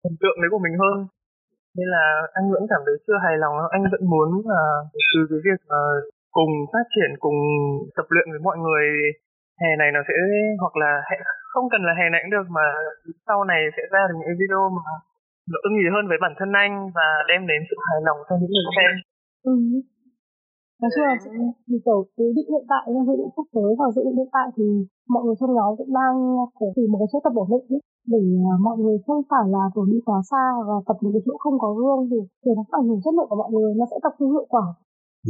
thần 0.02 0.14
tượng 0.22 0.38
đấy 0.42 0.50
của 0.52 0.64
mình 0.66 0.76
hơn 0.84 0.98
nên 1.78 1.88
là 1.96 2.06
anh 2.40 2.46
vẫn 2.56 2.64
cảm 2.72 2.82
thấy 2.86 2.96
chưa 3.06 3.18
hài 3.26 3.36
lòng 3.44 3.56
anh 3.76 3.84
vẫn 3.94 4.04
muốn 4.14 4.30
là 4.54 4.64
từ 5.12 5.20
cái 5.30 5.40
việc 5.48 5.60
mà 5.72 5.82
cùng 6.38 6.52
phát 6.74 6.86
triển 6.94 7.12
cùng 7.24 7.38
tập 7.98 8.08
luyện 8.14 8.28
với 8.34 8.42
mọi 8.48 8.58
người 8.64 8.86
hè 9.62 9.70
này 9.82 9.90
nó 9.96 10.02
sẽ 10.08 10.16
hoặc 10.62 10.76
là 10.84 10.92
không 11.54 11.66
cần 11.72 11.82
là 11.88 11.94
hè 12.00 12.06
này 12.10 12.22
cũng 12.24 12.36
được 12.38 12.48
mà 12.58 12.66
sau 13.28 13.40
này 13.52 13.62
sẽ 13.76 13.84
ra 13.94 14.02
được 14.08 14.18
những 14.20 14.40
video 14.42 14.62
mà 14.78 14.84
nó 15.52 15.58
ưng 15.68 15.76
ý 15.84 15.86
hơn 15.94 16.04
với 16.10 16.20
bản 16.24 16.34
thân 16.38 16.52
anh 16.64 16.74
và 16.98 17.08
đem 17.30 17.42
đến 17.50 17.62
sự 17.70 17.76
hài 17.88 18.00
lòng 18.08 18.20
cho 18.28 18.34
những 18.40 18.52
người 18.54 18.68
xem. 18.78 18.92
Ừ. 19.52 19.56
nói 20.82 20.90
chung 20.94 21.06
là 21.10 21.16
vì 21.70 21.78
kiểu 21.86 22.00
dự 22.18 22.28
định 22.38 22.50
hiện 22.54 22.66
tại 22.72 22.84
dự 23.08 23.16
định 23.22 23.32
sắp 23.36 23.46
tới 23.56 23.72
và 23.80 23.88
dự 23.96 24.02
định 24.08 24.18
hiện 24.20 24.32
tại 24.38 24.48
thì 24.56 24.66
mọi 25.14 25.22
người 25.24 25.36
trong 25.40 25.54
nhóm 25.58 25.72
cũng 25.80 25.92
đang 26.00 26.16
phải 26.58 26.70
tìm 26.76 26.88
một 26.92 27.00
cái 27.02 27.10
chỗ 27.12 27.20
tập 27.24 27.34
ổn 27.42 27.48
định 27.52 27.84
để 28.14 28.22
à, 28.52 28.54
mọi 28.68 28.78
người 28.82 28.96
không 29.06 29.22
phải 29.32 29.46
là 29.56 29.64
kiểu 29.74 29.86
đi 29.92 30.00
quá 30.08 30.20
xa 30.32 30.46
và 30.68 30.76
tập 30.88 30.98
những 31.02 31.14
cái 31.16 31.24
chỗ 31.26 31.34
không 31.44 31.58
có 31.64 31.70
gương 31.80 32.02
thì 32.10 32.20
thì 32.42 32.50
nó 32.58 32.64
ảnh 32.80 32.88
hưởng 32.88 33.02
chất 33.04 33.14
lượng 33.18 33.30
của 33.30 33.40
mọi 33.42 33.50
người 33.54 33.72
nó 33.80 33.86
sẽ 33.92 33.98
tập 34.04 34.14
không 34.18 34.32
hiệu 34.36 34.48
quả. 34.54 34.66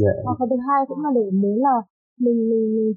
Dạ. 0.00 0.12
Và 0.26 0.32
cái 0.38 0.46
thứ 0.50 0.58
hai 0.66 0.80
cũng 0.88 1.00
là 1.04 1.10
để 1.18 1.26
muốn 1.42 1.56
là 1.66 1.76
mình 2.24 2.38
mình, 2.50 2.64
mình 2.76 2.90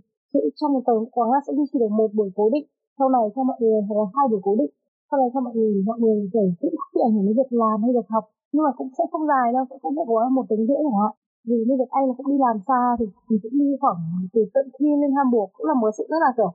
trong 0.57 0.73
một 0.73 0.84
tuần 0.88 0.97
quán 1.15 1.27
là 1.34 1.39
sẽ 1.45 1.51
duy 1.57 1.65
trì 1.69 1.77
được 1.79 1.91
một 1.99 2.10
buổi 2.17 2.29
cố 2.38 2.45
định. 2.55 2.67
Sau 2.97 3.07
này 3.15 3.25
cho 3.34 3.41
mọi 3.49 3.57
người 3.62 3.81
hoặc 3.88 3.97
là 3.99 4.05
hai 4.15 4.25
buổi 4.31 4.41
cố 4.43 4.53
định 4.62 4.73
sau 5.12 5.19
này 5.19 5.30
cho 5.34 5.39
mọi 5.45 5.54
người 5.58 5.71
mọi 5.89 5.97
người 6.02 6.17
để 6.34 6.45
cũng 6.62 6.76
bị 6.93 7.00
ảnh 7.08 7.13
hưởng 7.13 7.26
đến 7.28 7.36
việc 7.39 7.52
làm 7.63 7.78
hay 7.84 7.91
việc 7.97 8.08
học. 8.15 8.26
Nhưng 8.52 8.63
mà 8.65 8.71
cũng 8.78 8.89
sẽ 8.97 9.04
không 9.12 9.26
dài 9.32 9.47
đâu 9.56 9.63
sẽ 9.69 9.76
không 9.82 9.93
phải 9.97 10.06
quá 10.12 10.24
một 10.38 10.45
tiếng 10.50 10.63
rưỡi 10.67 10.80
chẳng 10.86 11.00
hạn. 11.02 11.13
Vì 11.47 11.58
như 11.67 11.74
việc 11.82 11.91
anh 12.00 12.06
cũng 12.17 12.28
đi 12.32 12.38
làm 12.45 12.58
xa 12.67 12.82
thì 13.00 13.06
mình 13.30 13.39
cũng 13.43 13.56
đi 13.62 13.67
khoảng 13.82 14.00
từ 14.34 14.41
tận 14.54 14.65
khi 14.80 14.88
lên 15.02 15.12
Hamburg 15.17 15.50
cũng 15.56 15.67
là 15.69 15.76
một 15.82 15.91
sự 15.97 16.04
rất 16.12 16.21
là 16.26 16.32
kiểu 16.38 16.52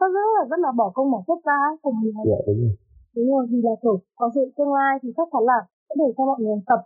rất 0.00 0.10
rất 0.16 0.30
là 0.36 0.42
rất 0.50 0.60
là 0.64 0.70
bỏ 0.78 0.86
công 0.94 1.10
bỏ 1.12 1.20
sức 1.28 1.38
ra 1.48 1.58
cùng 1.82 1.94
dạ 2.30 2.40
đúng 2.46 2.60
rồi. 2.62 2.74
Đúng 3.16 3.28
rồi 3.32 3.46
vì 3.50 3.58
là 3.66 3.74
kiểu 3.82 3.96
có 4.18 4.26
sự 4.34 4.42
tương 4.56 4.72
lai 4.78 4.92
thì 5.02 5.08
chắc 5.16 5.28
chắn 5.32 5.42
là 5.50 5.58
sẽ 5.88 5.94
để 6.00 6.08
cho 6.16 6.22
mọi 6.30 6.38
người 6.42 6.58
tập 6.70 6.80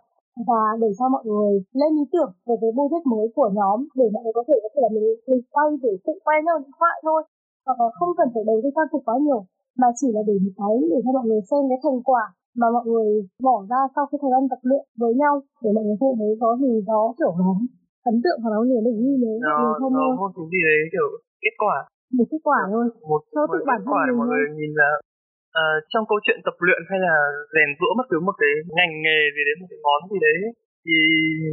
và 0.49 0.63
để 0.83 0.91
cho 0.99 1.07
mọi 1.15 1.25
người 1.31 1.53
lên 1.81 1.91
ý 2.03 2.05
tưởng 2.13 2.33
về 2.47 2.55
cái 2.61 2.71
budget 2.77 3.03
mới 3.13 3.27
của 3.37 3.51
nhóm 3.59 3.79
để 3.99 4.07
mọi 4.15 4.23
người 4.23 4.35
có 4.39 4.45
thể 4.49 4.57
có 4.63 4.69
thể 4.73 4.81
là 4.85 4.91
mình 4.95 5.07
mình 5.29 5.43
quay 5.55 5.69
để 5.83 5.93
tự 6.07 6.13
quay 6.25 6.39
theo 6.47 6.57
điện 6.63 6.75
thoại 6.79 6.97
thôi. 7.07 7.23
Hoặc 7.67 7.77
là 7.81 7.89
không 7.99 8.11
cần 8.19 8.29
phải 8.35 8.45
đầu 8.51 8.59
tư 8.63 8.69
trang 8.77 8.89
phục 8.93 9.03
quá 9.07 9.17
nhiều 9.27 9.41
mà 9.81 9.89
chỉ 9.99 10.09
là 10.17 10.23
để 10.29 10.37
một 10.45 10.55
cái 10.61 10.75
để 10.93 10.99
cho 11.05 11.11
mọi 11.17 11.27
người 11.29 11.43
xem 11.51 11.63
cái 11.71 11.79
thành 11.85 12.01
quả 12.09 12.25
mà 12.61 12.67
mọi 12.77 12.85
người 12.91 13.09
bỏ 13.47 13.57
ra 13.71 13.81
sau 13.95 14.05
khi 14.09 14.17
thời 14.23 14.33
gian 14.35 14.43
tập 14.53 14.61
luyện 14.69 14.85
với 15.01 15.13
nhau 15.21 15.35
để 15.63 15.71
mọi 15.77 15.85
người 15.85 15.99
thấy 16.01 16.33
có 16.43 16.51
gì 16.63 16.73
đó 16.91 17.03
kiểu 17.19 17.33
nó 17.41 17.51
ấn 18.11 18.17
tượng 18.25 18.39
và 18.43 18.49
nó 18.55 18.61
nhiều 18.69 18.81
để 18.87 18.93
ghi 19.01 19.13
nhớ 19.23 19.35
nó 19.45 19.57
không 19.81 19.93
nó 19.99 20.07
một 20.21 20.31
cái 20.37 20.47
gì 20.53 20.61
đấy 20.69 20.81
kiểu 20.95 21.09
kết 21.45 21.55
quả. 21.63 21.77
Một 22.17 22.27
kết 22.33 22.43
quả 22.49 22.61
thôi. 22.73 22.85
Một 23.11 23.23
một 23.37 23.47
tự 23.53 23.59
bản 23.71 23.81
thân 23.85 23.95
mình 24.07 24.17
mọi 24.21 24.27
người 24.31 24.45
nhìn 24.59 24.73
là 24.83 24.91
ờ, 25.63 25.67
trong 25.93 26.05
câu 26.11 26.19
chuyện 26.25 26.39
tập 26.47 26.57
luyện 26.65 26.81
hay 26.91 26.99
là 27.07 27.15
rèn 27.55 27.69
giũa 27.79 27.93
bất 27.99 28.07
cứ 28.11 28.17
một 28.29 28.37
cái 28.43 28.53
ngành 28.77 28.95
nghề 29.05 29.21
gì 29.35 29.43
đấy 29.47 29.55
một 29.61 29.69
cái 29.73 29.81
món 29.87 30.01
gì 30.13 30.19
đấy 30.27 30.37
thì 30.85 30.97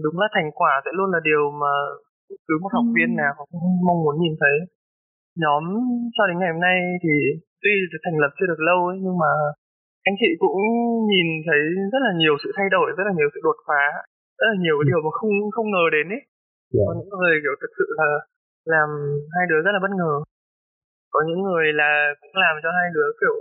đúng 0.05 0.17
là 0.21 0.27
thành 0.35 0.49
quả 0.59 0.73
sẽ 0.83 0.91
luôn 0.97 1.09
là 1.13 1.19
điều 1.29 1.43
mà 1.61 1.73
cứ 2.47 2.53
một 2.63 2.71
học 2.77 2.87
viên 2.95 3.09
nào 3.21 3.33
cũng 3.37 3.63
mong 3.87 3.99
muốn 4.03 4.15
nhìn 4.19 4.35
thấy. 4.41 4.55
Nhóm 5.43 5.63
cho 6.15 6.23
đến 6.27 6.35
ngày 6.39 6.51
hôm 6.53 6.61
nay 6.67 6.77
thì 7.03 7.13
tuy 7.61 7.73
được 7.91 8.01
thành 8.05 8.17
lập 8.23 8.31
chưa 8.37 8.47
được 8.51 8.61
lâu 8.69 8.79
ấy, 8.91 8.97
nhưng 9.05 9.17
mà 9.23 9.31
anh 10.07 10.15
chị 10.21 10.29
cũng 10.43 10.59
nhìn 11.11 11.27
thấy 11.47 11.61
rất 11.93 12.01
là 12.07 12.11
nhiều 12.21 12.35
sự 12.43 12.49
thay 12.57 12.67
đổi 12.75 12.87
rất 12.97 13.05
là 13.09 13.13
nhiều 13.17 13.29
sự 13.33 13.39
đột 13.47 13.57
phá 13.67 13.83
rất 14.39 14.47
là 14.51 14.57
nhiều 14.63 14.75
cái 14.77 14.85
điều 14.89 14.99
mà 15.05 15.11
không 15.19 15.33
không 15.55 15.67
ngờ 15.73 15.85
đến 15.95 16.05
ấy. 16.15 16.21
Dạ. 16.75 16.83
Có 16.87 16.93
những 16.97 17.11
người 17.19 17.35
kiểu 17.43 17.55
thực 17.61 17.71
sự 17.77 17.87
là 17.99 18.09
làm 18.73 18.89
hai 19.35 19.43
đứa 19.49 19.59
rất 19.65 19.73
là 19.75 19.81
bất 19.85 19.93
ngờ. 19.99 20.13
Có 21.13 21.19
những 21.27 21.41
người 21.45 21.65
là 21.81 21.89
cũng 22.21 22.35
làm 22.43 22.53
cho 22.63 22.69
hai 22.77 22.87
đứa 22.95 23.09
kiểu 23.21 23.35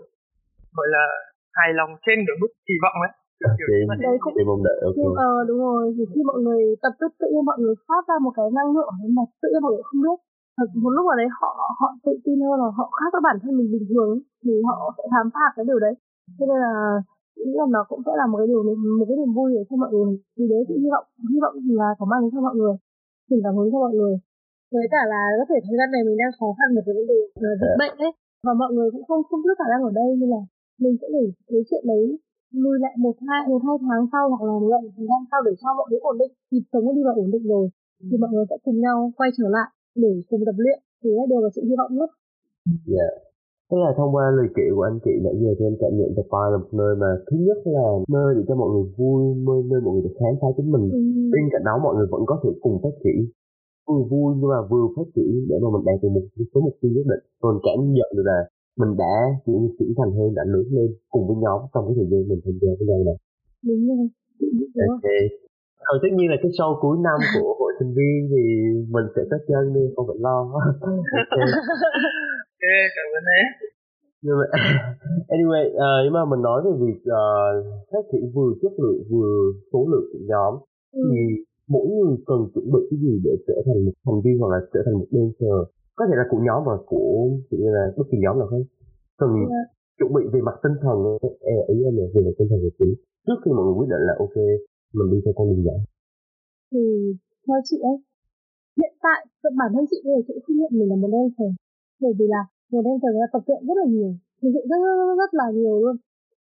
gọi 0.76 0.88
là 0.96 1.04
hài 1.58 1.70
lòng 1.78 1.90
trên 2.04 2.18
được 2.26 2.36
mức 2.42 2.52
kỳ 2.68 2.76
vọng 2.84 2.98
ấy. 3.08 3.12
Kiểu. 3.58 3.68
Đấy 4.06 4.16
cũng 4.24 4.34
em 4.40 4.46
mong 4.50 4.62
đợi 4.68 4.78
ok. 4.88 4.96
Nhưng 5.00 5.14
ờ 5.30 5.32
đúng 5.48 5.60
rồi 5.66 5.82
thì 5.96 6.04
khi 6.12 6.20
mọi 6.30 6.38
người 6.44 6.62
tập 6.82 6.92
tức 7.00 7.10
tự 7.20 7.26
nhiên 7.32 7.44
mọi 7.50 7.58
người 7.62 7.74
phát 7.88 8.02
ra 8.08 8.16
một 8.24 8.32
cái 8.38 8.48
năng 8.58 8.70
lượng 8.76 8.94
mà 9.16 9.24
tự 9.42 9.48
nhiên 9.50 9.62
mọi 9.64 9.72
người 9.72 9.84
không 9.88 10.00
biết 10.06 10.18
Thật, 10.60 10.70
một 10.84 10.92
lúc 10.96 11.04
nào 11.08 11.16
đấy 11.20 11.28
họ 11.40 11.50
họ 11.80 11.88
tự 12.04 12.14
tin 12.24 12.38
hơn 12.44 12.56
là 12.62 12.68
họ 12.78 12.86
khác 12.98 13.10
với 13.14 13.22
bản 13.28 13.36
thân 13.42 13.52
mình 13.58 13.68
bình 13.74 13.86
thường 13.90 14.08
ấy, 14.16 14.22
thì 14.42 14.52
họ 14.68 14.76
sẽ 14.96 15.04
khám 15.12 15.26
phá 15.34 15.44
cái 15.56 15.64
điều 15.68 15.78
đấy. 15.84 15.94
Cho 16.36 16.44
nên 16.50 16.58
là 16.66 16.74
nghĩ 17.44 17.52
là 17.60 17.66
nó 17.74 17.82
cũng 17.90 18.00
sẽ 18.06 18.12
là 18.20 18.26
một 18.30 18.38
cái 18.40 18.48
điều 18.50 18.62
một 18.98 19.06
cái 19.08 19.16
niềm 19.20 19.32
vui 19.36 19.48
để 19.56 19.62
cho 19.68 19.74
mọi 19.82 19.90
người 19.92 20.10
vì 20.36 20.44
đấy 20.52 20.62
thì 20.68 20.74
hy 20.82 20.88
vọng 20.94 21.06
hy 21.32 21.38
vọng 21.44 21.54
là 21.80 21.88
có 21.98 22.04
mang 22.10 22.20
đến 22.22 22.30
cho 22.34 22.40
mọi 22.46 22.56
người 22.58 22.74
truyền 23.26 23.40
cảm 23.44 23.54
hứng 23.56 23.70
cho 23.72 23.78
mọi 23.86 23.94
người. 23.98 24.14
Với 24.74 24.86
cả 24.94 25.02
là 25.12 25.22
có 25.38 25.44
thể 25.50 25.58
thời 25.66 25.76
gian 25.78 25.88
này 25.94 26.02
mình 26.06 26.18
đang 26.20 26.32
khó 26.38 26.48
khăn 26.58 26.68
về 26.74 26.80
cái 26.86 26.94
vấn 26.98 27.06
đề 27.12 27.18
dịch 27.60 27.74
bệnh 27.82 27.94
ấy 28.06 28.12
và 28.46 28.52
mọi 28.62 28.70
người 28.74 28.88
cũng 28.94 29.04
không 29.08 29.22
không 29.28 29.42
biết 29.44 29.56
khả 29.60 29.68
năng 29.72 29.82
ở 29.90 29.92
đây 30.00 30.08
nên 30.20 30.28
là 30.34 30.42
mình 30.82 30.94
sẽ 31.00 31.06
để 31.16 31.24
cái 31.48 31.62
chuyện 31.68 31.84
đấy 31.92 32.04
lùi 32.64 32.76
lại 32.84 32.94
một 33.04 33.14
hai 33.28 33.40
một 33.52 33.62
hai 33.66 33.76
tháng 33.88 34.04
sau 34.12 34.24
hoặc 34.30 34.42
là 34.46 34.52
một 34.62 34.70
thời 34.96 35.06
gian 35.10 35.20
sau 35.30 35.40
để 35.46 35.52
cho 35.60 35.68
mọi 35.78 35.86
thứ 35.90 35.98
ổn 36.10 36.16
định. 36.22 36.32
Nhịp 36.50 36.64
sống 36.70 36.84
nó 36.86 36.92
đi 36.96 37.02
vào 37.06 37.14
ổn 37.22 37.30
định 37.34 37.44
rồi 37.52 37.64
thì 38.08 38.16
mọi 38.22 38.30
người 38.32 38.44
sẽ 38.50 38.56
cùng 38.64 38.78
nhau 38.84 38.96
quay 39.18 39.30
trở 39.38 39.48
lại 39.56 39.68
để 39.94 40.10
cùng 40.30 40.42
tập 40.46 40.56
luyện 40.62 40.78
thì 41.02 41.10
đều 41.30 41.40
là 41.44 41.48
sự 41.54 41.62
hy 41.68 41.74
vọng 41.80 41.92
nhất 41.98 42.10
Dạ. 42.86 43.08
Tức 43.70 43.78
là 43.84 43.90
thông 43.96 44.14
qua 44.14 44.24
lời 44.38 44.48
kể 44.56 44.66
của 44.74 44.82
anh 44.90 44.98
chị 45.04 45.14
nãy 45.24 45.34
giờ 45.40 45.50
thì 45.58 45.64
em 45.68 45.74
cảm 45.80 45.92
nhận 45.98 46.10
Bar 46.32 46.46
là 46.52 46.58
một 46.62 46.72
nơi 46.80 46.92
mà 47.02 47.10
thứ 47.26 47.36
nhất 47.46 47.58
là 47.76 47.86
nơi 48.16 48.28
để 48.36 48.42
cho 48.48 48.54
mọi 48.60 48.68
người 48.72 48.86
vui, 48.98 49.20
nơi, 49.46 49.58
nơi 49.70 49.80
mọi 49.84 49.92
người 49.92 50.04
được 50.06 50.14
khám 50.20 50.32
phá 50.40 50.48
chính 50.56 50.70
mình. 50.74 50.84
ừ. 50.92 51.00
Bên 51.32 51.44
cạnh 51.52 51.64
đó 51.68 51.74
mọi 51.84 51.94
người 51.96 52.08
vẫn 52.14 52.22
có 52.30 52.34
thể 52.42 52.50
cùng 52.64 52.76
phát 52.82 52.94
triển 53.04 53.18
vừa 53.88 54.02
vui 54.12 54.28
nhưng 54.38 54.50
mà 54.54 54.60
vừa 54.70 54.86
phát 54.96 55.08
triển 55.14 55.32
để 55.48 55.56
mà 55.62 55.68
mình 55.74 55.84
đạt 55.88 55.96
được 56.02 56.12
một 56.16 56.24
số 56.52 56.58
mục 56.66 56.76
tiêu 56.80 56.90
nhất 56.94 57.06
định. 57.12 57.22
Mình 57.44 57.58
cảm 57.66 57.78
nhận 57.96 58.10
được 58.16 58.26
là 58.32 58.38
mình 58.80 58.92
đã 59.02 59.14
như 59.46 59.68
trưởng 59.76 59.94
thành 59.98 60.12
hơn, 60.16 60.28
đã 60.38 60.44
lớn 60.54 60.66
lên 60.76 60.88
cùng 61.12 61.24
với 61.28 61.36
nhóm 61.44 61.60
trong 61.72 61.82
cái 61.86 61.94
thời 61.98 62.08
gian 62.10 62.22
mình 62.30 62.40
tham 62.44 62.54
gia 62.62 62.70
với 62.78 62.86
nhau 62.88 63.00
này. 63.08 63.16
đúng 63.68 63.82
rồi 63.88 64.06
đúng 64.40 64.70
rồi. 64.74 64.86
Ok. 64.94 65.08
Còn 65.86 65.96
tất 66.02 66.10
nhiên 66.16 66.28
là 66.32 66.36
cái 66.42 66.50
show 66.56 66.70
cuối 66.82 66.96
năm 67.06 67.18
của 67.34 67.48
hội 67.60 67.69
sinh 67.80 67.92
viên 67.96 68.18
thì 68.32 68.42
mình 68.94 69.06
sẽ 69.16 69.22
có 69.30 69.36
chân 69.48 69.64
đi, 69.74 69.80
không 69.96 70.06
phải 70.08 70.16
lo. 70.26 70.36
ok. 71.20 71.36
ok 72.54 72.64
cảm 72.96 73.06
ơn 73.18 73.24
em 73.40 73.46
nhưng 74.24 74.34
mà 74.40 74.46
anyway 75.34 75.64
ờ, 75.88 75.90
nhưng 76.04 76.12
mà 76.18 76.22
mình 76.30 76.42
nói 76.48 76.58
về 76.66 76.72
việc 76.84 77.00
ờ, 77.22 77.24
phát 77.92 78.04
triển 78.12 78.24
vừa 78.34 78.50
chất 78.62 78.72
lượng 78.82 79.00
vừa 79.10 79.32
số 79.72 79.80
lượng 79.92 80.06
của 80.12 80.22
nhóm 80.32 80.54
Ừ. 80.92 81.02
thì 81.10 81.20
mỗi 81.74 81.86
người 81.88 82.16
cần 82.28 82.38
chuẩn 82.54 82.66
bị 82.74 82.80
cái 82.90 82.98
gì 83.04 83.12
để 83.24 83.32
trở 83.48 83.56
thành 83.66 83.78
một 83.86 83.94
thành 84.06 84.20
viên 84.24 84.34
hoặc 84.40 84.50
là 84.54 84.60
trở 84.74 84.80
thành 84.86 84.94
một 85.00 85.08
dancer 85.14 85.56
có 85.98 86.02
thể 86.08 86.14
là 86.20 86.24
của 86.30 86.40
nhóm 86.46 86.60
và 86.68 86.76
của 86.90 87.10
như 87.50 87.68
là 87.76 87.84
bất 87.96 88.04
kỳ 88.10 88.18
nhóm 88.24 88.34
nào 88.38 88.48
khác 88.52 88.62
cần 89.20 89.30
Dạ. 89.52 89.62
chuẩn 89.98 90.10
bị 90.16 90.22
về 90.32 90.40
mặt 90.48 90.56
tinh 90.62 90.76
thần 90.84 90.96
e 91.54 91.56
ý 91.74 91.76
em 91.88 91.94
là 91.98 92.04
về 92.14 92.20
mặt 92.26 92.34
tinh 92.38 92.48
thần 92.50 92.58
là 92.64 92.70
chính 92.78 92.92
trước 93.26 93.38
khi 93.44 93.50
mọi 93.56 93.64
người 93.64 93.76
quyết 93.78 93.88
định 93.92 94.02
là 94.08 94.14
ok 94.24 94.36
mình 94.96 95.08
đi 95.12 95.18
theo 95.24 95.32
con 95.36 95.46
đường 95.50 95.64
giải 95.68 95.80
thì 96.72 96.82
theo 97.46 97.58
chị 97.68 97.76
ấy 97.92 97.96
hiện 98.78 98.94
tại 99.04 99.20
bản 99.60 99.70
thân 99.74 99.84
chị 99.90 99.98
bây 100.04 100.12
giờ 100.14 100.20
chị 100.26 100.32
cũng 100.34 100.44
không 100.46 100.58
nhận 100.60 100.72
mình 100.78 100.88
là 100.90 100.96
một 101.02 101.10
dancer. 101.14 101.50
Bởi 102.02 102.12
vì 102.18 102.26
là 102.34 102.42
một 102.72 102.82
dancer 102.86 103.10
người 103.12 103.22
là 103.24 103.28
tập 103.34 103.42
luyện 103.46 103.60
rất 103.68 103.76
là 103.80 103.86
nhiều 103.94 104.10
thực 104.40 104.50
sự 104.54 104.62
rất, 104.70 104.78
rất, 104.84 104.94
rất, 104.98 105.14
rất 105.20 105.30
là 105.40 105.46
nhiều 105.58 105.76
luôn. 105.82 105.96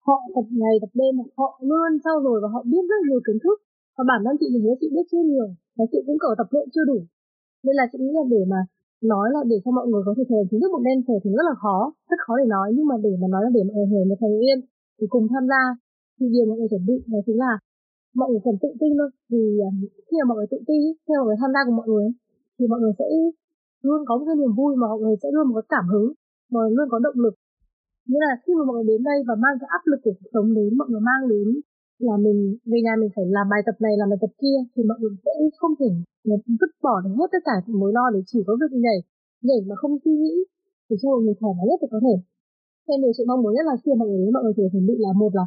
Họ 0.06 0.16
tập 0.34 0.46
ngày 0.60 0.74
tập 0.82 0.92
đêm 1.00 1.12
họ 1.40 1.48
luôn 1.68 1.90
trau 2.04 2.16
dồi 2.24 2.38
và 2.42 2.48
họ 2.54 2.60
biết 2.72 2.84
rất 2.90 3.00
nhiều 3.08 3.20
kiến 3.26 3.38
thức. 3.44 3.56
Và 3.96 4.02
bản 4.10 4.20
thân 4.24 4.34
chị 4.40 4.46
thì 4.52 4.58
thấy 4.64 4.76
chị 4.80 4.88
biết 4.94 5.06
chưa 5.10 5.24
nhiều 5.30 5.48
và 5.76 5.84
chị 5.92 5.98
cũng 6.06 6.18
cỡ 6.22 6.30
tập 6.38 6.48
luyện 6.52 6.66
chưa 6.74 6.84
đủ. 6.90 6.98
Nên 7.64 7.74
là 7.78 7.84
chị 7.90 7.98
nghĩ 8.00 8.12
là 8.18 8.24
để 8.34 8.42
mà 8.52 8.60
nói 9.12 9.26
là 9.34 9.40
để 9.50 9.56
cho 9.64 9.70
mọi 9.78 9.86
người 9.88 10.02
có 10.06 10.12
thể 10.16 10.24
thành 10.28 10.48
chính 10.50 10.60
thức 10.60 10.70
một 10.74 10.82
dancer 10.86 11.16
thì 11.22 11.30
rất 11.38 11.46
là 11.50 11.54
khó 11.62 11.78
rất 12.10 12.20
khó 12.24 12.34
để 12.40 12.46
nói. 12.54 12.66
Nhưng 12.76 12.86
mà 12.90 12.96
để 13.06 13.12
mà 13.20 13.26
nói 13.34 13.42
là 13.46 13.50
để 13.56 13.62
mọi 13.68 13.76
người 13.90 14.04
một 14.10 14.18
thành 14.22 14.36
viên 14.40 14.56
thì 14.98 15.04
cùng 15.12 15.26
tham 15.32 15.44
gia 15.52 15.62
thì 16.16 16.24
điều 16.34 16.44
mọi 16.48 16.56
người 16.58 16.70
chuẩn 16.72 16.84
bị 16.90 16.96
đó 17.12 17.18
chính 17.26 17.38
là 17.44 17.52
mọi 18.18 18.28
người 18.30 18.42
cần 18.46 18.56
tự 18.62 18.70
tin 18.80 18.92
thôi 18.98 19.10
vì 19.32 19.42
khi 20.06 20.14
mà 20.20 20.24
mọi 20.28 20.36
người 20.38 20.50
tự 20.52 20.58
tin 20.68 20.80
khi 21.04 21.12
mà 21.16 21.22
mọi 21.22 21.28
người 21.28 21.40
tham 21.42 21.50
gia 21.54 21.60
cùng 21.66 21.76
mọi 21.80 21.88
người 21.92 22.06
thì 22.56 22.64
mọi 22.72 22.80
người 22.82 22.94
sẽ 23.00 23.08
luôn 23.86 24.00
có 24.08 24.12
một 24.18 24.24
cái 24.28 24.36
niềm 24.40 24.52
vui 24.58 24.72
mà 24.80 24.86
mọi 24.92 25.00
người 25.02 25.16
sẽ 25.22 25.28
luôn 25.34 25.46
có 25.56 25.62
cảm 25.74 25.84
hứng 25.92 26.08
mọi 26.52 26.60
người 26.62 26.74
luôn 26.76 26.88
có 26.92 26.98
động 27.06 27.18
lực 27.24 27.34
nghĩa 28.08 28.24
là 28.28 28.34
khi 28.42 28.52
mà 28.58 28.62
mọi 28.68 28.74
người 28.76 28.88
đến 28.92 29.00
đây 29.10 29.18
và 29.28 29.34
mang 29.44 29.56
cái 29.60 29.68
áp 29.76 29.82
lực 29.90 30.00
của 30.04 30.14
cuộc 30.18 30.28
sống 30.34 30.48
đến 30.58 30.70
mọi 30.80 30.88
người 30.90 31.02
mang 31.10 31.22
đến 31.32 31.48
là 32.06 32.14
mình 32.24 32.38
về 32.70 32.78
nhà 32.86 32.94
mình 33.00 33.10
phải 33.16 33.26
làm 33.36 33.46
bài 33.52 33.60
tập 33.66 33.76
này 33.84 33.94
làm 34.00 34.08
bài 34.12 34.18
tập 34.22 34.32
kia 34.42 34.58
thì 34.72 34.80
mọi 34.90 34.98
người 35.00 35.12
sẽ 35.24 35.32
không 35.60 35.74
thể 35.80 35.90
vứt 36.60 36.72
bỏ 36.86 36.94
được 37.04 37.14
hết 37.18 37.28
tất 37.34 37.42
cả 37.48 37.54
những 37.66 37.78
mối 37.80 37.92
lo 37.96 38.04
để 38.14 38.20
chỉ 38.30 38.38
có 38.46 38.52
việc 38.60 38.72
nhảy 38.84 38.98
nhảy 39.46 39.60
mà 39.68 39.74
không 39.80 39.92
suy 40.04 40.14
nghĩ 40.20 40.34
để 40.88 40.96
cho 41.00 41.06
mọi 41.12 41.20
người 41.22 41.36
thoải 41.40 41.52
mái 41.56 41.66
nhất 41.68 41.78
thì 41.82 41.88
có 41.94 42.00
thể 42.06 42.16
nên 42.88 42.98
điều 43.02 43.12
chị 43.16 43.22
mong 43.28 43.42
muốn 43.42 43.52
nhất 43.54 43.66
là 43.70 43.74
khi 43.82 43.90
mà 43.92 43.96
mọi 44.00 44.08
người 44.08 44.20
đến 44.22 44.32
mọi 44.36 44.42
người 44.44 44.54
phải 44.56 44.68
chuẩn 44.72 44.86
bị 44.90 44.94
là 45.04 45.10
một 45.20 45.32
là 45.38 45.44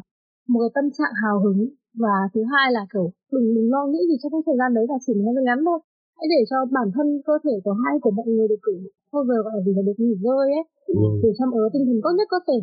một 0.50 0.60
cái 0.64 0.72
tâm 0.76 0.86
trạng 0.98 1.14
hào 1.22 1.36
hứng 1.44 1.60
và 2.04 2.14
thứ 2.32 2.40
hai 2.52 2.66
là 2.76 2.82
kiểu 2.92 3.06
đừng 3.32 3.46
đừng 3.54 3.68
lo 3.74 3.82
nghĩ 3.86 4.00
gì 4.10 4.16
trong 4.20 4.32
cái 4.32 4.42
thời 4.46 4.56
gian 4.60 4.70
đấy 4.76 4.84
là 4.90 4.96
chỉ 5.04 5.12
gian 5.26 5.44
ngắn 5.44 5.58
thôi. 5.66 5.78
Hãy 6.18 6.26
để 6.34 6.40
cho 6.50 6.58
bản 6.76 6.88
thân 6.94 7.06
cơ 7.26 7.34
thể 7.44 7.54
của 7.64 7.74
hai 7.82 7.94
của 8.02 8.12
mọi 8.18 8.26
người 8.32 8.48
được 8.48 8.60
cử 8.66 8.74
bao 9.12 9.22
giờ 9.28 9.36
gọi 9.44 9.52
là 9.56 9.60
gì 9.66 9.72
là 9.78 9.82
được 9.88 9.98
nghỉ 10.02 10.14
ngơi 10.24 10.46
ấy. 10.58 10.64
Ừ. 10.86 10.94
để 11.22 11.30
mọi 11.50 11.58
người 11.60 11.72
tinh 11.72 11.84
thần 11.86 11.98
tốt 12.04 12.12
nhất 12.18 12.28
có 12.34 12.40
thể. 12.46 12.58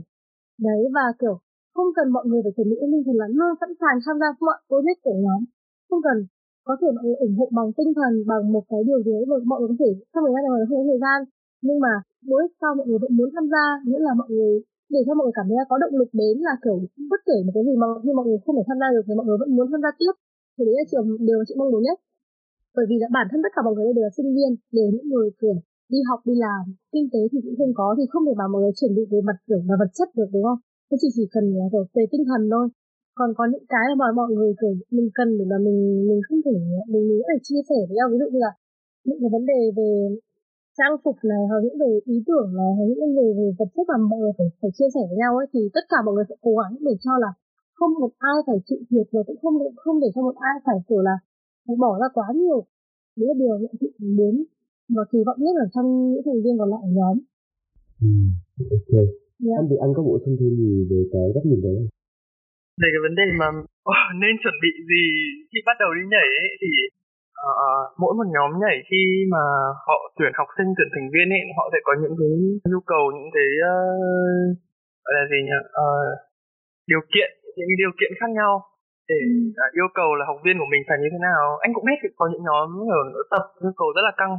Đấy 0.67 0.81
và 0.95 1.05
kiểu 1.21 1.35
không 1.75 1.89
cần 1.97 2.07
mọi 2.15 2.25
người 2.27 2.41
phải 2.43 2.53
chuẩn 2.55 2.69
bị 2.71 2.75
tinh 2.81 3.03
thần 3.05 3.15
là 3.21 3.27
luôn 3.37 3.51
sẵn 3.61 3.71
sàng 3.81 3.97
tham 4.05 4.15
gia 4.21 4.29
mọi 4.47 4.59
project 4.69 4.99
của 5.05 5.17
nhóm. 5.23 5.41
Không 5.89 6.01
cần 6.07 6.17
có 6.67 6.73
thể 6.79 6.87
mọi 6.95 7.03
người 7.05 7.17
ủng 7.25 7.35
hộ 7.39 7.47
bằng 7.57 7.69
tinh 7.77 7.91
thần 7.97 8.13
bằng 8.31 8.43
một 8.55 8.63
cái 8.71 8.81
điều 8.89 8.99
gì 9.05 9.11
đấy 9.15 9.23
mọi 9.51 9.59
người 9.59 9.69
có 9.71 9.77
thể 9.81 9.91
trong 10.11 10.23
thời 10.25 10.33
gian 10.33 10.41
này 10.43 10.51
mọi 10.53 10.59
người 10.59 10.69
không 10.69 10.79
có 10.81 10.87
thời 10.91 11.01
gian. 11.05 11.19
Nhưng 11.65 11.79
mà 11.85 11.93
mỗi 12.29 12.43
sau 12.59 12.71
mọi 12.77 12.85
người 12.87 12.99
vẫn 13.03 13.11
muốn 13.17 13.29
tham 13.35 13.45
gia 13.53 13.65
nghĩa 13.87 14.01
là 14.07 14.13
mọi 14.21 14.29
người 14.35 14.53
để 14.93 14.99
cho 15.05 15.13
mọi 15.17 15.23
người 15.25 15.37
cảm 15.37 15.45
thấy 15.49 15.57
là 15.61 15.65
có 15.71 15.75
động 15.83 15.95
lực 15.99 16.11
đến 16.21 16.35
là 16.47 16.53
kiểu 16.63 16.77
bất 17.11 17.21
kể 17.29 17.37
một 17.45 17.53
cái 17.55 17.63
gì 17.67 17.73
mà 17.81 17.87
khi 18.03 18.11
mọi 18.17 18.25
người 18.27 18.39
không 18.43 18.55
thể 18.57 18.63
tham 18.67 18.77
gia 18.81 18.87
được 18.95 19.03
thì 19.07 19.13
mọi 19.19 19.25
người 19.27 19.39
vẫn 19.41 19.49
muốn 19.55 19.67
tham 19.71 19.81
gia 19.85 19.91
tiếp. 19.99 20.13
Thì 20.55 20.61
đấy 20.67 20.75
là 20.79 20.85
điều, 20.91 21.03
điều 21.27 21.37
mà 21.39 21.45
chị 21.47 21.53
mong 21.59 21.71
muốn 21.73 21.83
nhất. 21.87 21.97
Bởi 22.75 22.85
vì 22.89 22.95
là 23.03 23.07
bản 23.17 23.25
thân 23.29 23.39
tất 23.45 23.51
cả 23.55 23.61
mọi 23.65 23.73
người 23.73 23.85
đây 23.87 23.93
đều 23.97 24.05
là 24.07 24.13
sinh 24.17 24.29
viên 24.35 24.51
đều 24.77 24.87
những 24.93 25.07
người 25.11 25.27
kiểu 25.41 25.55
đi 25.93 25.99
học 26.09 26.19
đi 26.29 26.35
làm 26.45 26.63
kinh 26.93 27.07
tế 27.13 27.21
thì 27.31 27.37
cũng 27.45 27.57
không 27.59 27.73
có 27.79 27.87
thì 27.97 28.03
không 28.11 28.23
thể 28.27 28.33
bảo 28.39 28.49
mọi 28.53 28.59
người 28.61 28.75
chuẩn 28.79 28.91
bị 28.97 29.03
về 29.11 29.19
mặt 29.27 29.37
kiểu 29.47 29.61
là 29.69 29.75
vật 29.81 29.91
chất 29.97 30.09
được 30.17 30.29
đúng 30.33 30.45
không? 30.47 30.59
Thế 30.87 30.95
chị 31.01 31.09
chỉ 31.17 31.25
cần 31.33 31.45
là 31.57 31.65
kiểu 31.71 31.83
về 31.95 32.03
tinh 32.11 32.23
thần 32.29 32.41
thôi. 32.53 32.67
Còn 33.19 33.29
có 33.37 33.43
những 33.51 33.65
cái 33.73 33.87
mà 33.99 34.07
mọi 34.19 34.29
người 34.35 34.51
kiểu 34.59 34.73
mình 34.95 35.09
cần 35.17 35.29
để 35.39 35.45
mà 35.51 35.57
mình 35.65 35.79
mình 36.09 36.21
không 36.27 36.39
thể 36.45 36.55
mình 36.93 37.03
nghĩ 37.09 37.19
để 37.29 37.37
chia 37.47 37.61
sẻ 37.69 37.79
với 37.87 37.95
nhau. 37.97 38.07
Ví 38.11 38.17
dụ 38.21 38.27
như 38.33 38.39
là 38.45 38.51
những 39.07 39.19
cái 39.21 39.29
vấn 39.35 39.43
đề 39.51 39.61
về 39.77 39.89
trang 40.77 40.95
phục 41.03 41.17
này 41.31 41.41
hoặc 41.49 41.59
những 41.63 41.77
về 41.83 41.91
ý 42.13 42.17
tưởng 42.29 42.49
này 42.59 42.71
hoặc 42.75 42.85
những 42.89 43.15
đề 43.19 43.27
về 43.39 43.47
vật 43.59 43.69
chất 43.75 43.85
mà 43.91 43.97
mọi 44.11 44.19
người 44.21 44.33
phải 44.37 44.47
phải 44.59 44.71
chia 44.77 44.89
sẻ 44.95 45.01
với 45.09 45.17
nhau 45.21 45.31
ấy 45.41 45.47
thì 45.53 45.61
tất 45.75 45.85
cả 45.91 45.99
mọi 46.05 46.13
người 46.15 46.27
sẽ 46.29 46.35
cố 46.45 46.51
gắng 46.59 46.73
để 46.87 46.93
cho 47.05 47.13
là 47.23 47.31
không 47.77 47.91
một 48.03 48.13
ai 48.31 48.37
phải 48.47 48.57
chịu 48.67 48.81
thiệt 48.89 49.07
và 49.13 49.21
cũng 49.27 49.39
không 49.41 49.55
không 49.83 49.97
để 50.03 50.09
cho 50.15 50.21
một 50.27 50.35
ai 50.49 50.55
phải 50.65 50.77
kiểu 50.87 51.01
là 51.09 51.15
phải 51.65 51.75
bỏ 51.83 51.91
ra 52.01 52.07
quá 52.17 52.27
nhiều. 52.41 52.59
Đấy 53.17 53.25
là 53.29 53.35
điều 53.41 53.55
nhận 53.61 53.73
thị 53.81 53.89
muốn 54.17 54.35
và 54.95 55.03
kỳ 55.11 55.19
vọng 55.27 55.39
nhất 55.43 55.55
ở 55.65 55.67
trong 55.75 55.87
những 56.11 56.23
thành 56.25 56.39
viên 56.43 56.55
còn 56.59 56.69
lại 56.73 56.81
ở 56.87 56.89
nhóm. 56.99 57.15
Ừ, 58.07 58.11
ok. 58.77 58.93
Yeah. 59.45 59.57
anh 59.59 59.67
thì 59.69 59.75
anh 59.85 59.91
có 59.95 60.01
bổ 60.07 60.15
sung 60.23 60.35
thêm 60.39 60.51
gì 60.61 60.71
về 60.89 60.99
cái 61.13 61.25
góc 61.33 61.43
nhìn 61.49 61.61
đấy. 61.67 61.77
Không 61.77 61.97
về 62.81 62.87
cái 62.93 63.01
vấn 63.07 63.15
đề 63.19 63.27
mà 63.41 63.47
oh, 63.91 64.01
nên 64.21 64.33
chuẩn 64.41 64.57
bị 64.63 64.71
gì 64.91 65.03
khi 65.49 65.59
bắt 65.67 65.75
đầu 65.81 65.89
đi 65.97 66.03
nhảy 66.13 66.29
ấy, 66.43 66.49
thì 66.61 66.71
uh, 67.45 67.85
mỗi 68.01 68.13
một 68.17 68.27
nhóm 68.35 68.49
nhảy 68.63 68.77
khi 68.89 69.01
mà 69.33 69.43
họ 69.87 69.97
tuyển 70.17 70.31
học 70.39 70.49
sinh 70.57 70.69
tuyển 70.77 70.89
thành 70.93 71.07
viên 71.13 71.27
ấy 71.37 71.41
họ 71.57 71.65
sẽ 71.73 71.79
có 71.87 71.91
những 72.01 72.15
cái 72.19 72.33
nhu 72.71 72.81
cầu 72.93 73.03
những 73.17 73.31
cái 73.35 73.49
uh, 73.71 74.45
gọi 75.03 75.13
là 75.17 75.23
gì 75.31 75.39
nhỉ? 75.49 75.59
Uh, 75.81 76.09
điều 76.91 77.03
kiện 77.13 77.29
những 77.57 77.81
điều 77.83 77.93
kiện 77.99 78.11
khác 78.19 78.29
nhau 78.39 78.53
để 79.09 79.19
uh, 79.63 79.77
yêu 79.79 79.89
cầu 79.99 80.09
là 80.19 80.23
học 80.29 80.39
viên 80.43 80.55
của 80.59 80.69
mình 80.73 80.83
phải 80.87 80.97
như 81.01 81.09
thế 81.13 81.19
nào. 81.29 81.41
Anh 81.65 81.71
cũng 81.73 81.85
biết 81.89 81.99
có 82.19 82.25
những 82.31 82.43
nhóm 82.49 82.67
ở, 82.99 83.01
ở 83.19 83.23
tập 83.33 83.43
yêu 83.65 83.73
cầu 83.79 83.89
rất 83.95 84.03
là 84.07 84.13
căng 84.19 84.33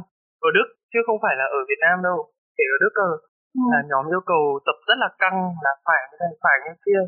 ở 0.47 0.49
Đức 0.57 0.67
chứ 0.91 0.99
không 1.07 1.19
phải 1.23 1.35
là 1.39 1.45
ở 1.57 1.59
Việt 1.69 1.81
Nam 1.85 1.95
đâu. 2.07 2.17
Kể 2.57 2.65
ở 2.75 2.77
Đức 2.83 2.93
cơ. 3.01 3.09
Ừ. 3.57 3.61
là 3.73 3.79
nhóm 3.91 4.03
yêu 4.13 4.23
cầu 4.31 4.43
tập 4.67 4.77
rất 4.89 4.97
là 5.03 5.09
căng 5.21 5.37
là 5.65 5.73
phải 5.85 6.01
như 6.09 6.17
này 6.21 6.33
phải 6.43 6.57
như 6.63 6.73
kia. 6.85 7.01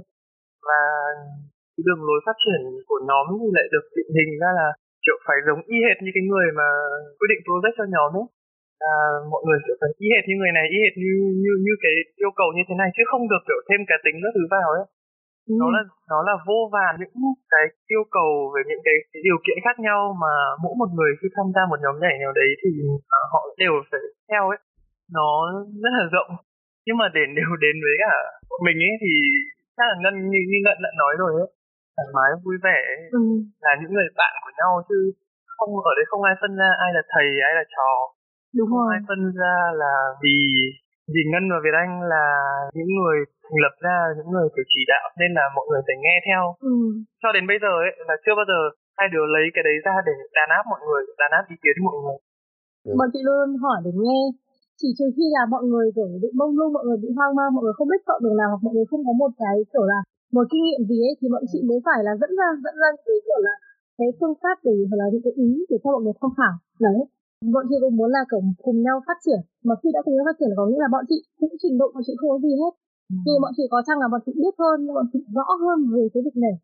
Và 0.67 0.79
cái 1.73 1.83
đường 1.87 2.01
lối 2.07 2.19
phát 2.25 2.37
triển 2.43 2.61
của 2.89 2.99
nhóm 3.09 3.25
thì 3.41 3.49
lại 3.57 3.67
được 3.73 3.85
định 3.97 4.11
hình 4.17 4.31
ra 4.43 4.49
là 4.59 4.67
kiểu 5.05 5.17
phải 5.27 5.37
giống 5.45 5.61
y 5.75 5.77
hệt 5.85 5.97
như 6.01 6.11
cái 6.15 6.23
người 6.29 6.47
mà 6.59 6.67
quyết 7.17 7.29
định 7.31 7.41
project 7.47 7.75
cho 7.77 7.85
nhóm 7.95 8.11
ấy. 8.21 8.27
Là 8.83 8.95
mọi 9.31 9.41
người 9.45 9.59
sẽ 9.65 9.73
phải 9.81 9.91
y 10.05 10.07
hệt 10.13 10.23
như 10.25 10.35
người 10.37 10.53
này 10.57 10.65
y 10.75 10.77
hệt 10.83 10.95
như 11.01 11.13
như 11.43 11.53
như 11.65 11.73
cái 11.85 11.95
yêu 12.23 12.31
cầu 12.39 12.49
như 12.55 12.63
thế 12.65 12.75
này 12.81 12.89
chứ 12.95 13.03
không 13.11 13.23
được 13.31 13.41
kiểu 13.47 13.59
thêm 13.67 13.81
cá 13.89 13.97
tính 14.05 14.17
các 14.23 14.33
thứ 14.35 14.43
vào 14.55 14.69
ấy. 14.79 14.85
Ừ. 15.49 15.53
nó 15.61 15.67
là 15.75 15.81
nó 16.11 16.19
là 16.29 16.35
vô 16.47 16.59
vàn 16.73 16.91
những 16.99 17.15
cái 17.53 17.65
yêu 17.93 18.03
cầu 18.17 18.29
về 18.53 18.61
những 18.69 18.81
cái, 18.87 18.95
cái 19.11 19.21
điều 19.27 19.37
kiện 19.45 19.57
khác 19.65 19.75
nhau 19.87 19.99
mà 20.23 20.33
mỗi 20.63 20.73
một 20.81 20.89
người 20.97 21.11
khi 21.19 21.27
tham 21.35 21.47
gia 21.55 21.61
một 21.71 21.79
nhóm 21.83 21.95
nhảy 22.03 22.15
nào 22.23 22.31
đấy 22.39 22.49
thì 22.61 22.69
uh, 22.95 23.01
họ 23.33 23.41
đều 23.61 23.73
phải 23.91 24.03
theo 24.29 24.43
ấy. 24.53 24.59
Nó 25.17 25.29
rất 25.83 25.93
là 25.99 26.05
rộng. 26.15 26.31
Nhưng 26.85 26.97
mà 27.01 27.07
để 27.15 27.23
đều 27.39 27.51
đến 27.63 27.75
với 27.85 27.95
cả 28.03 28.13
mình 28.65 28.77
ấy 28.89 28.93
thì 29.03 29.11
chắc 29.77 29.85
là 29.89 29.95
ngân 30.01 30.15
như, 30.31 30.39
như 30.49 30.57
ngân 30.63 30.77
đã 30.85 30.91
nói 31.01 31.13
rồi 31.21 31.31
ấy 31.43 31.49
thoải 31.95 32.07
mái 32.15 32.29
vui 32.43 32.57
vẻ. 32.67 32.79
Ừ. 33.19 33.23
là 33.65 33.71
những 33.79 33.91
người 33.93 34.07
bạn 34.21 34.33
của 34.43 34.53
nhau 34.59 34.71
chứ 34.89 34.97
không 35.57 35.71
ở 35.91 35.93
đây 35.97 36.05
không 36.09 36.23
ai 36.29 36.35
phân 36.41 36.53
ra 36.61 36.69
ai 36.85 36.89
là 36.97 37.03
thầy 37.13 37.27
ai 37.47 37.53
là 37.59 37.65
trò. 37.75 37.91
Đúng 38.57 38.69
không 38.71 38.85
rồi. 38.87 38.93
ai 38.95 39.01
phân 39.09 39.21
ra 39.41 39.55
là 39.81 39.93
vì 40.23 40.35
vì 41.13 41.21
ngân 41.31 41.45
và 41.51 41.59
việt 41.65 41.75
anh 41.83 41.91
là 42.13 42.25
những 42.77 42.91
người 42.97 43.17
thành 43.45 43.59
lập 43.63 43.75
ra 43.85 43.97
những 44.17 44.29
người 44.33 44.47
phải 44.53 44.65
chỉ 44.73 44.81
đạo 44.93 45.05
nên 45.21 45.31
là 45.37 45.45
mọi 45.57 45.65
người 45.69 45.81
phải 45.87 45.97
nghe 46.03 46.15
theo. 46.27 46.43
Ừ. 46.71 46.75
cho 47.21 47.29
đến 47.35 47.43
bây 47.51 47.57
giờ 47.63 47.71
ấy 47.85 47.91
là 48.09 48.15
chưa 48.23 48.35
bao 48.39 48.45
giờ 48.51 48.59
hai 48.97 49.07
đứa 49.13 49.25
lấy 49.35 49.45
cái 49.55 49.63
đấy 49.67 49.75
ra 49.85 49.95
để 50.07 50.13
đàn 50.37 50.49
áp 50.57 50.63
mọi 50.71 50.81
người 50.87 51.01
đàn 51.21 51.31
áp 51.37 51.43
ý 51.53 51.55
kiến 51.63 51.75
mọi 51.87 51.97
người. 52.01 52.17
Ừ. 52.89 52.91
bọn 52.99 53.09
chị 53.13 53.19
luôn 53.27 53.47
hỏi 53.63 53.77
để 53.85 53.91
nghe. 54.03 54.21
Chỉ 54.79 54.89
trừ 54.97 55.07
khi 55.15 55.25
là 55.35 55.43
mọi 55.53 55.63
người 55.69 55.85
kiểu 55.95 56.07
bị 56.23 56.29
mông 56.39 56.53
lung 56.57 56.71
mọi 56.77 56.83
người 56.85 56.99
bị 57.03 57.09
hoang 57.17 57.33
mang 57.37 57.49
mọi 57.55 57.63
người 57.63 57.75
không 57.77 57.89
biết 57.91 58.01
chọn 58.07 58.19
đường 58.23 58.37
nào 58.39 58.47
hoặc 58.51 58.61
mọi 58.65 58.73
người 58.75 58.87
không 58.91 59.03
có 59.07 59.13
một 59.21 59.31
cái 59.41 59.55
kiểu 59.71 59.85
là 59.91 59.99
một 60.35 60.45
kinh 60.51 60.63
nghiệm 60.63 60.81
gì 60.89 60.97
ấy 61.09 61.13
thì 61.19 61.25
bọn 61.33 61.43
chị 61.51 61.59
mới 61.69 61.79
phải 61.87 61.99
là 62.07 62.13
dẫn 62.21 62.31
ra 62.39 62.47
dẫn 62.63 62.75
ra 62.81 62.89
cái 63.05 63.17
kiểu 63.27 63.39
là 63.47 63.53
cái 63.97 64.09
phương 64.17 64.35
pháp 64.41 64.55
để 64.67 64.75
hoặc 64.89 64.97
là 65.01 65.05
những 65.11 65.23
cái 65.25 65.33
ý 65.47 65.49
để 65.69 65.77
cho 65.83 65.89
mọi 65.93 66.01
người 66.03 66.15
tham 66.19 66.31
khảo. 66.37 66.53
Đấy. 66.85 66.99
Bọn 67.53 67.63
chị 67.69 67.75
cũng 67.83 67.95
muốn 67.99 68.09
là 68.15 68.21
kiểu 68.29 68.41
cùng 68.65 68.77
nhau 68.85 68.97
phát 69.07 69.17
triển. 69.25 69.41
Mà 69.67 69.73
khi 69.79 69.89
đã 69.95 69.99
cùng 70.05 70.15
nhau 70.15 70.25
phát 70.29 70.37
triển 70.39 70.51
có 70.57 70.63
nghĩa 70.65 70.81
là 70.85 70.89
bọn 70.95 71.03
chị 71.09 71.17
cũng 71.39 71.53
trình 71.61 71.75
độ 71.81 71.87
bọn 71.93 72.03
chị 72.07 72.13
không 72.19 72.31
có 72.33 72.39
gì 72.47 72.53
hết. 72.61 72.73
Ừ. 73.13 73.15
thì 73.25 73.33
bọn 73.43 73.51
chị 73.57 73.63
có 73.73 73.79
chăng 73.87 73.99
là 74.03 74.07
bọn 74.11 74.21
chị 74.25 74.31
biết 74.41 74.55
hơn 74.61 74.77
nhưng 74.83 74.95
bọn 74.97 75.07
chị 75.11 75.19
rõ 75.35 75.47
hơn 75.63 75.77
về 75.93 76.03
cái 76.13 76.21
việc 76.25 76.37
này 76.45 76.55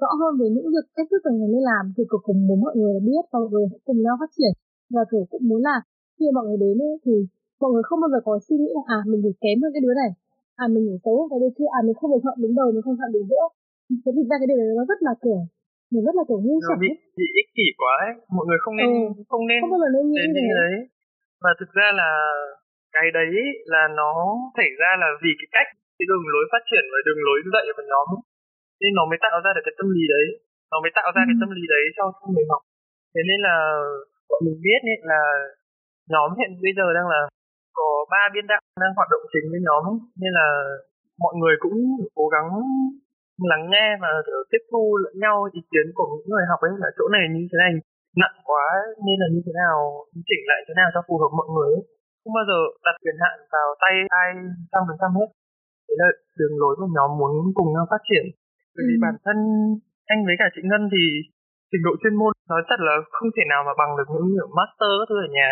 rõ 0.00 0.10
hơn 0.20 0.32
về 0.40 0.46
những 0.54 0.68
việc 0.74 0.86
cách 0.96 1.08
thức 1.10 1.20
từng 1.24 1.36
người 1.38 1.50
nên 1.54 1.62
làm 1.70 1.84
thì 1.94 2.02
cũng 2.10 2.22
cùng 2.26 2.38
muốn 2.46 2.58
mọi 2.66 2.74
người 2.80 2.96
biết 3.08 3.24
và 3.30 3.36
mọi 3.42 3.50
người 3.52 3.66
cùng 3.86 3.98
nhau 4.04 4.14
phát 4.20 4.30
triển. 4.36 4.52
Và 4.94 5.02
kiểu 5.10 5.24
cũng 5.32 5.44
muốn 5.48 5.60
là 5.68 5.76
khi 6.16 6.26
mọi 6.36 6.44
người 6.46 6.58
đến 6.64 6.76
ấy, 6.88 6.94
thì 7.04 7.14
mọi 7.60 7.70
người 7.72 7.84
không 7.88 8.00
bao 8.02 8.10
giờ 8.12 8.20
có 8.26 8.32
suy 8.46 8.56
nghĩ 8.60 8.70
là 8.78 8.82
à 8.96 8.98
mình 9.10 9.20
phải 9.24 9.34
kém 9.42 9.56
hơn 9.62 9.70
cái 9.74 9.82
đứa 9.86 9.94
này 10.02 10.10
à 10.62 10.64
mình 10.74 10.86
xấu 11.04 11.16
cái 11.30 11.38
đứa 11.42 11.52
kia 11.56 11.68
à 11.78 11.80
mình 11.86 11.96
không 11.98 12.10
được 12.12 12.22
chọn 12.24 12.36
đứng 12.42 12.54
đầu 12.58 12.66
mình 12.74 12.84
không 12.86 12.96
chọn 13.00 13.10
đứng 13.14 13.26
giữa. 13.30 13.44
Thế 14.02 14.10
thực 14.16 14.26
ra 14.30 14.36
cái 14.40 14.48
điều 14.50 14.58
này 14.60 14.68
nó 14.78 14.84
rất 14.90 15.00
là 15.06 15.12
kiểu 15.24 15.40
mình 15.92 16.02
rất 16.08 16.14
là 16.18 16.24
kiểu 16.28 16.40
ngu 16.44 16.56
xuẩn 16.66 16.78
bị, 16.84 16.90
bị 17.18 17.26
ích 17.40 17.48
kỷ 17.56 17.66
quá 17.80 17.94
ấy. 18.06 18.12
Mọi 18.36 18.44
người 18.46 18.60
không 18.64 18.76
nên 18.80 18.88
ừ. 18.92 19.22
không 19.30 19.44
nên 19.50 19.58
không 19.60 19.72
bao 19.74 19.80
giờ 19.82 19.88
nên 19.94 20.04
nghĩ 20.10 20.24
đến 20.34 20.44
như 20.48 20.54
đấy. 20.62 20.74
Và 21.44 21.50
thực 21.60 21.70
ra 21.78 21.88
là 22.00 22.10
cái 22.96 23.06
đấy 23.18 23.30
là 23.74 23.82
nó 24.00 24.12
xảy 24.58 24.70
ra 24.80 24.90
là 25.02 25.08
vì 25.22 25.32
cái 25.40 25.48
cách 25.56 25.68
cái 25.96 26.06
đường 26.10 26.24
lối 26.32 26.44
phát 26.52 26.62
triển 26.68 26.84
và 26.92 26.98
đường 27.06 27.20
lối 27.26 27.38
dạy 27.54 27.64
của 27.76 27.86
nhóm. 27.92 28.08
Nên 28.80 28.90
nó 28.98 29.02
mới 29.10 29.18
tạo 29.24 29.36
ra 29.44 29.50
được 29.54 29.64
cái 29.66 29.74
tâm 29.78 29.88
lý 29.96 30.04
đấy. 30.14 30.26
Nó 30.70 30.76
mới 30.82 30.92
tạo 30.98 31.08
ra 31.16 31.22
ừ. 31.24 31.28
cái 31.28 31.36
tâm 31.40 31.50
lý 31.56 31.64
đấy 31.74 31.84
cho 31.96 32.04
người 32.32 32.46
học. 32.52 32.62
Thế 33.14 33.22
nên 33.28 33.38
là 33.46 33.56
bọn 34.28 34.40
mình 34.46 34.58
biết 34.66 34.80
ấy 34.92 34.98
là 35.12 35.22
nhóm 36.12 36.28
hiện 36.38 36.50
bây 36.66 36.72
giờ 36.78 36.86
đang 36.98 37.08
là 37.14 37.20
có 37.78 37.88
ba 38.12 38.22
biên 38.34 38.46
đạo 38.52 38.62
đang 38.82 38.96
hoạt 38.96 39.08
động 39.12 39.24
chính 39.32 39.46
với 39.52 39.60
nhóm 39.68 39.84
nên 40.22 40.32
là 40.38 40.48
mọi 41.24 41.34
người 41.40 41.54
cũng 41.64 41.76
cố 42.18 42.24
gắng 42.34 42.48
lắng 43.50 43.64
nghe 43.72 43.86
và 44.02 44.10
tiếp 44.50 44.62
thu 44.70 44.82
lẫn 45.04 45.14
nhau 45.24 45.36
ý 45.58 45.60
kiến 45.70 45.86
của 45.96 46.06
những 46.10 46.30
người 46.30 46.46
học 46.50 46.60
ấy 46.68 46.72
là 46.82 46.88
chỗ 46.98 47.04
này 47.16 47.24
như 47.34 47.42
thế 47.50 47.56
này 47.64 47.72
nặng 48.22 48.36
quá 48.48 48.64
nên 49.06 49.16
là 49.22 49.28
như 49.32 49.40
thế 49.46 49.52
nào 49.62 49.74
chỉnh 50.28 50.44
lại 50.50 50.60
thế 50.66 50.74
nào 50.80 50.88
cho 50.94 51.00
phù 51.06 51.14
hợp 51.22 51.32
mọi 51.38 51.48
người 51.54 51.68
ấy. 51.76 51.82
không 52.20 52.34
bao 52.38 52.44
giờ 52.50 52.58
đặt 52.86 52.96
quyền 53.02 53.18
hạn 53.22 53.36
vào 53.54 53.68
tay 53.82 53.94
ai 54.22 54.28
trăm 54.72 54.82
phần 54.88 54.98
trăm 55.00 55.10
hết 55.18 55.28
đấy 55.88 55.96
là 56.02 56.08
đường 56.38 56.54
lối 56.60 56.74
của 56.78 56.88
nhóm 56.96 57.10
muốn 57.20 57.34
cùng 57.58 57.68
nhau 57.74 57.84
phát 57.90 58.02
triển 58.08 58.24
bởi 58.74 58.82
vì 58.88 58.96
ừ. 58.98 59.02
bản 59.04 59.14
thân 59.24 59.38
anh 60.12 60.20
với 60.28 60.36
cả 60.40 60.46
chị 60.54 60.62
Ngân 60.64 60.82
thì 60.92 61.02
trình 61.70 61.82
độ 61.86 61.92
chuyên 62.00 62.14
môn 62.20 62.32
nói 62.52 62.62
thật 62.68 62.80
là 62.88 62.94
không 63.16 63.30
thể 63.36 63.44
nào 63.52 63.60
mà 63.68 63.72
bằng 63.80 63.92
được 63.98 64.08
những 64.12 64.28
kiểu 64.34 64.48
master 64.58 64.92
các 64.98 65.06
thứ 65.10 65.16
ở 65.26 65.28
nhà 65.38 65.50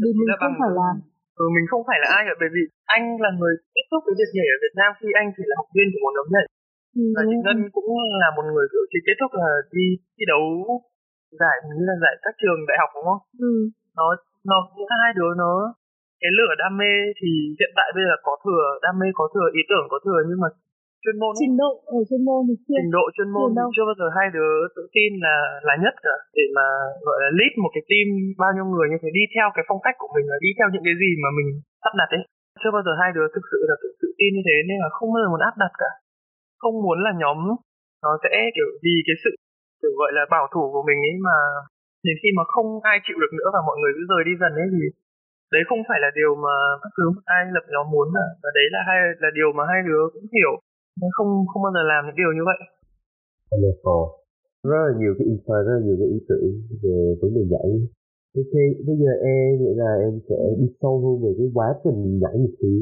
vì 0.00 0.10
mình 0.18 0.30
không 0.40 0.54
phải 0.60 0.70
là 0.78 0.88
ừ, 1.42 1.44
mình 1.54 1.66
không 1.70 1.82
phải 1.88 1.98
là 2.02 2.08
ai 2.16 2.22
cả 2.28 2.34
bởi 2.40 2.50
vì 2.54 2.62
anh 2.96 3.04
là 3.24 3.30
người 3.38 3.54
tiếp 3.74 3.86
xúc 3.90 4.00
với 4.06 4.14
việc 4.18 4.30
nhảy 4.36 4.48
ở 4.54 4.56
Việt 4.64 4.74
Nam 4.80 4.90
khi 4.98 5.08
anh 5.20 5.28
chỉ 5.36 5.42
là 5.50 5.54
học 5.60 5.68
viên 5.74 5.86
của 5.92 6.02
một 6.04 6.12
nhóm 6.16 6.28
nhảy 6.34 6.46
ừ, 7.00 7.02
và 7.16 7.22
chị 7.28 7.36
Ngân 7.44 7.58
cũng 7.76 7.88
là 8.22 8.28
một 8.36 8.46
người 8.52 8.66
kiểu 8.72 8.84
chỉ 8.90 8.98
kết 9.06 9.16
thúc 9.20 9.30
là 9.40 9.50
đi 9.76 9.86
thi 10.16 10.24
đấu 10.32 10.44
giải 11.40 11.56
như 11.66 11.84
là 11.90 11.96
giải 12.02 12.14
các 12.24 12.34
trường 12.40 12.60
đại 12.68 12.76
học 12.82 12.90
đúng 12.96 13.08
không? 13.10 13.22
Ừ. 13.48 13.52
Nó 13.98 14.06
nó 14.50 14.56
hai 15.02 15.10
đứa 15.18 15.32
nó 15.42 15.52
cái 16.20 16.30
lửa 16.38 16.52
đam 16.62 16.72
mê 16.80 16.92
thì 17.18 17.30
hiện 17.58 17.72
tại 17.78 17.88
bây 17.96 18.04
giờ 18.08 18.14
có 18.26 18.32
thừa 18.44 18.64
đam 18.84 18.94
mê 19.00 19.08
có 19.18 19.24
thừa 19.34 19.48
ý 19.60 19.62
tưởng 19.70 19.86
có 19.92 19.98
thừa 20.04 20.20
nhưng 20.28 20.40
mà 20.42 20.48
chuyên 21.06 21.18
môn 21.22 21.32
trình 21.42 21.54
độ 21.62 21.70
ở 21.96 21.98
chuyên 22.08 22.22
môn 22.28 22.40
thì 22.48 22.54
chưa. 22.64 22.76
Trình 22.78 22.92
độ 22.96 23.04
chuyên 23.16 23.30
môn 23.34 23.48
thì 23.54 23.62
chưa 23.74 23.86
bao 23.88 23.96
giờ 24.00 24.06
hai 24.16 24.26
đứa 24.36 24.52
tự 24.76 24.82
tin 24.94 25.10
là 25.26 25.36
là 25.68 25.74
nhất 25.84 25.94
cả. 26.06 26.16
Để 26.38 26.46
mà 26.56 26.66
gọi 27.06 27.18
là 27.22 27.28
lead 27.38 27.52
một 27.62 27.70
cái 27.74 27.84
team 27.90 28.06
bao 28.42 28.50
nhiêu 28.54 28.66
người 28.72 28.86
như 28.88 28.98
thế 29.02 29.10
đi 29.18 29.24
theo 29.34 29.46
cái 29.56 29.64
phong 29.68 29.84
cách 29.86 29.96
của 29.98 30.10
mình 30.14 30.26
là 30.32 30.38
đi 30.44 30.50
theo 30.58 30.68
những 30.72 30.86
cái 30.88 30.96
gì 31.02 31.10
mà 31.22 31.28
mình 31.38 31.48
sắp 31.82 31.92
đặt 32.00 32.10
ấy. 32.18 32.22
Chưa 32.60 32.72
bao 32.76 32.82
giờ 32.86 32.92
hai 33.00 33.10
đứa 33.16 33.26
thực 33.34 33.44
sự 33.50 33.58
là 33.70 33.76
tự, 33.82 33.88
tự 34.00 34.08
tin 34.18 34.30
như 34.36 34.42
thế 34.48 34.56
nên 34.68 34.78
là 34.84 34.88
không 34.96 35.08
bao 35.12 35.20
giờ 35.22 35.28
muốn 35.30 35.46
áp 35.50 35.54
đặt 35.62 35.72
cả. 35.82 35.90
Không 36.62 36.76
muốn 36.84 36.98
là 37.06 37.12
nhóm 37.22 37.38
nó 38.04 38.10
sẽ 38.22 38.32
kiểu 38.56 38.68
vì 38.84 38.94
cái 39.06 39.16
sự 39.24 39.32
kiểu 39.80 39.92
gọi 40.00 40.10
là 40.16 40.22
bảo 40.34 40.46
thủ 40.52 40.64
của 40.74 40.84
mình 40.88 41.00
ấy 41.08 41.14
mà 41.26 41.36
đến 42.06 42.16
khi 42.20 42.28
mà 42.38 42.44
không 42.54 42.68
ai 42.92 42.96
chịu 43.04 43.18
được 43.22 43.32
nữa 43.38 43.48
và 43.54 43.60
mọi 43.68 43.76
người 43.78 43.92
cứ 43.96 44.02
rời 44.10 44.22
đi 44.28 44.32
dần 44.40 44.52
ấy 44.64 44.68
thì 44.74 44.84
đấy 45.54 45.62
không 45.68 45.82
phải 45.88 45.98
là 46.04 46.10
điều 46.18 46.32
mà 46.44 46.54
bất 46.82 46.90
cứ 46.96 47.04
ai 47.36 47.42
lập 47.56 47.64
nhóm 47.72 47.86
muốn 47.94 48.06
mà 48.16 48.26
và 48.42 48.50
đấy 48.58 48.66
là 48.74 48.80
hai 48.88 48.98
là 49.22 49.30
điều 49.38 49.50
mà 49.58 49.62
hai 49.70 49.80
đứa 49.88 50.02
cũng 50.14 50.26
hiểu 50.36 50.52
không 51.16 51.30
không 51.50 51.62
bao 51.64 51.72
giờ 51.76 51.82
làm 51.92 52.00
những 52.06 52.18
điều 52.20 52.30
như 52.36 52.44
vậy 52.50 52.60
Wonderful. 53.50 54.02
Rất 54.70 54.80
là 54.86 54.92
nhiều 55.00 55.12
cái 55.18 55.26
insight, 55.32 55.62
rất 55.66 55.74
là 55.78 55.82
nhiều 55.86 55.96
cái 56.00 56.08
ý 56.16 56.18
tưởng 56.28 56.48
về 56.82 56.96
vấn 57.20 57.30
đề 57.36 57.42
nhảy. 57.52 57.70
Ok, 58.40 58.54
bây 58.86 58.96
giờ 59.00 59.10
em 59.34 59.46
nghĩ 59.60 59.72
là 59.82 59.90
em 60.06 60.14
sẽ 60.28 60.38
đi 60.58 60.66
sâu 60.80 60.94
hơn 61.02 61.14
về 61.24 61.30
cái 61.38 61.48
quá 61.56 61.68
trình 61.84 61.98
nhảy 62.22 62.36
một 62.44 62.54
tí. 62.60 62.74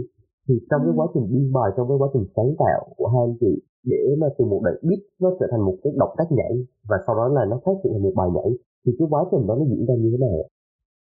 Thì 0.49 0.55
trong 0.71 0.81
cái 0.85 0.95
quá 0.99 1.07
trình 1.15 1.27
biên 1.33 1.53
bài, 1.57 1.69
trong 1.77 1.87
cái 1.89 1.99
quá 2.01 2.09
trình 2.13 2.27
sáng 2.37 2.53
tạo 2.63 2.81
của 2.97 3.09
hai 3.13 3.23
anh 3.29 3.37
chị, 3.41 3.53
để 3.93 4.03
mà 4.21 4.27
từ 4.37 4.45
một 4.45 4.61
đoạn 4.65 4.77
beat 4.89 5.01
nó 5.23 5.29
trở 5.39 5.47
thành 5.51 5.63
một 5.69 5.77
cái 5.83 5.93
động 5.97 6.15
tác 6.19 6.29
nhảy 6.39 6.55
và 6.89 6.97
sau 7.07 7.15
đó 7.17 7.29
là 7.37 7.43
nó 7.51 7.57
phát 7.65 7.77
triển 7.81 7.93
thành 7.93 8.03
một 8.03 8.15
bài 8.17 8.29
nhảy 8.37 8.51
thì 8.83 8.93
cái 8.99 9.07
quá 9.11 9.21
trình 9.31 9.47
đó 9.49 9.55
nó 9.61 9.65
diễn 9.71 9.87
ra 9.89 9.95
như 10.03 10.09
thế 10.13 10.19
nào 10.25 10.37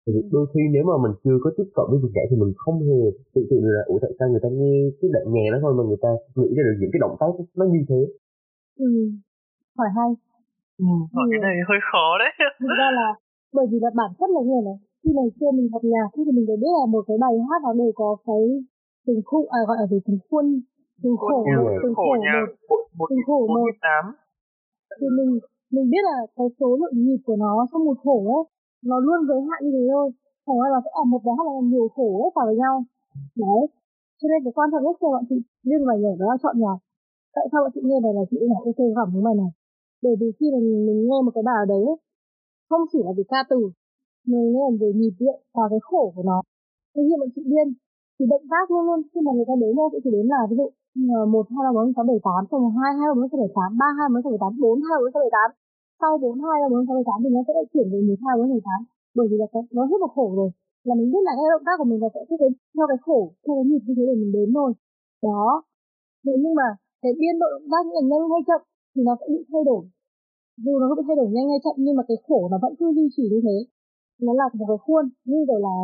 Tại 0.02 0.10
vì 0.14 0.20
đôi 0.34 0.44
khi 0.52 0.62
nếu 0.74 0.84
mà 0.90 0.96
mình 1.04 1.14
chưa 1.22 1.36
có 1.42 1.48
tiếp 1.56 1.68
cận 1.76 1.86
với 1.90 1.98
việc 2.02 2.12
nhảy 2.14 2.26
thì 2.30 2.36
mình 2.42 2.52
không 2.62 2.76
hề 2.88 3.00
tự 3.34 3.40
tự 3.50 3.56
là 3.76 3.82
ủa 3.92 3.98
tại 4.04 4.12
sao 4.16 4.26
người 4.28 4.42
ta 4.44 4.50
nghe 4.58 4.74
cái 4.98 5.08
đoạn 5.14 5.26
nhạc 5.34 5.46
đó 5.52 5.58
thôi 5.64 5.72
mà 5.78 5.82
người 5.88 6.00
ta 6.04 6.10
nghĩ 6.38 6.50
ra 6.56 6.62
được 6.66 6.76
những 6.80 6.92
cái 6.92 7.00
động 7.04 7.16
tác 7.20 7.30
nó 7.58 7.64
như 7.74 7.82
thế. 7.88 8.00
Ừ, 8.86 8.90
hỏi 9.78 9.90
hay. 9.96 10.10
Ừ, 10.84 10.88
hỏi 11.14 11.26
cái 11.32 11.40
này 11.46 11.56
hơi 11.68 11.80
khó 11.90 12.06
đấy. 12.22 12.32
Thực 12.60 12.74
ra 12.80 12.88
là 12.98 13.08
bởi 13.56 13.66
vì 13.70 13.78
là 13.84 13.90
bản 14.00 14.10
chất 14.18 14.30
là 14.36 14.42
như 14.48 14.58
này 14.68 14.78
khi 15.00 15.10
ngày 15.18 15.28
xưa 15.36 15.50
mình 15.58 15.68
học 15.72 15.84
nhạc 15.94 16.08
thì 16.14 16.32
mình 16.36 16.46
đều 16.50 16.58
biết 16.62 16.72
là 16.80 16.86
một 16.94 17.02
cái 17.08 17.16
bài 17.24 17.34
hát 17.48 17.60
nó 17.66 17.72
đều 17.80 17.92
có 18.00 18.08
cái 18.26 18.44
từng 19.06 19.20
khúc 19.28 19.44
à 19.58 19.60
gọi 19.68 19.76
là 19.80 19.86
gì? 19.92 19.98
Từng 20.06 20.20
khuôn 20.26 20.44
từng 21.02 21.16
khổ 21.16 21.38
một 21.56 21.70
từng 21.82 21.94
khổ 21.94 22.04
một 22.98 23.06
từng 23.10 23.22
khổ 23.26 23.38
một. 23.56 23.70
thì 25.00 25.06
mình 25.18 25.30
mình 25.74 25.86
biết 25.92 26.02
là 26.10 26.18
cái 26.36 26.46
số 26.60 26.68
lượng 26.80 26.96
nhịp 27.04 27.20
của 27.26 27.36
nó 27.44 27.66
trong 27.72 27.84
một 27.84 27.98
khổ 28.04 28.18
ấy 28.38 28.44
nó 28.88 28.96
luôn 29.06 29.20
giới 29.28 29.40
hạn 29.48 29.60
như 29.64 29.70
thế 29.76 29.84
thôi. 29.94 30.06
Thành 30.46 30.58
ra 30.60 30.68
là 30.74 30.80
sẽ 30.84 30.90
ở 31.00 31.04
một 31.12 31.20
bé 31.26 31.32
hoặc 31.38 31.48
là 31.54 31.60
nhiều 31.72 31.86
khổ 31.94 32.08
hết 32.22 32.30
vào 32.36 32.46
với 32.46 32.56
nhau. 32.62 32.76
Đấy. 33.42 33.62
Cho 34.18 34.26
nên 34.30 34.38
cái 34.44 34.52
quan 34.56 34.68
trọng 34.72 34.82
nhất 34.84 34.96
cho 35.00 35.08
bọn 35.14 35.24
chị 35.28 35.36
riêng 35.66 35.86
bài 35.88 35.98
nhảy 36.02 36.14
đó 36.20 36.26
là 36.32 36.36
chọn 36.42 36.56
nhạc 36.62 36.78
tại 37.34 37.44
sao 37.50 37.58
bọn 37.62 37.72
chị 37.74 37.80
nghe 37.84 37.98
bài 38.04 38.12
này 38.16 38.24
chị 38.30 38.36
bảo 38.52 38.62
ok 38.70 38.80
cảm 38.96 39.06
với 39.14 39.22
bài 39.26 39.34
này? 39.42 39.50
Bởi 40.04 40.14
vì 40.20 40.28
khi 40.36 40.46
mà 40.52 40.58
mình, 40.66 40.80
mình 40.86 41.00
nghe 41.08 41.18
một 41.24 41.32
cái 41.36 41.44
bài 41.48 41.58
ở 41.64 41.66
đấy 41.74 41.84
không 42.68 42.82
chỉ 42.92 42.98
là 43.06 43.12
vì 43.16 43.24
ca 43.32 43.40
từ 43.50 43.60
mình 44.30 44.46
nghe 44.52 44.64
về 44.80 44.88
nhịp 45.00 45.14
điệu 45.20 45.38
và 45.56 45.64
cái 45.72 45.80
khổ 45.88 46.02
của 46.14 46.24
nó. 46.30 46.38
Thế 46.92 47.00
khi 47.06 47.14
bọn 47.20 47.30
chị 47.34 47.42
điên 47.52 47.68
thì 48.16 48.24
động 48.32 48.46
tác 48.52 48.64
luôn 48.70 48.82
luôn. 48.88 49.00
Khi 49.10 49.20
mà 49.26 49.30
người 49.36 49.48
ta 49.50 49.54
đến 49.62 49.72
đâu 49.78 49.86
sẽ 49.92 49.98
chỉ 50.04 50.10
đến 50.16 50.26
là 50.32 50.40
ví 50.50 50.56
dụ 50.60 50.66
ờ, 51.16 51.20
một 51.34 51.44
hai 51.54 51.62
ba 51.66 51.72
bốn 51.76 51.92
sáu 51.96 52.04
bảy 52.10 52.20
tám 52.26 52.42
xong 52.50 52.62
hai 52.78 52.90
hai 52.98 53.06
ba 53.10 53.14
bốn 53.18 53.28
sáu 53.30 53.38
bảy 53.42 53.52
tám 53.58 53.70
ba 53.80 53.88
hai 53.98 54.06
bốn 54.12 54.20
sáu 54.22 54.30
bảy 54.32 54.40
tám 54.44 54.52
bốn 54.62 54.76
hai 54.86 54.96
bốn 55.02 55.10
sáu 55.14 55.22
bảy 55.24 55.32
tám 55.36 55.48
sau 56.00 56.12
42 56.18 56.60
hai 56.60 56.60
ba 56.62 56.68
bốn 56.72 56.82
thì 57.22 57.30
nó 57.36 57.40
sẽ 57.46 57.52
lại 57.58 57.66
chuyển 57.72 57.86
về 57.92 57.98
một 58.08 58.18
hai 58.24 58.34
bốn 58.38 58.48
bảy 58.52 58.62
tám. 58.68 58.80
Bởi 59.16 59.26
vì 59.30 59.36
là 59.42 59.46
cái, 59.52 59.62
nó 59.76 59.82
rất 59.90 60.00
là 60.04 60.08
khổ 60.14 60.26
rồi. 60.40 60.50
Là 60.86 60.94
mình 60.98 61.08
biết 61.12 61.22
là 61.28 61.32
cái 61.38 61.46
động 61.54 61.64
tác 61.66 61.76
của 61.78 61.88
mình 61.90 62.00
là 62.04 62.08
sẽ 62.14 62.20
theo 62.28 62.38
theo 62.74 62.86
cái 62.90 63.00
khổ 63.06 63.20
theo 63.44 63.54
cái 63.58 63.66
nhịp 63.68 63.82
như 63.86 63.92
thế 63.96 64.04
để 64.08 64.14
mình 64.22 64.32
đến 64.36 64.48
thôi. 64.56 64.70
Đó. 65.26 65.44
Thế 66.24 66.32
nhưng 66.42 66.54
mà 66.60 66.68
cái 67.02 67.12
biên 67.20 67.34
độ 67.42 67.48
động 67.54 67.68
tác 67.72 67.82
là 67.96 68.02
nhanh 68.10 68.24
hay 68.32 68.42
chậm 68.48 68.60
thì 68.92 69.00
nó 69.08 69.12
sẽ 69.20 69.26
bị 69.34 69.40
thay 69.52 69.62
đổi. 69.68 69.82
Dù 70.64 70.72
nó 70.80 70.84
có 70.88 70.94
bị 70.98 71.04
thay 71.08 71.16
đổi 71.20 71.28
nhanh 71.34 71.48
hay 71.52 71.60
chậm 71.64 71.76
nhưng 71.84 71.96
mà 71.98 72.02
cái 72.08 72.18
khổ 72.26 72.40
nó 72.52 72.56
vẫn 72.64 72.72
cứ 72.78 72.86
duy 72.96 73.06
trì 73.14 73.24
như 73.32 73.40
thế. 73.46 73.56
Nó 74.26 74.32
là 74.40 74.46
một 74.58 74.66
cái 74.70 74.80
khuôn 74.84 75.04
như 75.30 75.40
vậy 75.50 75.58
là 75.66 75.74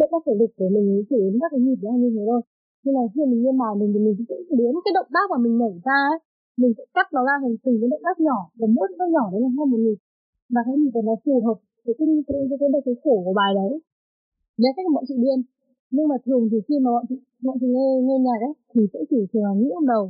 động 0.00 0.10
tác 0.12 0.20
thể 0.26 0.34
lực 0.40 0.50
để 0.60 0.66
mình 0.74 0.86
chỉ 1.08 1.18
đến 1.24 1.38
các 1.40 1.50
cái 1.52 1.60
nhịp 1.64 1.78
đó 1.84 1.92
như 2.02 2.10
thế 2.14 2.22
thôi. 2.30 2.40
Nhưng 2.82 2.94
mà 2.96 3.02
khi 3.12 3.22
mình 3.30 3.40
lên 3.44 3.56
bài 3.60 3.72
mình 3.80 3.90
thì 3.94 4.00
mình 4.06 4.14
sẽ 4.28 4.36
biến 4.58 4.72
cái 4.84 4.92
động 4.98 5.10
tác 5.14 5.26
mà 5.32 5.38
mình 5.44 5.54
nhảy 5.60 5.74
ra 5.86 5.98
ấy, 6.12 6.18
mình 6.60 6.72
sẽ 6.78 6.84
cắt 6.96 7.06
nó 7.14 7.20
ra 7.28 7.34
thành 7.42 7.54
từng 7.64 7.76
cái 7.80 7.88
động 7.92 8.04
tác 8.06 8.16
nhỏ 8.26 8.38
và 8.58 8.66
mỗi 8.74 8.84
động 8.88 8.98
tác 9.00 9.10
nhỏ 9.16 9.24
đấy 9.32 9.40
là 9.44 9.50
hai 9.56 9.66
một 9.72 9.80
nhịp. 9.84 9.98
Và 10.54 10.60
cái 10.66 10.76
nhịp 10.80 10.94
nó 11.08 11.14
phù 11.24 11.34
hợp 11.46 11.58
với 11.84 11.94
cái 11.98 12.06
cái 12.28 12.36
cái 12.50 12.58
cái, 12.60 12.80
cái 12.86 12.94
khổ 13.02 13.14
của 13.24 13.34
bài 13.40 13.50
đấy. 13.60 13.72
Đấy 14.62 14.72
cách 14.76 14.86
bọn 14.94 15.04
chị 15.08 15.16
điên. 15.24 15.38
Nhưng 15.94 16.08
mà 16.10 16.16
thường 16.24 16.42
thì 16.50 16.58
khi 16.66 16.76
mà 16.84 16.88
bọn 16.94 17.04
chị 17.08 17.16
bọn 17.46 17.56
chị 17.60 17.66
nghe 17.74 17.88
nghe 18.06 18.16
nhạc 18.26 18.40
ấy 18.48 18.54
thì 18.72 18.80
sẽ 18.92 19.00
chỉ 19.10 19.20
thường 19.30 19.44
là 19.48 19.52
nghĩ 19.58 19.68
trong 19.74 19.86
đầu. 19.94 20.04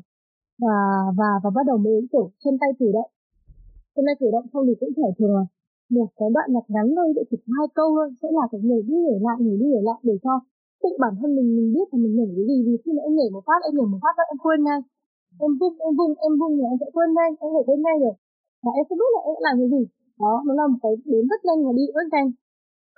Và 0.64 0.76
và 1.18 1.30
và 1.42 1.50
bắt 1.56 1.64
đầu 1.70 1.76
mới 1.84 1.96
kiểu 2.12 2.26
chân 2.42 2.54
tay 2.60 2.70
cử 2.78 2.88
động. 2.96 3.10
Chân 3.94 4.04
tay 4.06 4.16
cử 4.20 4.26
động 4.34 4.46
xong 4.52 4.64
thì 4.66 4.74
cũng 4.80 4.92
thể 4.96 5.08
thường 5.18 5.34
là 5.38 5.44
một 5.96 6.08
cái 6.18 6.28
đoạn 6.34 6.48
nhạc 6.54 6.66
ngắn 6.72 6.86
thôi 6.96 7.08
để 7.16 7.22
chỉ 7.30 7.36
hai 7.56 7.66
câu 7.78 7.88
thôi 7.96 8.06
sẽ 8.22 8.28
là 8.38 8.44
cái 8.52 8.60
nhảy 8.68 8.82
đi 8.88 8.94
nhảy 9.06 9.18
lại 9.26 9.36
nhảy 9.44 9.56
đi 9.60 9.66
nhảy 9.72 9.84
lại 9.88 10.00
để 10.08 10.14
cho 10.24 10.32
tự 10.82 10.90
bản 11.02 11.12
thân 11.20 11.30
mình 11.36 11.48
mình 11.56 11.68
biết 11.74 11.86
là 11.92 11.98
mình 12.02 12.14
nhảy 12.16 12.30
cái 12.36 12.44
gì. 12.50 12.56
Vì 12.66 12.74
khi 12.82 12.90
mà 12.96 13.00
em 13.08 13.12
nhảy 13.18 13.28
một 13.34 13.42
phát 13.48 13.60
em 13.68 13.72
nhảy 13.76 13.88
một 13.92 14.00
phát 14.04 14.14
các 14.18 14.26
em 14.32 14.38
quên 14.44 14.60
ngay 14.66 14.80
em 15.44 15.50
vung 15.60 15.74
em 15.86 15.92
vung 15.98 16.12
em 16.26 16.32
vung 16.40 16.52
thì 16.56 16.64
em 16.70 16.76
sẽ 16.80 16.88
quên 16.94 17.08
ngay 17.16 17.30
em 17.44 17.50
phải 17.54 17.64
quên 17.68 17.80
ngay 17.84 17.96
rồi. 18.04 18.14
Và 18.64 18.70
em 18.78 18.84
không 18.86 18.98
biết 19.00 19.10
là 19.14 19.20
em 19.28 19.36
làm 19.46 19.54
cái 19.60 19.68
gì. 19.74 19.82
Đó 20.22 20.34
nó 20.46 20.52
là 20.58 20.64
một 20.72 20.80
cái 20.84 20.92
đến 21.12 21.24
rất 21.30 21.40
nhanh 21.46 21.60
và 21.66 21.72
đi 21.78 21.84
rất 21.96 22.06
nhanh. 22.14 22.28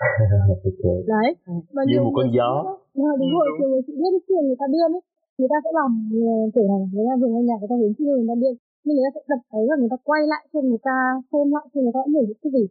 Đấy 1.14 1.28
và 1.76 1.82
như 1.88 1.96
một 2.06 2.14
con 2.18 2.28
gió. 2.36 2.50
đó, 3.02 3.12
đúng 3.20 3.32
rồi 3.36 3.46
kiểu 3.56 3.68
người 3.70 3.82
chị 3.86 3.94
biết 4.00 4.12
khi 4.26 4.34
người 4.46 4.58
ta 4.60 4.66
điên 4.74 4.90
ấy. 4.98 5.02
Người 5.38 5.50
ta 5.52 5.58
sẽ 5.64 5.70
làm 5.78 5.90
kiểu 6.54 6.66
này 6.72 6.82
người 6.92 7.06
ta 7.08 7.14
vừa 7.20 7.30
nghe 7.30 7.42
nhạc 7.48 7.58
người 7.60 7.70
ta 7.72 7.76
đến 7.82 7.92
khi 7.96 8.04
người 8.04 8.30
ta 8.32 8.36
điên. 8.42 8.54
Nhưng 8.84 8.94
người 8.94 9.06
ta 9.06 9.10
sẽ 9.16 9.22
đập 9.30 9.42
ấy 9.58 9.64
và 9.70 9.76
người 9.80 9.92
ta 9.92 9.98
quay 10.08 10.22
lại 10.32 10.42
cho 10.52 10.58
người 10.68 10.82
ta 10.88 10.96
xem 11.30 11.46
lại 11.54 11.64
cho 11.72 11.78
người 11.82 11.94
ta 11.96 12.00
đã 12.04 12.08
hiểu 12.14 12.24
được 12.28 12.38
cái 12.42 12.50
gì. 12.56 12.64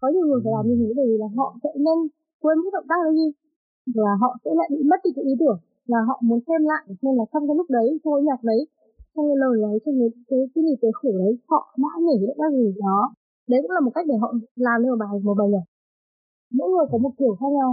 Có 0.00 0.06
nhiều 0.12 0.26
người 0.26 0.40
phải 0.44 0.52
làm 0.56 0.64
như 0.68 0.74
thế 0.80 0.88
bởi 0.96 1.06
vì 1.10 1.16
là 1.22 1.28
họ 1.38 1.48
sẽ 1.62 1.70
nhanh 1.86 2.00
quên 2.42 2.56
cái 2.64 2.72
động 2.76 2.88
tác 2.90 2.98
đấy 3.06 3.14
đi. 3.20 3.28
Và 3.96 4.10
họ 4.22 4.30
sẽ 4.42 4.50
lại 4.60 4.68
bị 4.74 4.80
mất 4.90 5.00
đi 5.04 5.10
cái 5.16 5.24
ý 5.32 5.34
tưởng 5.42 5.58
là 5.92 6.00
họ 6.08 6.16
muốn 6.28 6.40
xem 6.48 6.60
lại 6.70 6.84
xem 7.02 7.12
là 7.18 7.24
trong 7.32 7.44
cái 7.48 7.56
lúc 7.60 7.68
đấy 7.76 7.88
cái 8.04 8.22
nhạc 8.28 8.40
đấy 8.50 8.60
trong 9.12 9.26
cái 9.28 9.38
lời 9.44 9.54
đấy 9.64 9.74
trong 9.84 9.94
cái 10.00 10.10
cái 10.28 10.38
cái 10.54 10.62
gì 10.66 10.74
cái 10.82 10.92
khổ 10.98 11.10
đấy 11.22 11.32
họ 11.50 11.60
đã 11.82 11.90
nhảy 12.06 12.18
được 12.22 12.34
cái 12.38 12.50
gì 12.56 12.66
đó. 12.86 12.98
Đấy 13.50 13.58
cũng 13.62 13.74
là 13.76 13.80
một 13.86 13.92
cách 13.94 14.06
để 14.10 14.16
họ 14.22 14.28
làm 14.66 14.76
nên 14.82 14.90
một 14.92 14.98
bài 15.02 15.08
một 15.28 15.36
bài 15.40 15.48
nhảy 15.54 15.66
mỗi 16.58 16.68
người 16.70 16.86
có 16.90 16.98
một 17.04 17.12
kiểu 17.18 17.34
khác 17.40 17.50
nhau. 17.58 17.70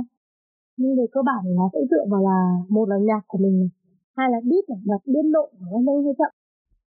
Nhưng 0.79 0.91
về 0.97 1.05
cơ 1.13 1.21
bản 1.29 1.39
thì 1.45 1.51
nó 1.59 1.65
sẽ 1.73 1.79
dựa 1.91 2.05
vào 2.11 2.21
là 2.29 2.37
một 2.69 2.85
là 2.91 2.97
nhạc 3.09 3.23
của 3.27 3.39
mình 3.45 3.69
hai 4.17 4.27
là 4.33 4.39
beat 4.49 4.65
này 4.69 4.79
và 4.89 4.97
biên 5.13 5.31
độ 5.35 5.45
của 5.57 5.65
nó 5.71 5.77
nhanh 5.85 6.03
hay 6.05 6.15
chậm. 6.19 6.31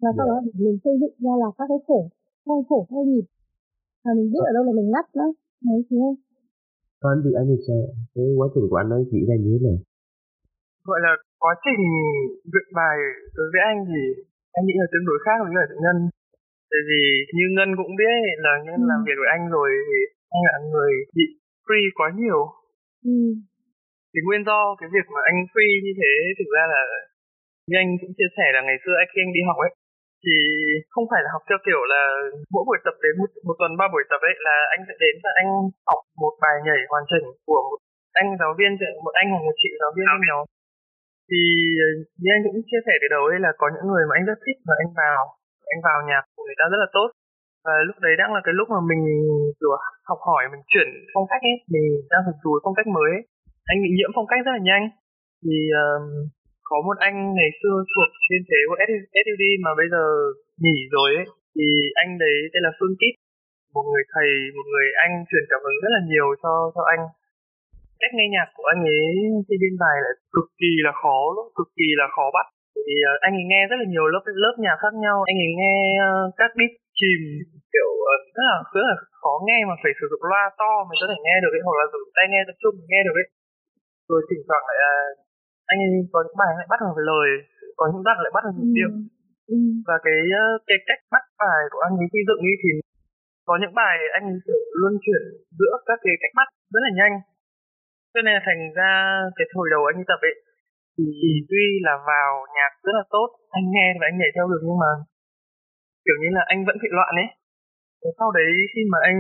Và 0.03 0.11
sau 0.17 0.27
đó 0.31 0.37
để 0.45 0.53
mình 0.65 0.79
xây 0.85 0.95
dựng 1.01 1.15
ra 1.25 1.35
là 1.43 1.49
các 1.59 1.67
cái 1.69 1.81
khổ 1.87 2.01
theo 2.47 2.65
khổ 2.69 2.87
theo 2.91 3.03
nhịp. 3.11 3.27
Và 4.05 4.11
mình 4.19 4.29
biết 4.33 4.43
ở 4.49 4.53
đâu 4.57 4.63
là 4.69 4.73
mình 4.79 4.89
ngắt 4.91 5.07
đó. 5.15 5.27
Đấy 5.69 5.79
đúng 5.91 6.03
không? 6.05 6.19
Còn 7.01 7.11
anh 7.15 7.21
thì 7.25 7.31
anh 7.41 7.47
thì 7.51 7.57
sao 7.67 7.81
cái 8.15 8.27
quá 8.39 8.47
trình 8.53 8.67
của 8.71 8.79
anh 8.81 8.89
nó 8.93 8.97
diễn 9.11 9.25
ra 9.29 9.35
như 9.43 9.51
thế 9.53 9.61
nào? 9.67 9.79
Gọi 10.89 10.99
là 11.07 11.13
quá 11.43 11.53
trình 11.65 11.83
dựng 12.53 12.71
bài 12.79 12.97
đối 13.37 13.47
với 13.53 13.63
anh 13.71 13.79
thì 13.91 14.01
anh 14.57 14.65
nghĩ 14.65 14.77
là 14.83 14.89
tương 14.93 15.09
đối 15.09 15.19
khác 15.25 15.37
với 15.43 15.53
cả 15.57 15.65
ngân 15.85 15.99
tại 16.73 16.83
vì 16.89 17.03
như 17.37 17.47
ngân 17.57 17.71
cũng 17.81 17.93
biết 18.01 18.15
là 18.47 18.53
ngân 18.65 18.81
ừ. 18.85 18.89
làm 18.91 19.01
việc 19.07 19.19
với 19.23 19.31
anh 19.37 19.45
rồi 19.57 19.69
thì 19.89 19.99
anh 20.35 20.43
là 20.49 20.55
người 20.73 20.93
bị 21.17 21.27
free 21.67 21.89
quá 21.99 22.09
nhiều 22.21 22.41
ừ. 23.13 23.17
thì 24.11 24.19
nguyên 24.23 24.43
do 24.49 24.61
cái 24.81 24.89
việc 24.95 25.07
mà 25.15 25.21
anh 25.31 25.39
free 25.53 25.75
như 25.85 25.93
thế 26.01 26.13
thực 26.39 26.49
ra 26.57 26.65
là 26.75 26.83
như 27.69 27.75
anh 27.83 27.91
cũng 28.01 28.13
chia 28.17 28.31
sẻ 28.37 28.47
là 28.57 28.61
ngày 28.67 28.79
xưa 28.83 28.95
anh 29.01 29.09
khi 29.11 29.21
anh 29.25 29.33
đi 29.37 29.43
học 29.49 29.59
ấy 29.67 29.73
thì 30.25 30.35
không 30.93 31.07
phải 31.11 31.21
là 31.25 31.31
học 31.35 31.43
theo 31.49 31.59
kiểu 31.67 31.83
là 31.93 32.03
mỗi 32.53 32.65
buổi 32.69 32.79
tập 32.85 32.97
đến 33.05 33.15
một, 33.21 33.31
một 33.47 33.57
tuần 33.61 33.73
ba 33.81 33.87
buổi 33.93 34.05
tập 34.11 34.21
ấy 34.31 34.35
là 34.47 34.57
anh 34.75 34.83
sẽ 34.89 34.95
đến 35.03 35.15
và 35.25 35.31
anh 35.41 35.49
học 35.91 36.01
một 36.23 36.35
bài 36.43 36.57
nhảy 36.67 36.81
hoàn 36.91 37.05
chỉnh 37.11 37.27
của 37.49 37.61
một 37.69 37.81
anh 38.21 38.29
giáo 38.41 38.53
viên 38.59 38.71
một 39.05 39.15
anh 39.21 39.29
hoặc 39.33 39.43
một 39.47 39.57
chị 39.63 39.71
giáo 39.81 39.91
viên 39.97 40.07
trong 40.11 40.25
nhóm 40.29 40.43
thì 41.31 41.43
ờ, 41.87 41.89
như 42.21 42.29
anh 42.37 42.43
cũng 42.47 42.67
chia 42.69 42.83
sẻ 42.87 42.95
từ 42.99 43.07
đầu 43.15 43.23
ấy 43.33 43.39
là 43.47 43.51
có 43.61 43.67
những 43.75 43.87
người 43.91 44.05
mà 44.09 44.13
anh 44.19 44.25
rất 44.31 44.39
thích 44.45 44.59
và 44.67 44.75
anh 44.83 44.91
vào 45.01 45.23
anh 45.73 45.81
vào 45.87 45.99
nhạc 46.11 46.25
của 46.35 46.45
người 46.47 46.59
ta 46.61 46.65
rất 46.73 46.81
là 46.85 46.89
tốt. 46.97 47.09
Và 47.67 47.75
lúc 47.89 47.97
đấy 48.05 48.15
đang 48.21 48.31
là 48.37 48.41
cái 48.45 48.55
lúc 48.59 48.67
mà 48.75 48.81
mình 48.91 49.03
kiểu 49.59 49.73
học 50.11 50.21
hỏi 50.29 50.43
mình 50.53 50.63
chuyển 50.73 50.89
phong 51.13 51.27
cách 51.31 51.43
ấy 51.51 51.57
mình 51.73 51.87
đang 52.13 52.23
học 52.27 52.37
dùi 52.45 52.57
phong 52.65 52.77
cách 52.77 52.89
mới 52.97 53.11
ấy. 53.19 53.25
anh 53.71 53.79
bị 53.85 53.91
nhiễm 53.97 54.11
phong 54.15 54.29
cách 54.31 54.41
rất 54.45 54.53
là 54.57 54.63
nhanh. 54.71 54.85
Thì 55.45 55.57
um, 55.83 56.05
có 56.71 56.77
một 56.87 56.97
anh 57.09 57.17
ngày 57.39 57.51
xưa 57.61 57.77
thuộc 57.93 58.11
trên 58.27 58.43
chế 58.49 58.61
của 58.69 58.79
SUD 59.25 59.43
mà 59.65 59.71
bây 59.81 59.87
giờ 59.93 60.05
nghỉ 60.63 60.79
rồi 60.97 61.11
ấy 61.21 61.27
thì 61.55 61.67
anh 62.03 62.11
đấy 62.23 62.37
tên 62.53 62.63
là 62.67 62.73
Phương 62.79 62.99
Kít 63.01 63.15
một 63.75 63.85
người 63.91 64.05
thầy 64.13 64.29
một 64.57 64.67
người 64.73 64.87
anh 65.05 65.13
truyền 65.29 65.45
cảm 65.51 65.61
hứng 65.65 65.79
rất 65.85 65.93
là 65.97 66.03
nhiều 66.11 66.27
cho 66.43 66.53
cho 66.75 66.83
anh 66.95 67.03
cách 68.01 68.13
nghe 68.15 68.27
nhạc 68.35 68.49
của 68.57 68.67
anh 68.75 68.81
ấy 68.97 69.05
khi 69.47 69.55
biên 69.63 69.75
bài 69.83 69.97
là 70.05 70.11
cực 70.35 70.49
kỳ 70.61 70.73
là 70.87 70.93
khó 71.03 71.19
cực 71.59 71.69
kỳ 71.79 71.89
là 72.01 72.07
khó 72.15 72.27
bắt. 72.37 72.47
Thì 72.87 72.95
uh, 73.11 73.17
anh 73.27 73.35
ấy 73.41 73.47
nghe 73.51 73.63
rất 73.71 73.79
là 73.83 73.87
nhiều 73.93 74.07
lớp 74.13 74.25
lớp 74.45 74.55
nhạc 74.65 74.77
khác 74.83 74.95
nhau. 75.05 75.17
Anh 75.31 75.39
ấy 75.47 75.53
nghe 75.61 75.77
uh, 76.07 76.29
các 76.41 76.51
beat 76.59 76.73
chìm 76.99 77.21
kiểu 77.75 77.91
uh, 78.13 78.21
rất 78.37 78.47
là 78.51 78.57
rất 78.77 78.87
là 78.91 78.97
khó 79.23 79.35
nghe 79.47 79.59
mà 79.69 79.75
phải 79.83 79.93
sử 79.99 80.07
dụng 80.11 80.25
loa 80.31 80.45
to 80.61 80.73
mới 80.89 80.97
có 81.01 81.07
thể 81.11 81.19
nghe 81.27 81.37
được 81.43 81.53
ấy 81.59 81.63
hoặc 81.67 81.77
là 81.81 81.85
dùng 81.93 82.11
tai 82.17 82.27
nghe 82.33 82.41
tập 82.49 82.57
trung 82.63 82.75
nghe 82.91 83.01
được 83.07 83.17
ấy. 83.23 83.27
Rồi 84.11 84.21
thỉnh 84.29 84.43
thoảng 84.49 84.65
lại 84.69 84.79
anh 85.73 85.79
ấy 85.87 85.91
có 86.13 86.19
những 86.25 86.39
bài 86.43 86.51
lại 86.59 86.67
bắt 86.73 86.81
vào 86.87 86.99
lời 87.11 87.29
có 87.79 87.85
những 87.91 88.05
đoạn 88.07 88.19
lại 88.25 88.33
bắt 88.37 88.43
vào 88.47 88.55
nhịp 88.57 88.73
điệu. 88.79 88.93
Ừ. 89.55 89.59
và 89.89 89.97
cái 90.07 90.19
cái 90.69 90.79
cách 90.89 91.03
bắt 91.15 91.25
bài 91.43 91.61
của 91.73 91.81
anh 91.87 91.95
ấy 92.03 92.09
xây 92.13 92.23
dựng 92.29 92.43
ấy 92.51 92.57
thì 92.63 92.71
có 93.49 93.55
những 93.61 93.75
bài 93.81 93.97
anh 94.17 94.25
ấy 94.33 94.39
kiểu 94.47 94.61
luân 94.81 94.95
chuyển 95.05 95.23
giữa 95.59 95.75
các 95.89 95.99
cái 96.05 96.15
cách 96.23 96.35
bắt 96.39 96.49
rất 96.75 96.83
là 96.87 96.93
nhanh 96.99 97.15
cho 98.13 98.21
nên 98.23 98.33
là 98.37 98.43
thành 98.49 98.61
ra 98.79 98.93
cái 99.37 99.47
hồi 99.55 99.67
đầu 99.75 99.83
anh 99.93 100.01
tập 100.11 100.21
ấy, 100.31 100.35
thì 100.95 101.05
tuy 101.51 101.65
là 101.87 101.95
vào 102.11 102.31
nhạc 102.57 102.73
rất 102.87 102.95
là 102.99 103.05
tốt, 103.15 103.29
anh 103.59 103.67
nghe 103.75 103.87
và 104.01 104.05
anh 104.11 104.17
nhảy 104.19 104.31
theo 104.35 104.47
được 104.53 104.63
nhưng 104.67 104.79
mà 104.85 104.91
kiểu 106.05 106.17
như 106.23 106.29
là 106.37 106.43
anh 106.53 106.61
vẫn 106.69 106.77
bị 106.83 106.89
loạn 106.97 107.13
ấy. 107.25 107.29
Sau 108.19 108.29
đấy 108.39 108.51
khi 108.73 108.83
mà 108.93 108.99
anh 109.11 109.19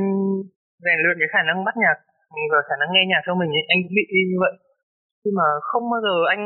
rèn 0.84 0.98
luyện 1.02 1.16
cái 1.20 1.30
khả 1.34 1.42
năng 1.48 1.58
bắt 1.66 1.74
nhạc, 1.84 1.96
và 2.52 2.60
khả 2.68 2.76
năng 2.80 2.90
nghe 2.92 3.02
nhạc 3.06 3.22
cho 3.26 3.34
mình 3.40 3.50
ấy, 3.58 3.64
anh 3.72 3.80
cũng 3.84 3.94
bị 3.98 4.04
như 4.30 4.38
vậy. 4.44 4.54
Khi 5.20 5.30
mà 5.38 5.46
không 5.68 5.84
bao 5.92 6.00
giờ 6.06 6.14
anh 6.34 6.42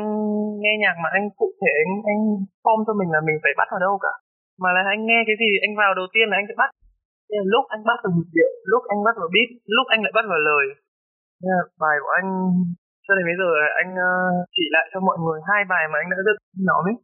nghe 0.61 0.73
nhạc 0.83 0.95
mà 1.03 1.09
anh 1.17 1.25
cụ 1.39 1.47
thể 1.61 1.71
anh 1.83 1.91
anh 2.11 2.21
form 2.63 2.79
cho 2.87 2.93
mình 2.99 3.09
là 3.15 3.21
mình 3.27 3.37
phải 3.43 3.53
bắt 3.59 3.67
vào 3.73 3.81
đâu 3.85 3.95
cả. 4.05 4.13
Mà 4.61 4.69
là 4.75 4.81
anh 4.93 5.01
nghe 5.05 5.19
cái 5.27 5.35
gì 5.41 5.49
anh 5.65 5.73
vào 5.81 5.91
đầu 5.99 6.07
tiên 6.13 6.25
là 6.29 6.35
anh 6.39 6.47
sẽ 6.49 6.55
bắt. 6.61 6.69
Lúc 7.53 7.63
anh 7.75 7.81
bắt 7.89 7.97
vào 8.03 8.11
nhịp 8.15 8.29
điệu, 8.37 8.51
lúc 8.71 8.83
anh 8.91 8.99
bắt 9.05 9.15
vào 9.21 9.29
beat, 9.33 9.49
lúc 9.75 9.85
anh 9.93 10.01
lại 10.05 10.13
bắt 10.17 10.25
vào 10.31 10.41
lời 10.49 10.65
bài 11.83 11.95
của 12.03 12.11
anh 12.19 12.27
cho 13.05 13.11
đến 13.15 13.25
bây 13.29 13.37
giờ 13.41 13.49
anh 13.81 13.89
ờ, 14.09 14.11
chỉ 14.55 14.63
lại 14.75 14.85
cho 14.91 14.99
mọi 15.07 15.17
người 15.23 15.39
hai 15.49 15.61
bài 15.71 15.83
mà 15.91 15.97
anh 16.01 16.09
đã 16.13 16.17
rất 16.27 16.37
nói 16.69 16.83
ấy. 16.91 16.97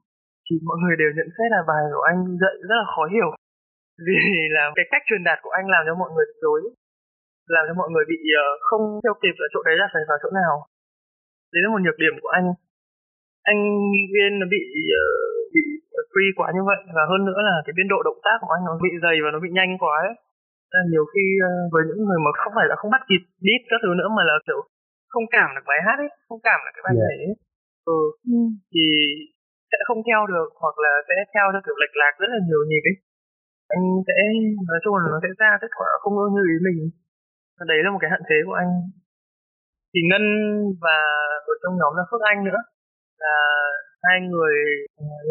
Thì 0.45 0.53
mọi 0.67 0.77
người 0.81 0.95
đều 1.01 1.11
nhận 1.17 1.29
xét 1.35 1.47
là 1.55 1.61
bài 1.71 1.83
của 1.95 2.05
anh 2.11 2.19
dạy 2.41 2.55
rất 2.69 2.77
là 2.81 2.87
khó 2.93 3.03
hiểu. 3.13 3.29
Vì 4.05 4.17
là 4.55 4.63
cái 4.77 4.85
cách 4.91 5.03
truyền 5.05 5.23
đạt 5.27 5.39
của 5.41 5.53
anh 5.59 5.65
làm 5.73 5.83
cho 5.87 5.93
mọi 6.01 6.09
người 6.13 6.27
dối 6.43 6.61
làm 7.55 7.63
cho 7.67 7.73
mọi 7.81 7.89
người 7.91 8.05
bị 8.11 8.19
ờ, 8.43 8.45
không 8.67 8.83
theo 9.03 9.13
kịp 9.21 9.35
ở 9.45 9.47
chỗ 9.53 9.59
đấy 9.67 9.75
là 9.81 9.87
phải 9.93 10.03
vào 10.09 10.17
chỗ 10.23 10.29
nào. 10.41 10.53
Đấy 11.53 11.61
là 11.63 11.69
một 11.73 11.81
nhược 11.81 11.97
điểm 12.03 12.15
của 12.21 12.31
anh. 12.39 12.47
Anh 13.51 13.59
viên 14.13 14.31
nó 14.39 14.45
bị 14.55 14.63
ờ, 15.01 15.05
bị 15.53 15.63
free 16.11 16.31
quá 16.37 16.47
như 16.55 16.63
vậy 16.69 16.81
và 16.95 17.03
hơn 17.11 17.21
nữa 17.29 17.39
là 17.47 17.55
cái 17.65 17.73
biên 17.77 17.87
độ 17.93 17.99
động 18.07 18.19
tác 18.25 18.37
của 18.41 18.53
anh 18.55 18.63
nó 18.67 18.73
bị 18.85 18.91
dày 19.03 19.15
và 19.23 19.29
nó 19.33 19.39
bị 19.45 19.49
nhanh 19.57 19.71
quá 19.83 19.95
ấy 20.09 20.15
là 20.73 20.81
nhiều 20.91 21.05
khi 21.11 21.23
uh, 21.47 21.65
với 21.73 21.83
những 21.87 22.01
người 22.05 22.19
mà 22.25 22.31
không 22.41 22.53
phải 22.57 22.67
là 22.71 22.75
không 22.79 22.91
bắt 22.95 23.03
kịp 23.09 23.23
beat 23.45 23.61
các 23.71 23.79
thứ 23.83 23.91
nữa 23.99 24.09
mà 24.17 24.23
là 24.29 24.35
kiểu 24.47 24.59
không 25.13 25.25
cảm 25.35 25.47
được 25.55 25.65
bài 25.71 25.79
hát 25.85 25.97
ấy 26.05 26.09
không 26.27 26.41
cảm 26.47 26.59
được 26.63 26.73
cái 26.75 26.83
bài 26.85 26.93
yeah. 26.95 27.01
nhảy 27.01 27.17
ấy. 27.29 27.35
Ừ. 27.95 27.99
ừ. 28.35 28.39
Thì 28.71 28.83
sẽ 29.71 29.79
không 29.87 30.01
theo 30.07 30.21
được 30.33 30.49
hoặc 30.63 30.75
là 30.83 30.93
sẽ 31.07 31.15
theo 31.33 31.45
theo 31.53 31.61
kiểu 31.65 31.77
lệch 31.81 31.95
lạc 32.01 32.13
rất 32.21 32.29
là 32.33 32.39
nhiều 32.47 32.61
nhịp 32.69 32.83
ấy. 32.91 32.95
Anh 33.75 33.83
sẽ 34.07 34.17
nói 34.69 34.79
chung 34.83 34.93
là 34.99 35.05
nó 35.13 35.17
sẽ 35.23 35.29
ra 35.41 35.51
kết 35.61 35.71
quả 35.79 35.89
không 36.01 36.15
như 36.35 36.43
ý 36.53 36.57
mình. 36.67 36.79
Đấy 37.71 37.79
là 37.83 37.89
một 37.91 38.01
cái 38.01 38.11
hạn 38.13 38.23
chế 38.29 38.37
của 38.47 38.57
anh. 38.63 38.71
Thì 39.91 39.99
Ngân 40.09 40.25
và 40.83 40.97
ở 41.51 41.53
trong 41.61 41.73
nhóm 41.79 41.93
là 41.97 42.03
Phước 42.09 42.21
Anh 42.31 42.39
nữa. 42.47 42.59
Là 43.23 43.35
hai 44.05 44.17
người 44.31 44.55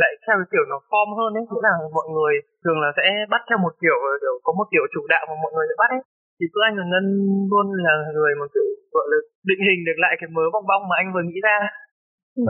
lại 0.00 0.12
theo 0.24 0.34
cái 0.40 0.48
kiểu 0.52 0.64
nó 0.72 0.78
form 0.90 1.08
hơn 1.18 1.30
ấy 1.38 1.44
nghĩa 1.46 1.62
là 1.68 1.74
mọi 1.98 2.06
người 2.14 2.34
thường 2.62 2.78
là 2.84 2.90
sẽ 2.98 3.06
bắt 3.32 3.42
theo 3.48 3.58
một 3.64 3.74
kiểu 3.82 3.98
kiểu 4.22 4.34
có 4.46 4.50
một 4.58 4.66
kiểu 4.72 4.84
chủ 4.94 5.02
đạo 5.12 5.22
mà 5.30 5.34
mọi 5.44 5.52
người 5.54 5.66
sẽ 5.70 5.76
bắt 5.82 5.90
ấy. 5.96 6.02
Thì 6.36 6.44
Phước 6.50 6.62
Anh 6.68 6.74
và 6.78 6.84
Ngân 6.90 7.04
luôn 7.50 7.66
là 7.86 7.94
người 8.16 8.32
mà 8.40 8.46
kiểu 8.54 8.66
gọi 8.94 9.06
là 9.12 9.18
định 9.48 9.62
hình 9.68 9.80
được 9.88 9.98
lại 10.04 10.14
cái 10.20 10.28
mớ 10.36 10.44
bong 10.54 10.66
bong 10.70 10.82
mà 10.88 10.94
anh 11.00 11.08
vừa 11.14 11.24
nghĩ 11.26 11.38
ra. 11.48 11.58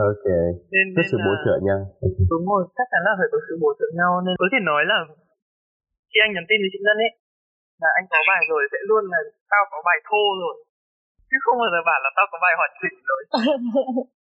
Ok. 0.09 0.27
Nên, 0.73 0.85
có 0.95 1.01
sự 1.11 1.17
là... 1.19 1.25
bổ 1.27 1.33
trợ 1.45 1.55
nhau 1.67 1.79
đúng 2.31 2.45
rồi 2.51 2.63
chắc 2.77 2.87
chắn 2.91 3.01
là 3.07 3.13
phải 3.19 3.29
có 3.33 3.37
sự 3.45 3.53
bổ 3.63 3.69
trợ 3.79 3.87
nhau 3.99 4.11
nên 4.25 4.33
có 4.41 4.47
thể 4.51 4.59
nói 4.71 4.81
là 4.91 4.97
khi 6.11 6.17
anh 6.25 6.33
nhắn 6.33 6.45
tin 6.49 6.57
với 6.63 6.71
chị 6.73 6.79
Ngân 6.81 6.97
ấy 7.05 7.11
là 7.81 7.89
anh 7.97 8.05
có 8.11 8.19
bài 8.29 8.41
rồi 8.51 8.61
sẽ 8.71 8.79
luôn 8.89 9.03
là 9.13 9.19
tao 9.51 9.63
có 9.71 9.77
bài 9.87 9.97
thô 10.07 10.23
rồi. 10.43 10.55
Chứ 11.29 11.37
không 11.43 11.57
bao 11.61 11.69
giờ 11.73 11.79
bảo 11.89 11.99
là 12.05 12.09
tao 12.17 12.25
có 12.31 12.37
bài 12.43 12.53
hoàn 12.59 12.71
chỉnh 12.81 12.97
rồi 13.09 13.21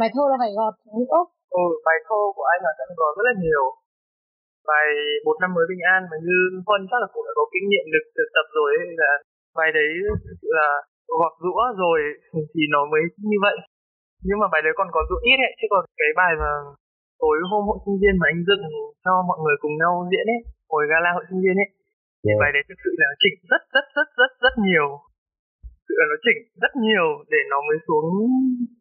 bài 0.00 0.08
thô 0.14 0.22
là 0.30 0.36
phải 0.42 0.52
gọt 0.58 0.74
nữa 0.98 1.18
ừ 1.62 1.66
bài 1.86 1.98
thô 2.06 2.20
của 2.36 2.46
anh 2.52 2.60
là 2.66 2.72
sẽ 2.78 2.84
gọt 3.00 3.12
rất 3.18 3.26
là 3.30 3.34
nhiều. 3.44 3.64
Bài 4.70 4.88
một 5.26 5.36
năm 5.42 5.50
mới 5.56 5.66
bình 5.72 5.82
an 5.94 6.00
mà 6.10 6.16
như 6.26 6.38
Huân 6.66 6.80
chắc 6.90 6.98
là 7.02 7.08
cũng 7.12 7.24
đã 7.28 7.32
có 7.38 7.44
kinh 7.52 7.66
nghiệm 7.68 7.86
được 7.94 8.04
thực 8.16 8.28
tập 8.36 8.46
rồi 8.58 8.70
ấy, 8.80 8.86
là 9.02 9.10
bài 9.58 9.70
đấy 9.78 9.90
là 10.58 10.68
gọt 11.20 11.34
rũa 11.44 11.62
rồi 11.82 11.98
thì 12.52 12.62
nó 12.74 12.80
mới 12.92 13.02
như 13.30 13.38
vậy. 13.46 13.56
Nhưng 14.26 14.38
mà 14.42 14.46
bài 14.52 14.62
đấy 14.64 14.72
còn 14.76 14.88
có 14.94 15.00
rũa 15.08 15.20
ít 15.30 15.38
ấy 15.46 15.52
chứ 15.58 15.66
còn 15.72 15.82
cái 16.00 16.10
bài 16.20 16.32
mà 16.42 16.50
tối 17.22 17.36
hôm 17.50 17.62
hội 17.68 17.78
sinh 17.84 17.96
viên 18.00 18.14
mà 18.20 18.26
anh 18.32 18.40
dựng 18.48 18.64
cho 19.04 19.12
mọi 19.28 19.38
người 19.42 19.56
cùng 19.62 19.74
nhau 19.80 19.92
diễn 20.10 20.26
ấy 20.34 20.40
hồi 20.72 20.82
gala 20.90 21.10
hội 21.16 21.24
sinh 21.30 21.40
viên 21.44 21.56
ấy 21.64 21.68
yeah. 22.26 22.36
bài 22.42 22.50
đấy 22.54 22.62
thực 22.68 22.78
sự 22.84 22.92
là 23.02 23.08
chỉnh 23.22 23.36
rất 23.50 23.62
rất 23.74 23.86
rất 23.96 24.08
rất 24.20 24.30
rất 24.44 24.54
nhiều. 24.66 24.88
sự 24.98 25.07
nó 26.10 26.16
chỉnh 26.24 26.40
rất 26.62 26.72
nhiều 26.84 27.06
để 27.32 27.40
nó 27.52 27.58
mới 27.68 27.78
xuống 27.86 28.06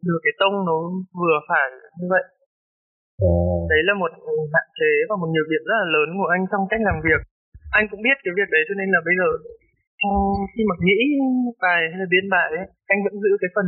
được 0.08 0.20
cái 0.26 0.34
tông 0.41 0.55
nó 0.70 0.78
vừa 1.20 1.38
phải 1.49 1.68
như 1.99 2.08
vậy. 2.16 2.26
Yeah. 3.24 3.62
đấy 3.72 3.82
là 3.88 3.93
một 4.01 4.12
hạn 4.55 4.68
chế 4.80 4.91
và 5.10 5.16
một 5.22 5.30
nhược 5.34 5.47
điểm 5.51 5.64
rất 5.70 5.78
là 5.82 5.88
lớn 5.95 6.10
của 6.20 6.30
anh 6.36 6.43
trong 6.51 6.64
cách 6.72 6.82
làm 6.88 6.97
việc. 7.08 7.22
Anh 7.78 7.86
cũng 7.91 8.01
biết 8.05 8.18
cái 8.24 8.34
việc 8.38 8.49
đấy 8.55 8.64
cho 8.68 8.76
nên 8.80 8.89
là 8.95 8.99
bây 9.08 9.16
giờ 9.20 9.30
khi 10.53 10.62
mà 10.70 10.76
nghĩ 10.86 10.99
bài 11.64 11.82
hay 11.91 11.97
là 12.01 12.08
biên 12.14 12.26
bài 12.34 12.47
ấy 12.60 12.66
anh 12.91 12.99
vẫn 13.05 13.16
giữ 13.24 13.32
cái 13.41 13.49
phần 13.55 13.68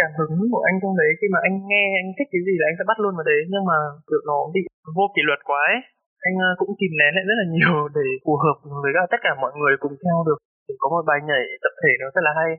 cảm 0.00 0.10
hứng 0.18 0.34
của 0.52 0.62
anh 0.68 0.76
trong 0.82 0.94
đấy. 1.00 1.10
Khi 1.18 1.26
mà 1.34 1.38
anh 1.46 1.54
nghe 1.70 1.84
anh 2.00 2.08
thích 2.16 2.28
cái 2.32 2.42
gì 2.46 2.54
là 2.60 2.64
anh 2.70 2.76
sẽ 2.78 2.84
bắt 2.90 2.98
luôn 3.02 3.12
vào 3.18 3.26
đấy. 3.30 3.40
Nhưng 3.52 3.64
mà 3.70 3.76
kiểu 4.08 4.22
nó 4.30 4.38
bị 4.54 4.62
vô 4.96 5.06
kỷ 5.14 5.22
luật 5.28 5.40
quá 5.50 5.62
ấy 5.74 5.80
anh 6.26 6.36
ờ, 6.48 6.50
cũng 6.60 6.72
kìm 6.80 6.92
nén 7.00 7.12
lại 7.16 7.24
rất 7.28 7.36
là 7.40 7.46
nhiều 7.54 7.76
để 7.98 8.06
phù 8.24 8.34
hợp 8.44 8.56
với 8.82 8.92
cả 8.96 9.02
tất 9.12 9.20
cả 9.26 9.32
mọi 9.42 9.52
người 9.58 9.74
cùng 9.82 9.94
theo 10.02 10.18
được 10.28 10.38
để 10.66 10.74
có 10.82 10.86
một 10.94 11.04
bài 11.08 11.18
nhảy 11.28 11.44
tập 11.62 11.74
thể 11.80 11.92
nó 12.00 12.06
rất 12.14 12.22
là 12.26 12.32
hay. 12.40 12.50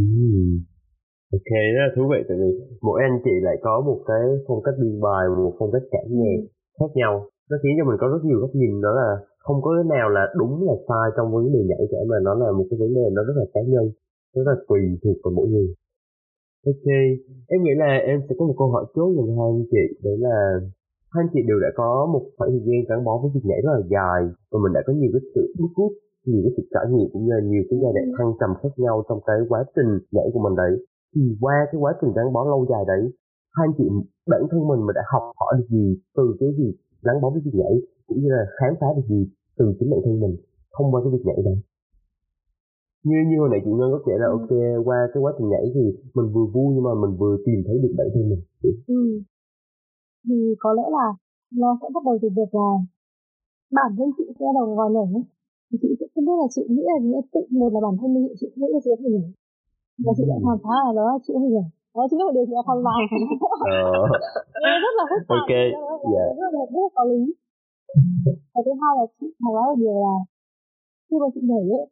Uhm. 0.00 0.52
ok 1.36 1.50
rất 1.74 1.84
là 1.86 1.92
thú 1.94 2.02
vị 2.12 2.20
tại 2.28 2.36
vì 2.40 2.50
mỗi 2.86 2.98
anh 3.06 3.16
chị 3.24 3.34
lại 3.46 3.56
có 3.66 3.74
một 3.88 4.00
cái 4.08 4.22
phong 4.46 4.62
cách 4.64 4.76
biên 4.80 4.96
bài 5.06 5.22
một 5.44 5.54
phong 5.58 5.72
cách 5.74 5.86
cảm 5.92 6.06
nhạc 6.20 6.40
khác 6.78 6.90
nhau. 7.00 7.14
Nó 7.50 7.56
khiến 7.62 7.72
cho 7.78 7.84
mình 7.88 7.98
có 8.00 8.06
rất 8.14 8.22
nhiều 8.24 8.38
góc 8.42 8.52
nhìn 8.60 8.74
đó 8.86 8.90
là 9.00 9.08
không 9.44 9.58
có 9.64 9.70
cái 9.76 9.86
nào 9.96 10.08
là 10.16 10.24
đúng 10.40 10.54
là 10.68 10.74
sai 10.88 11.06
trong 11.16 11.28
vấn 11.34 11.44
đề 11.54 11.60
nhảy 11.70 11.84
cả 11.92 12.00
mà 12.10 12.16
nó 12.26 12.32
là 12.42 12.48
một 12.58 12.66
cái 12.70 12.76
vấn 12.82 12.90
đề 12.98 13.06
nó 13.16 13.20
rất 13.28 13.36
là 13.40 13.46
cá 13.54 13.60
nhân 13.72 13.84
rất 14.36 14.44
là 14.50 14.56
tùy 14.68 14.82
thuộc 15.02 15.16
vào 15.24 15.32
mỗi 15.36 15.48
người. 15.52 15.68
Ok 16.70 16.86
em 17.52 17.58
nghĩ 17.62 17.74
là 17.82 17.90
em 18.10 18.18
sẽ 18.26 18.32
có 18.38 18.44
một 18.48 18.54
câu 18.58 18.68
hỏi 18.74 18.84
chốt 18.94 19.08
dành 19.16 19.30
hai 19.38 19.48
anh 19.56 19.66
chị 19.72 19.84
đấy 20.04 20.16
là 20.26 20.36
hai 21.12 21.20
anh 21.24 21.30
chị 21.32 21.40
đều 21.48 21.58
đã 21.64 21.70
có 21.80 21.90
một 22.12 22.22
khoảng 22.36 22.50
thời 22.50 22.62
gian 22.66 22.78
gắn 22.88 23.04
bó 23.04 23.12
với 23.22 23.30
việc 23.34 23.44
nhảy 23.44 23.60
rất 23.64 23.72
là 23.76 23.82
dài 23.94 24.20
và 24.50 24.58
mình 24.62 24.72
đã 24.76 24.80
có 24.86 24.92
nhiều 24.92 25.10
cái 25.14 25.22
sự 25.34 25.42
bút 25.58 25.72
rút 25.76 25.92
nhiều 26.26 26.40
cái 26.44 26.52
sự 26.56 26.62
trải 26.74 26.86
nghiệm 26.92 27.08
cũng 27.12 27.24
như 27.24 27.32
là 27.38 27.42
nhiều 27.50 27.64
cái 27.68 27.78
giai 27.82 27.92
đoạn 27.94 28.06
ừ. 28.10 28.14
thăng 28.18 28.32
trầm 28.40 28.50
khác 28.60 28.72
nhau 28.84 28.96
trong 29.08 29.20
cái 29.28 29.38
quá 29.50 29.60
trình 29.74 29.90
nhảy 30.14 30.28
của 30.32 30.42
mình 30.46 30.56
đấy. 30.62 30.72
Thì 31.14 31.22
qua 31.42 31.56
cái 31.70 31.78
quá 31.82 31.92
trình 32.00 32.10
gắn 32.16 32.26
bó 32.34 32.40
lâu 32.52 32.66
dài 32.70 32.84
đấy 32.92 33.02
hai 33.56 33.66
anh 33.68 33.74
chị 33.78 33.84
bản 34.32 34.42
thân 34.50 34.60
mình 34.68 34.80
mình 34.86 34.94
đã 34.98 35.04
học 35.12 35.24
hỏi 35.40 35.52
được 35.58 35.68
gì 35.76 35.86
từ 36.16 36.24
cái 36.40 36.48
việc 36.58 36.74
gắn 37.06 37.16
bó 37.22 37.30
với 37.30 37.40
việc 37.44 37.54
nhảy 37.60 37.74
cũng 38.06 38.18
như 38.22 38.28
là 38.36 38.44
khám 38.56 38.72
phá 38.80 38.86
được 38.96 39.06
gì 39.08 39.20
từ 39.58 39.64
chính 39.78 39.90
bản 39.90 40.00
thân 40.04 40.20
mình 40.20 40.34
thông 40.74 40.86
qua 40.92 41.00
cái 41.04 41.10
việc 41.14 41.24
nhảy 41.26 41.40
này 41.44 41.56
như 43.08 43.16
như 43.28 43.36
hồi 43.40 43.48
nãy 43.52 43.60
chị 43.64 43.70
ngân 43.70 43.90
có 43.92 44.00
kể 44.06 44.14
là 44.22 44.26
ừ. 44.26 44.32
ok 44.36 44.50
qua 44.86 44.98
cái 45.12 45.20
quá 45.22 45.32
trình 45.36 45.48
nhảy 45.52 45.66
thì 45.74 45.84
mình 46.16 46.28
vừa 46.34 46.46
vui 46.54 46.68
nhưng 46.74 46.84
mà 46.88 46.94
mình 47.02 47.12
vừa 47.20 47.34
tìm 47.46 47.58
thấy 47.66 47.76
được 47.82 47.92
bản 47.98 48.08
thân 48.14 48.24
mình. 48.30 48.42
Ừ. 48.86 49.22
Thì 50.26 50.36
có 50.58 50.72
lẽ 50.72 50.82
là 50.96 51.06
nó 51.60 51.78
sẽ 51.80 51.86
bắt 51.94 52.02
đầu 52.06 52.18
từ 52.22 52.28
việc 52.36 52.50
là 52.60 52.70
bản 53.76 53.90
thân 53.98 54.08
chị 54.16 54.24
sẽ 54.38 54.46
đầu 54.58 54.74
vào 54.78 54.88
nhảy 54.90 55.22
chị 55.82 55.88
sẽ 55.98 56.06
không 56.12 56.24
biết 56.26 56.36
là 56.42 56.46
chị 56.54 56.62
nghĩ 56.72 56.82
là 56.90 56.98
nghĩa 57.06 57.22
tự 57.32 57.40
một 57.60 57.70
là 57.74 57.80
bản 57.86 57.94
thân 58.00 58.08
mình 58.14 58.24
chị 58.40 58.46
nghĩ 58.58 58.68
là 58.74 58.80
chị 58.84 58.90
thể 59.00 59.08
nhảy 59.14 59.30
và 60.04 60.12
chị 60.16 60.24
đã 60.30 60.36
khám 60.44 60.58
phá 60.64 60.76
là 60.86 60.92
đó 60.98 61.18
chị 61.24 61.32
thể 61.42 61.48
nhảy 61.56 61.68
đó 61.94 62.02
chính 62.10 62.18
là 62.18 62.24
một 62.26 62.34
điều 62.36 62.44
chị 62.48 62.54
đã 62.58 62.62
khám 62.68 62.78
phá 62.86 62.94
rất 64.84 64.92
là 64.98 65.04
phức 65.10 65.22
tạp. 65.28 65.38
Ok 65.38 65.52
yeah. 66.14 66.28
rất 66.40 66.50
là 66.56 66.62
rất 66.74 66.82
là 66.86 66.90
có 66.96 67.02
lý. 67.10 67.22
Và 68.52 68.60
thứ 68.64 68.72
hai 68.80 68.92
là 68.98 69.04
chị 69.18 69.26
khám 69.40 69.50
phá 69.54 69.62
một 69.70 69.78
điều 69.82 69.96
là 70.06 70.14
khi 71.06 71.16
mà 71.22 71.28
chị 71.34 71.40
nhảy 71.50 71.64
ấy 71.78 71.86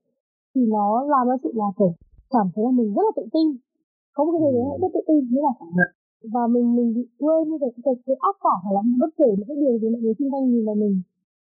thì 0.53 0.61
nó 0.75 0.87
làm 1.13 1.25
cho 1.31 1.37
chị 1.43 1.51
là 1.61 1.69
kiểu 1.79 1.93
cảm 2.35 2.47
thấy 2.53 2.63
là 2.67 2.73
mình 2.79 2.89
rất 2.97 3.05
là 3.09 3.13
tự 3.19 3.25
tin. 3.35 3.49
Có 4.15 4.21
một 4.25 4.33
cái 4.35 4.41
gì 4.45 4.51
đấy 4.57 4.67
rất 4.83 4.91
tự 4.95 5.01
tin 5.09 5.21
như 5.33 5.41
là 5.47 5.53
và 6.35 6.43
mình 6.55 6.67
mình 6.77 6.89
bị 6.97 7.05
quên 7.19 7.49
như 7.49 7.57
cái 7.61 7.71
cái, 7.85 7.95
cái 8.07 8.17
áp 8.29 8.35
cả 8.45 8.55
hoặc 8.63 8.73
là 8.77 8.83
bất 9.01 9.11
kể 9.19 9.29
những 9.37 9.49
cái 9.49 9.57
điều 9.63 9.75
gì 9.81 9.87
mọi 9.93 10.01
người 10.03 10.15
xung 10.19 10.31
quanh 10.33 10.45
nhìn 10.51 10.65
vào 10.67 10.75
mình. 10.75 10.95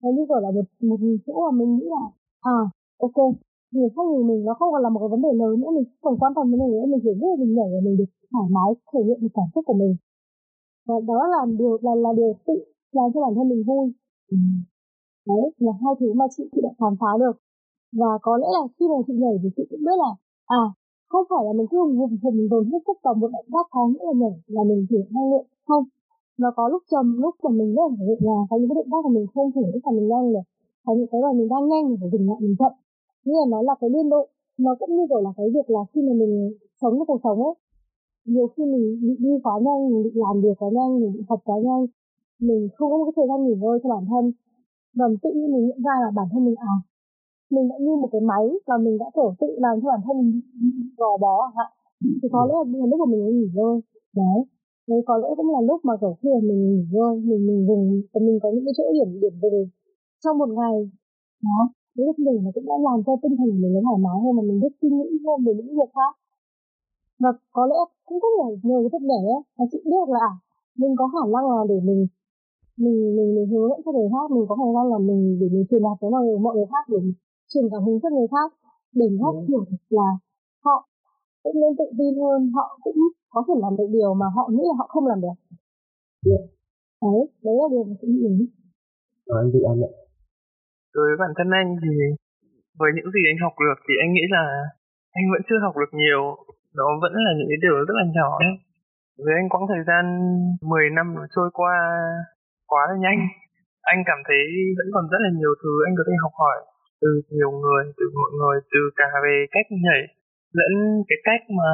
Nó 0.03 0.09
như 0.17 0.25
kiểu 0.29 0.41
là 0.45 0.51
một 0.57 0.67
một 0.91 0.99
chỗ 1.27 1.35
mà 1.47 1.53
mình 1.59 1.71
nghĩ 1.77 1.87
là 1.97 2.05
à 2.43 2.59
ok. 3.07 3.19
Người 3.73 3.89
khác 3.95 4.05
người 4.11 4.25
mình 4.25 4.45
nó 4.45 4.55
không 4.59 4.73
còn 4.73 4.83
là 4.83 4.91
một 4.91 5.01
cái 5.01 5.09
vấn 5.09 5.23
đề 5.23 5.33
lớn 5.41 5.61
nữa, 5.61 5.71
mình 5.77 5.85
không 6.03 6.19
quan 6.21 6.33
tâm 6.37 6.51
đến 6.51 6.59
nữa, 6.59 6.85
mình 6.93 7.01
hiểu 7.05 7.15
biết 7.15 7.33
mình 7.39 7.55
nhảy 7.57 7.69
và 7.73 7.81
mình 7.87 7.97
được 7.97 8.11
thoải 8.33 8.47
mái, 8.51 8.71
thể 8.93 9.01
hiện 9.07 9.19
được 9.23 9.33
cảm 9.35 9.49
xúc 9.55 9.65
của 9.67 9.79
mình. 9.83 9.97
Và 10.87 10.95
đó 11.07 11.21
là 11.35 11.41
điều, 11.59 11.79
là 11.83 11.95
là 11.95 12.11
điều 12.17 12.33
tự 12.47 12.57
làm 12.93 13.07
cho 13.15 13.21
bản 13.25 13.33
thân 13.37 13.49
mình 13.49 13.63
vui. 13.69 13.85
Ừ. 14.31 14.37
đấy, 15.29 15.45
là 15.59 15.73
hai 15.83 15.95
thứ 16.01 16.13
mà 16.13 16.25
chị 16.37 16.43
chị 16.53 16.61
đã 16.63 16.71
khám 16.79 16.95
phá 17.01 17.11
được. 17.23 17.37
Và 18.01 18.11
có 18.23 18.37
lẽ 18.37 18.49
là 18.57 18.63
khi 18.77 18.85
mà 18.93 18.99
chị 19.07 19.13
nhảy 19.23 19.35
thì 19.43 19.49
chị 19.57 19.63
cũng 19.71 19.81
biết 19.87 19.97
là 20.05 20.11
à 20.47 20.65
không 21.11 21.25
phải 21.31 21.43
là 21.47 21.53
mình 21.59 21.67
cứ 21.71 21.77
hùng 21.79 21.97
hùng 22.01 22.17
hùng 22.23 22.39
dồn 22.51 22.65
hết 22.73 22.83
sức 22.87 22.99
vào 23.05 23.15
một 23.15 23.31
động 23.37 23.49
tác 23.55 23.67
khó 23.73 23.83
nghĩa 23.91 24.05
là 24.09 24.15
nhảy 24.23 24.35
là 24.47 24.63
mình 24.71 24.87
chỉ 24.89 24.97
năng 25.15 25.31
lượng, 25.31 25.47
không. 25.69 25.85
Nó 26.39 26.49
có 26.57 26.69
lúc 26.69 26.83
trầm 26.91 27.07
lúc 27.23 27.35
mà 27.43 27.51
mình 27.59 27.75
rất 27.75 27.83
là 27.89 27.97
phải 27.99 28.07
nhẹ 28.27 28.39
có 28.51 28.57
những 28.59 28.69
cái 28.71 28.79
động 28.81 28.91
tác 28.93 29.01
mà 29.05 29.11
mình 29.17 29.27
không 29.35 29.51
thể, 29.55 29.65
lúc 29.73 29.83
mà 29.87 29.93
mình 29.97 30.09
nhanh 30.09 30.33
được 30.33 30.47
có 30.85 30.95
những 30.95 31.11
cái 31.11 31.21
mà 31.25 31.33
mình 31.39 31.49
đang 31.53 31.69
nhanh 31.69 31.85
mình 31.89 31.99
phải 32.01 32.11
dừng 32.13 32.29
lại 32.29 32.39
mình 32.41 32.57
chậm. 32.59 32.73
Như 33.25 33.35
là 33.41 33.47
nó 33.53 33.63
là 33.63 33.75
cái 33.81 33.91
biên 33.95 34.09
độ, 34.09 34.23
nó 34.59 34.71
cũng 34.81 34.97
như 34.97 35.05
kiểu 35.09 35.21
là 35.27 35.33
cái 35.37 35.47
việc 35.55 35.71
là 35.75 35.81
khi 35.93 36.01
mà 36.09 36.13
mình 36.21 36.35
sống 36.81 36.95
cái 36.99 37.07
cuộc 37.07 37.21
sống 37.25 37.39
ấy, 37.49 37.55
nhiều 38.25 38.47
khi 38.57 38.63
mình 38.73 38.85
bị 39.03 39.17
đi 39.25 39.33
quá 39.45 39.55
nhanh, 39.67 39.81
mình 39.91 40.03
bị 40.07 40.11
làm 40.15 40.37
việc 40.43 40.57
quá 40.59 40.69
nhanh, 40.77 41.01
mình 41.01 41.13
bị 41.13 41.21
học 41.29 41.41
quá 41.45 41.57
nhanh, 41.67 41.87
mình 42.41 42.69
không 42.77 42.91
có 42.91 42.97
một 42.99 43.05
cái 43.05 43.15
thời 43.17 43.29
gian 43.29 43.39
nghỉ 43.45 43.55
ngơi 43.63 43.79
cho 43.83 43.89
bản 43.95 44.05
thân. 44.11 44.25
Và 44.99 45.07
tự 45.23 45.31
nhiên 45.35 45.53
mình 45.55 45.67
nhận 45.67 45.81
ra 45.87 45.95
là 46.03 46.11
bản 46.17 46.27
thân 46.33 46.45
mình 46.45 46.55
à 46.57 46.75
mình 47.55 47.69
đã 47.69 47.77
như 47.85 47.93
một 48.03 48.09
cái 48.13 48.21
máy 48.21 48.45
và 48.67 48.77
mình 48.85 48.97
đã 48.99 49.07
kiểu 49.15 49.35
tự 49.41 49.51
làm 49.65 49.75
cho 49.83 49.89
bản 49.93 50.01
thân 50.07 50.17
mình 50.21 50.41
gò 50.97 51.17
bó 51.25 51.35
à 51.47 51.51
hạn 51.57 51.71
thì 52.23 52.29
có 52.33 52.41
lẽ 52.49 52.55
là 52.81 52.87
lúc 52.91 53.01
mà 53.01 53.07
mình 53.13 53.23
nghỉ 53.27 53.49
ngơi, 53.55 53.81
đấy 54.17 54.39
đấy, 54.89 55.01
có 55.07 55.15
lẽ 55.23 55.29
cũng 55.37 55.51
là 55.55 55.61
lúc 55.61 55.81
mà 55.85 55.95
kiểu 56.01 56.15
khi 56.21 56.29
mà 56.35 56.41
mình 56.49 56.61
nghỉ 56.69 56.85
ngơi, 56.93 57.15
mình 57.29 57.47
mình 57.47 57.67
dùng 57.69 58.03
và 58.13 58.21
mình 58.27 58.39
có 58.43 58.49
những 58.55 58.65
cái 58.67 58.75
chỗ 58.79 58.85
điểm 58.93 59.21
điểm 59.21 59.35
về 59.43 59.49
trong 60.23 60.39
một 60.39 60.51
ngày 60.59 60.77
đó 61.43 61.59
đấy 61.97 62.07
là 62.07 62.13
mình 62.27 62.39
nó 62.45 62.51
cũng 62.55 62.67
đã 62.71 62.77
làm 62.87 62.99
cho 63.07 63.13
tinh 63.23 63.35
thần 63.39 63.49
của 63.53 63.61
mình 63.63 63.73
nó 63.75 63.81
thoải 63.87 63.99
mái 64.05 64.17
hơn 64.23 64.33
mà 64.39 64.43
mình 64.49 64.59
biết 64.63 64.73
suy 64.81 64.89
nghĩ 64.97 65.09
hơn 65.25 65.39
về 65.45 65.53
những 65.59 65.71
việc 65.79 65.91
khác. 65.97 66.13
Và 67.23 67.31
có 67.57 67.63
lẽ 67.71 67.79
cũng 68.07 68.19
rất 68.23 68.33
là 68.39 68.47
nhiều 68.63 68.81
cái 68.93 69.01
nhảy 69.11 69.25
ấy 69.37 69.41
và 69.57 69.65
chị 69.73 69.79
biết 69.91 70.05
là 70.15 70.27
à, 70.29 70.33
mình 70.81 70.93
có 71.01 71.05
khả 71.15 71.25
năng 71.35 71.45
là 71.51 71.61
để 71.71 71.79
mình 71.89 72.01
mình 72.83 72.99
mình 73.17 73.29
mình 73.37 73.47
hướng 73.51 73.69
dẫn 73.71 73.81
cho 73.85 73.93
người 73.93 74.09
khác 74.15 74.27
mình 74.35 74.45
có 74.49 74.55
khả 74.61 74.69
năng 74.77 74.87
là 74.93 74.99
mình 75.09 75.23
để 75.41 75.47
mình 75.55 75.65
truyền 75.69 75.83
đạt 75.87 75.97
tới 76.01 76.11
mọi 76.15 76.23
người 76.25 76.39
mọi 76.47 76.55
người 76.57 76.69
khác 76.73 76.85
để 76.93 76.99
truyền 77.51 77.67
cảm 77.73 77.83
hứng 77.85 77.99
cho 78.03 78.09
người 78.17 78.29
khác 78.35 78.49
để 79.01 79.07
họ 79.23 79.31
hiểu 79.49 79.63
được 79.71 79.85
là 79.99 80.09
họ 80.65 80.77
cũng 81.43 81.57
nên 81.61 81.73
tự 81.79 81.87
tin 81.99 82.13
hơn 82.23 82.41
họ 82.57 82.67
cũng 82.85 82.99
có 83.33 83.41
thể 83.47 83.55
làm 83.65 83.73
được 83.79 83.89
điều 83.97 84.15
mà 84.15 84.27
họ 84.37 84.45
nghĩ 84.53 84.63
là 84.71 84.75
họ 84.79 84.87
không 84.93 85.07
làm 85.07 85.21
được. 85.25 85.37
Yeah. 86.27 86.43
đấy 87.03 87.21
đấy 87.45 87.55
là 87.61 87.67
điều 87.71 87.85
mà 87.85 87.95
tôi 88.01 88.11
nghĩ. 88.11 88.47
Anh 89.27 89.51
chị 89.53 89.61
anh 89.71 89.81
ạ 89.89 90.02
đối 90.95 91.05
với 91.09 91.17
bản 91.23 91.33
thân 91.37 91.49
anh 91.61 91.69
thì 91.83 91.93
với 92.79 92.91
những 92.97 93.11
gì 93.15 93.23
anh 93.33 93.39
học 93.45 93.55
được 93.65 93.79
thì 93.87 93.95
anh 94.05 94.11
nghĩ 94.13 94.25
là 94.37 94.45
anh 95.19 95.27
vẫn 95.33 95.43
chưa 95.49 95.61
học 95.65 95.75
được 95.81 95.93
nhiều. 96.03 96.23
Nó 96.79 96.87
vẫn 97.03 97.13
là 97.27 97.33
những 97.39 97.51
cái 97.53 97.61
điều 97.65 97.77
rất 97.89 97.97
là 98.01 98.07
nhỏ 98.17 98.31
ấy 98.49 98.55
với 99.25 99.35
anh 99.41 99.49
quãng 99.53 99.67
thời 99.73 99.83
gian 99.89 100.05
10 100.61 100.91
năm 100.99 101.07
trôi 101.35 101.49
qua 101.59 101.75
quá 102.71 102.83
là 102.91 102.97
nhanh. 103.05 103.21
Anh 103.93 104.01
cảm 104.09 104.21
thấy 104.27 104.41
vẫn 104.79 104.89
còn 104.95 105.05
rất 105.13 105.21
là 105.25 105.31
nhiều 105.39 105.53
thứ 105.63 105.73
anh 105.87 105.95
có 105.99 106.05
thể 106.07 106.15
học 106.25 106.35
hỏi 106.43 106.59
từ 107.01 107.11
nhiều 107.37 107.51
người, 107.63 107.83
từ 107.99 108.05
mọi 108.21 108.31
người, 108.39 108.57
từ 108.73 108.81
cả 108.99 109.09
về 109.25 109.37
cách 109.55 109.69
nhảy 109.87 110.03
lẫn 110.59 110.73
cái 111.09 111.19
cách 111.29 111.43
mà, 111.59 111.71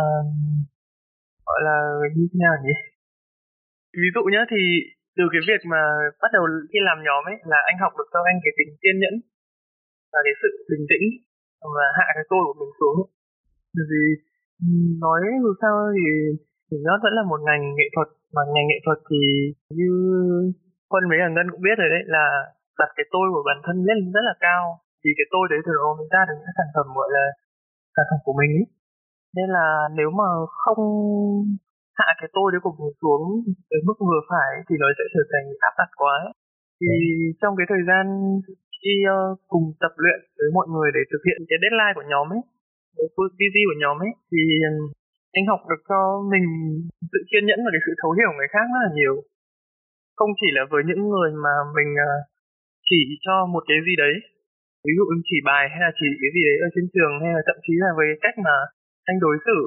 gọi 1.47 1.61
là, 1.69 1.77
như 2.17 2.25
thế 2.31 2.39
nào 2.45 2.55
nhỉ? 2.65 2.77
Ví 4.01 4.09
dụ 4.15 4.23
nhá 4.33 4.43
thì 4.51 4.61
từ 5.19 5.25
cái 5.33 5.43
việc 5.49 5.61
mà 5.73 5.83
bắt 6.23 6.31
đầu 6.37 6.43
khi 6.71 6.79
làm 6.89 6.99
nhóm 7.07 7.23
ấy 7.33 7.37
là 7.53 7.59
anh 7.71 7.77
học 7.83 7.93
được 7.99 8.09
cho 8.13 8.21
anh 8.31 8.39
cái 8.45 8.53
tính 8.59 8.71
kiên 8.83 8.97
nhẫn 9.03 9.15
và 10.13 10.19
cái 10.27 10.35
sự 10.43 10.51
bình 10.71 10.85
tĩnh 10.91 11.05
và 11.77 11.87
hạ 11.99 12.07
cái 12.17 12.27
tôi 12.31 12.43
của 12.47 12.57
mình 12.61 12.73
xuống 12.81 12.99
vì 13.91 14.05
nói 15.05 15.21
dù 15.45 15.53
sao 15.63 15.75
thì 15.97 16.07
thì 16.71 16.77
nó 16.89 16.93
vẫn 17.05 17.13
là 17.19 17.25
một 17.31 17.41
ngành 17.47 17.63
nghệ 17.77 17.87
thuật, 17.95 18.09
mà 18.35 18.43
ngành 18.53 18.67
nghệ 18.69 18.79
thuật 18.85 18.99
thì 19.11 19.21
như 19.79 19.91
quân 20.91 21.03
mấy 21.09 21.19
thằng 21.23 21.35
ngân 21.35 21.49
cũng 21.53 21.63
biết 21.67 21.77
rồi 21.79 21.91
đấy, 21.95 22.03
là 22.17 22.25
đặt 22.81 22.91
cái 22.97 23.07
tôi 23.15 23.27
của 23.33 23.45
bản 23.49 23.59
thân 23.65 23.77
lên 23.89 23.99
rất 24.15 24.25
là 24.29 24.35
cao 24.47 24.63
vì 25.03 25.11
cái 25.19 25.27
tôi 25.33 25.45
đấy 25.51 25.61
từ 25.67 25.73
đó 25.81 25.89
mới 25.99 26.09
ra 26.15 26.23
được 26.29 26.37
những 26.39 26.57
sản 26.59 26.69
phẩm, 26.75 26.87
gọi 26.99 27.09
là, 27.17 27.25
sản 27.97 28.07
phẩm 28.11 28.21
của 28.27 28.37
mình 28.41 28.51
ấy. 28.61 28.67
nên 29.37 29.49
là 29.57 29.67
nếu 29.99 30.11
mà 30.21 30.29
không 30.63 30.83
hạ 31.99 32.09
cái 32.19 32.29
tôi 32.37 32.47
đấy 32.53 32.61
của 32.65 32.75
mình 32.79 32.95
xuống 33.01 33.23
đến 33.71 33.83
mức 33.89 33.99
vừa 34.11 34.23
phải 34.31 34.53
thì 34.67 34.75
nó 34.83 34.87
sẽ 34.99 35.05
trở 35.15 35.23
thành 35.33 35.47
áp 35.69 35.75
đặt 35.81 35.91
quá. 36.03 36.17
Thì 36.81 36.95
trong 37.41 37.53
cái 37.59 37.67
thời 37.73 37.83
gian 37.89 38.05
khi 38.81 38.95
uh, 39.09 39.39
cùng 39.53 39.67
tập 39.83 39.93
luyện 40.03 40.21
với 40.39 40.51
mọi 40.57 40.67
người 40.73 40.89
để 40.97 41.03
thực 41.13 41.23
hiện 41.27 41.41
cái 41.49 41.59
deadline 41.63 41.95
của 41.97 42.07
nhóm 42.13 42.27
ấy 42.37 42.43
cái 42.97 43.09
busy 43.39 43.63
của 43.69 43.79
nhóm 43.83 43.97
ấy 44.07 44.13
thì 44.31 44.41
anh 45.39 45.47
học 45.51 45.61
được 45.71 45.81
cho 45.91 46.01
mình 46.33 46.47
sự 47.13 47.21
kiên 47.31 47.45
nhẫn 47.47 47.61
và 47.65 47.71
cái 47.75 47.83
sự 47.87 47.93
thấu 48.01 48.13
hiểu 48.19 48.31
người 48.35 48.51
khác 48.55 48.67
rất 48.73 48.81
là 48.87 48.91
nhiều. 48.99 49.15
Không 50.19 50.33
chỉ 50.41 50.49
là 50.57 50.63
với 50.73 50.83
những 50.89 51.03
người 51.13 51.31
mà 51.45 51.55
mình 51.77 51.91
uh, 52.07 52.21
chỉ 52.89 53.01
cho 53.27 53.37
một 53.55 53.63
cái 53.69 53.79
gì 53.89 53.95
đấy 54.05 54.15
ví 54.85 54.93
dụ 54.99 55.05
như 55.11 55.23
chỉ 55.29 55.39
bài 55.51 55.65
hay 55.73 55.81
là 55.87 55.93
chỉ 55.99 56.09
cái 56.23 56.31
gì 56.37 56.43
đấy 56.49 56.59
ở 56.67 56.69
trên 56.75 56.87
trường 56.95 57.15
hay 57.23 57.31
là 57.37 57.43
thậm 57.49 57.59
chí 57.65 57.75
là 57.85 57.91
với 57.99 58.09
cách 58.25 58.37
mà 58.47 58.57
anh 59.11 59.19
đối 59.25 59.37
xử 59.47 59.59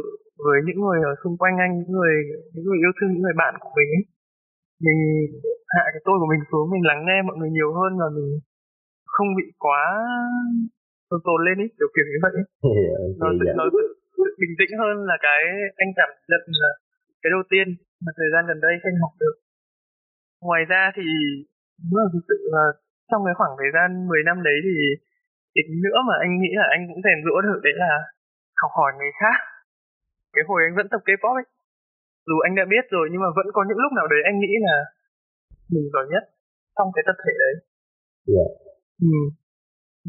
với 0.46 0.58
những 0.66 0.80
người 0.84 1.00
ở 1.10 1.14
xung 1.22 1.36
quanh 1.42 1.56
anh 1.66 1.72
những 1.80 1.92
người 1.98 2.14
những 2.54 2.66
người 2.68 2.80
yêu 2.84 2.94
thương 2.96 3.10
những 3.12 3.24
người 3.26 3.38
bạn 3.42 3.54
của 3.62 3.72
mình 3.78 3.90
ấy. 3.98 4.04
Mình 4.86 5.00
hạ 5.76 5.84
cái 5.94 6.02
tôi 6.08 6.16
của 6.20 6.30
mình 6.32 6.44
xuống 6.50 6.66
mình 6.74 6.84
lắng 6.90 7.02
nghe 7.08 7.20
mọi 7.28 7.36
người 7.38 7.52
nhiều 7.58 7.72
hơn 7.80 7.92
và 8.02 8.08
mình 8.18 8.30
không 9.16 9.30
bị 9.40 9.48
quá 9.64 9.82
tồn 11.10 11.20
tồn 11.28 11.40
lên 11.48 11.58
ấy 11.64 11.70
kiểu 11.78 11.90
kiểu 11.96 12.06
như 12.12 12.20
vậy 12.26 12.34
ấy. 12.42 12.48
nó 13.22 13.28
sự, 13.40 13.46
nó 13.60 13.66
sự, 13.76 13.84
sự 14.18 14.30
bình 14.42 14.54
tĩnh 14.60 14.72
hơn 14.82 14.96
là 15.10 15.18
cái 15.26 15.42
anh 15.84 15.92
cảm 16.00 16.10
nhận 16.30 16.44
là 16.62 16.72
cái 17.22 17.30
đầu 17.36 17.44
tiên 17.52 17.68
mà 18.04 18.12
thời 18.18 18.30
gian 18.34 18.42
gần 18.50 18.60
đây 18.66 18.74
anh 18.90 18.98
học 19.04 19.14
được. 19.22 19.36
Ngoài 20.48 20.64
ra 20.72 20.84
thì 20.98 21.06
đúng 21.82 21.98
là 22.02 22.08
thực 22.14 22.24
sự 22.30 22.38
là 22.56 22.66
trong 23.10 23.22
cái 23.26 23.36
khoảng 23.40 23.56
thời 23.60 23.72
gian 23.76 23.90
10 24.08 24.24
năm 24.30 24.38
đấy 24.48 24.58
thì 24.66 24.76
tính 25.56 25.72
nữa 25.86 25.98
mà 26.08 26.16
anh 26.26 26.32
nghĩ 26.40 26.52
là 26.62 26.68
anh 26.76 26.82
cũng 26.90 27.02
rèn 27.06 27.20
rũa 27.26 27.40
được 27.48 27.60
đấy 27.66 27.76
là 27.84 27.92
học 28.62 28.72
hỏi 28.78 28.92
người 28.98 29.14
khác 29.22 29.38
cái 30.42 30.50
hồi 30.52 30.62
anh 30.68 30.76
vẫn 30.80 30.88
tập 30.90 31.02
K-pop 31.08 31.36
ấy 31.42 31.48
dù 32.30 32.36
anh 32.48 32.54
đã 32.60 32.66
biết 32.74 32.86
rồi 32.96 33.06
nhưng 33.12 33.22
mà 33.26 33.30
vẫn 33.38 33.48
có 33.56 33.62
những 33.68 33.82
lúc 33.84 33.92
nào 33.98 34.08
đấy 34.14 34.22
anh 34.30 34.38
nghĩ 34.40 34.54
là 34.68 34.76
mình 35.74 35.86
giỏi 35.94 36.06
nhất 36.14 36.24
trong 36.76 36.90
cái 36.96 37.04
tập 37.08 37.18
thể 37.24 37.34
đấy 37.44 37.56
yeah. 38.34 38.50
ừ. 39.10 39.14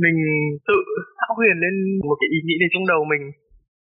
mình 0.02 0.16
tự 0.68 0.78
thạo 1.18 1.32
huyền 1.38 1.56
lên 1.64 1.74
một 2.08 2.16
cái 2.20 2.28
ý 2.36 2.38
nghĩ 2.44 2.56
này 2.60 2.70
trong 2.72 2.86
đầu 2.92 3.00
mình 3.12 3.24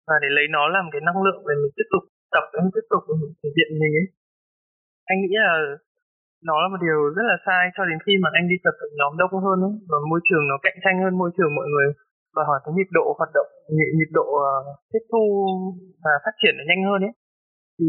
và 0.09 0.17
để 0.23 0.29
lấy 0.37 0.47
nó 0.57 0.63
làm 0.77 0.85
cái 0.93 1.01
năng 1.07 1.23
lượng 1.25 1.41
để 1.49 1.55
mình 1.63 1.73
tiếp 1.77 1.89
tục 1.93 2.05
tập 2.35 2.45
để 2.53 2.59
tiếp 2.75 2.87
tục 2.93 3.03
thể 3.41 3.49
hiện 3.57 3.71
mình 3.81 3.93
ấy 4.03 4.07
anh 5.11 5.19
nghĩ 5.21 5.35
là 5.47 5.53
nó 6.49 6.57
là 6.63 6.69
một 6.73 6.81
điều 6.87 7.01
rất 7.17 7.27
là 7.31 7.37
sai 7.47 7.63
cho 7.77 7.83
đến 7.91 7.99
khi 8.05 8.13
mà 8.23 8.29
anh 8.39 8.47
đi 8.53 8.57
tập 8.65 8.75
ở 8.85 8.87
nhóm 8.99 9.13
đông 9.21 9.35
hơn 9.45 9.59
ấy, 9.69 9.75
và 9.91 9.99
môi 10.11 10.21
trường 10.29 10.45
nó 10.51 10.57
cạnh 10.67 10.79
tranh 10.85 10.97
hơn 11.03 11.13
môi 11.21 11.31
trường 11.37 11.53
mọi 11.59 11.67
người 11.73 11.89
và 12.35 12.43
hỏi 12.49 12.59
cái 12.65 12.73
nhịp 12.77 12.91
độ 12.99 13.07
hoạt 13.19 13.31
động 13.37 13.51
nhịp, 13.77 13.91
nhịp 13.99 14.11
độ 14.19 14.29
uh, 14.43 14.65
tiếp 14.93 15.05
thu 15.11 15.25
và 16.05 16.13
phát 16.25 16.35
triển 16.41 16.55
nó 16.57 16.63
nhanh 16.67 16.83
hơn 16.89 17.01
ấy. 17.09 17.15
Thì 17.77 17.89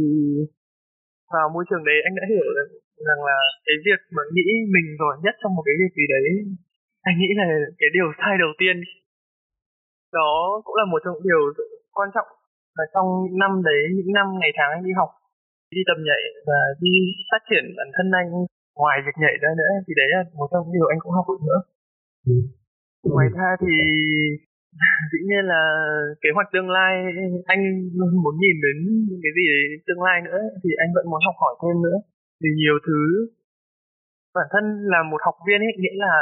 vào 1.33 1.47
môi 1.53 1.63
trường 1.67 1.83
đấy 1.89 1.97
anh 2.07 2.15
đã 2.19 2.23
hiểu 2.31 2.47
rằng, 2.57 2.69
rằng 3.07 3.21
là 3.29 3.37
cái 3.65 3.77
việc 3.85 3.99
mà 4.15 4.23
nghĩ 4.35 4.47
mình 4.75 4.87
giỏi 4.99 5.15
nhất 5.23 5.35
trong 5.41 5.51
một 5.55 5.63
cái 5.67 5.75
việc 5.81 5.93
gì 5.99 6.05
đấy 6.15 6.25
anh 7.07 7.15
nghĩ 7.19 7.29
là 7.39 7.45
cái 7.79 7.89
điều 7.95 8.07
sai 8.19 8.33
đầu 8.43 8.51
tiên 8.59 8.75
đó 10.19 10.33
cũng 10.65 10.75
là 10.79 10.85
một 10.91 10.99
trong 11.03 11.13
những 11.15 11.27
điều 11.31 11.43
quan 11.97 12.09
trọng 12.15 12.29
là 12.77 12.85
trong 12.93 13.07
những 13.23 13.37
năm 13.43 13.51
đấy 13.69 13.81
những 13.97 14.11
năm 14.19 14.27
ngày 14.39 14.51
tháng 14.57 14.71
anh 14.75 14.83
đi 14.87 14.93
học 14.99 15.11
đi 15.75 15.81
tập 15.87 15.97
nhảy 16.07 16.23
và 16.47 16.59
đi 16.83 16.93
phát 17.29 17.41
triển 17.49 17.63
bản 17.77 17.89
thân 17.95 18.07
anh 18.21 18.29
ngoài 18.79 18.97
việc 19.05 19.15
nhảy 19.23 19.35
ra 19.41 19.49
nữa 19.59 19.71
thì 19.85 19.93
đấy 19.99 20.09
là 20.15 20.21
một 20.39 20.47
trong 20.51 20.61
những 20.63 20.75
điều 20.77 20.87
anh 20.93 20.99
cũng 21.01 21.15
học 21.17 21.25
được 21.29 21.41
nữa. 21.49 21.59
Ừ 22.31 22.35
ngoài 23.13 23.29
ra 23.37 23.49
thì 23.61 23.73
dĩ 25.11 25.19
nhiên 25.29 25.43
là 25.53 25.61
kế 26.21 26.29
hoạch 26.35 26.49
tương 26.53 26.69
lai 26.77 26.93
anh 27.53 27.61
luôn 27.97 28.09
muốn 28.23 28.35
nhìn 28.43 28.57
đến 28.65 28.77
những 29.09 29.21
cái 29.25 29.33
gì 29.37 29.45
tương 29.87 30.01
lai 30.07 30.17
nữa 30.27 30.39
thì 30.61 30.69
anh 30.83 30.89
vẫn 30.95 31.05
muốn 31.11 31.21
học 31.27 31.35
hỏi 31.43 31.53
thêm 31.61 31.75
nữa. 31.85 31.97
Vì 32.41 32.49
nhiều 32.61 32.77
thứ 32.87 33.01
bản 34.37 34.47
thân 34.53 34.65
là 34.93 34.99
một 35.11 35.21
học 35.27 35.37
viên 35.45 35.59
ấy 35.67 35.71
nghĩa 35.81 35.97
là 36.05 36.13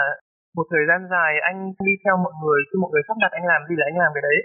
một 0.57 0.65
thời 0.71 0.83
gian 0.89 0.99
dài 1.13 1.31
anh 1.49 1.57
đi 1.87 1.93
theo 2.03 2.15
mọi 2.25 2.33
người 2.41 2.59
khi 2.67 2.75
mọi 2.81 2.89
người 2.91 3.03
sắp 3.07 3.17
đặt 3.23 3.31
anh 3.37 3.45
làm 3.51 3.61
gì 3.69 3.75
là 3.79 3.85
anh 3.89 3.97
làm 4.03 4.11
cái 4.15 4.23
đấy. 4.27 4.37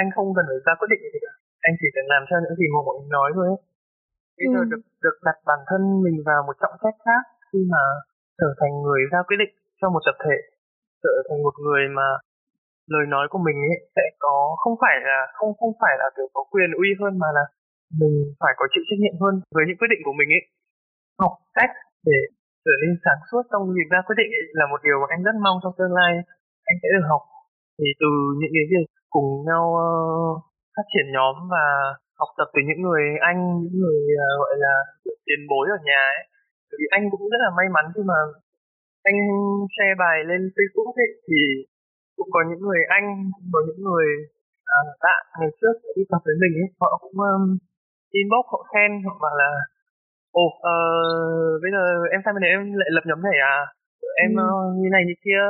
Anh 0.00 0.06
không 0.14 0.28
cần 0.36 0.44
phải 0.48 0.60
ra 0.66 0.72
quyết 0.78 0.90
định 0.92 1.02
gì 1.14 1.20
cả 1.24 1.32
anh 1.66 1.74
chỉ 1.80 1.88
cần 1.94 2.06
làm 2.12 2.22
theo 2.28 2.38
những 2.40 2.56
gì 2.60 2.66
mà 2.74 2.80
mọi 2.86 2.94
người 2.96 3.12
nói 3.18 3.28
thôi 3.36 3.46
ấy. 3.52 3.60
Bây 4.38 4.46
giờ 4.52 4.60
ừ. 4.66 4.70
được 4.72 4.82
được 5.04 5.16
đặt 5.28 5.38
bản 5.48 5.60
thân 5.68 5.82
mình 6.04 6.16
vào 6.28 6.40
một 6.46 6.56
trọng 6.62 6.76
trách 6.82 6.98
khác 7.06 7.22
khi 7.48 7.60
mà 7.72 7.82
trở 8.40 8.50
thành 8.60 8.72
người 8.84 9.00
ra 9.12 9.20
quyết 9.26 9.38
định 9.42 9.52
cho 9.80 9.86
một 9.94 10.02
tập 10.06 10.16
thể 10.24 10.36
trở 11.04 11.14
thành 11.26 11.38
một 11.46 11.54
người 11.64 11.82
mà 11.98 12.08
lời 12.92 13.04
nói 13.14 13.24
của 13.30 13.40
mình 13.46 13.58
ấy 13.70 13.76
sẽ 13.96 14.04
có 14.24 14.36
không 14.62 14.76
phải 14.82 14.96
là 15.08 15.18
không 15.36 15.50
không 15.60 15.72
phải 15.80 15.94
là 16.00 16.06
kiểu 16.16 16.28
có 16.34 16.42
quyền 16.52 16.70
uy 16.82 16.90
hơn 17.00 17.12
mà 17.22 17.28
là 17.36 17.44
mình 18.00 18.14
phải 18.40 18.52
có 18.58 18.64
chịu 18.72 18.84
trách 18.86 19.00
nhiệm 19.02 19.16
hơn 19.22 19.34
với 19.54 19.64
những 19.66 19.78
quyết 19.78 19.90
định 19.92 20.02
của 20.04 20.16
mình 20.18 20.30
ấy. 20.38 20.42
Học 21.22 21.34
cách 21.58 21.72
để 22.08 22.18
trở 22.64 22.74
nên 22.82 22.92
sáng 23.04 23.20
suốt 23.28 23.42
trong 23.50 23.62
việc 23.76 23.88
ra 23.92 24.00
quyết 24.06 24.18
định 24.20 24.30
ấy 24.38 24.44
là 24.58 24.64
một 24.72 24.80
điều 24.86 24.96
mà 25.00 25.06
anh 25.14 25.22
rất 25.26 25.36
mong 25.44 25.56
trong 25.62 25.74
tương 25.78 25.96
lai. 25.98 26.12
Anh 26.70 26.76
sẽ 26.82 26.88
được 26.94 27.06
học 27.12 27.22
thì 27.78 27.88
từ 28.02 28.10
những 28.40 28.52
cái 28.56 28.66
việc 28.72 28.86
cùng 29.14 29.28
nhau 29.48 29.64
uh, 29.84 30.34
phát 30.74 30.86
triển 30.92 31.06
nhóm 31.16 31.34
và 31.54 31.64
học 32.20 32.30
tập 32.38 32.48
từ 32.54 32.60
những 32.68 32.80
người 32.86 33.02
anh 33.30 33.38
những 33.62 33.76
người 33.82 34.00
uh, 34.24 34.34
gọi 34.40 34.54
là 34.64 34.74
tiền 35.26 35.40
bối 35.50 35.64
ở 35.76 35.78
nhà 35.88 36.02
ấy. 36.16 36.24
Vì 36.78 36.86
anh 36.96 37.04
cũng 37.12 37.24
rất 37.32 37.40
là 37.44 37.50
may 37.58 37.68
mắn 37.74 37.84
khi 37.94 38.02
mà 38.10 38.18
anh 39.08 39.18
share 39.74 39.94
bài 40.02 40.16
lên 40.30 40.42
Facebook 40.54 40.90
ấy 41.04 41.10
thì 41.26 41.40
cũng 42.16 42.30
có 42.34 42.40
những 42.48 42.62
người 42.64 42.80
anh 42.96 43.06
cũng 43.34 43.48
có 43.54 43.60
những 43.66 43.80
người 43.88 44.08
à, 44.76 44.78
bạn 45.04 45.22
ngày 45.38 45.50
trước 45.60 45.76
đi 45.96 46.02
tập 46.10 46.20
với 46.26 46.36
mình 46.42 46.54
ấy 46.62 46.68
họ 46.80 46.90
cũng 47.02 47.16
um, 47.30 47.44
inbox 48.18 48.44
họ 48.52 48.60
khen 48.70 48.90
họ 49.06 49.14
bảo 49.24 49.34
là 49.42 49.50
ồ 50.44 50.46
uh, 50.70 51.52
bây 51.62 51.70
giờ 51.74 51.82
em 52.14 52.20
sang 52.24 52.34
bên 52.34 52.42
đấy 52.44 52.52
em 52.56 52.62
lại 52.80 52.90
lập 52.96 53.04
nhóm 53.06 53.20
này 53.28 53.38
à 53.54 53.56
em 54.24 54.30
ừ. 54.36 54.44
uh, 54.44 54.68
như 54.80 54.88
này 54.96 55.02
như 55.08 55.16
kia 55.24 55.42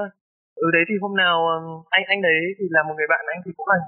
ừ 0.64 0.66
đấy 0.74 0.82
thì 0.88 0.94
hôm 1.02 1.12
nào 1.22 1.36
um, 1.54 1.64
anh 1.96 2.04
anh 2.12 2.20
đấy 2.28 2.38
thì 2.58 2.64
là 2.74 2.80
một 2.86 2.94
người 2.96 3.10
bạn 3.12 3.24
anh 3.32 3.40
thì 3.44 3.50
cũng 3.56 3.68
là 3.72 3.78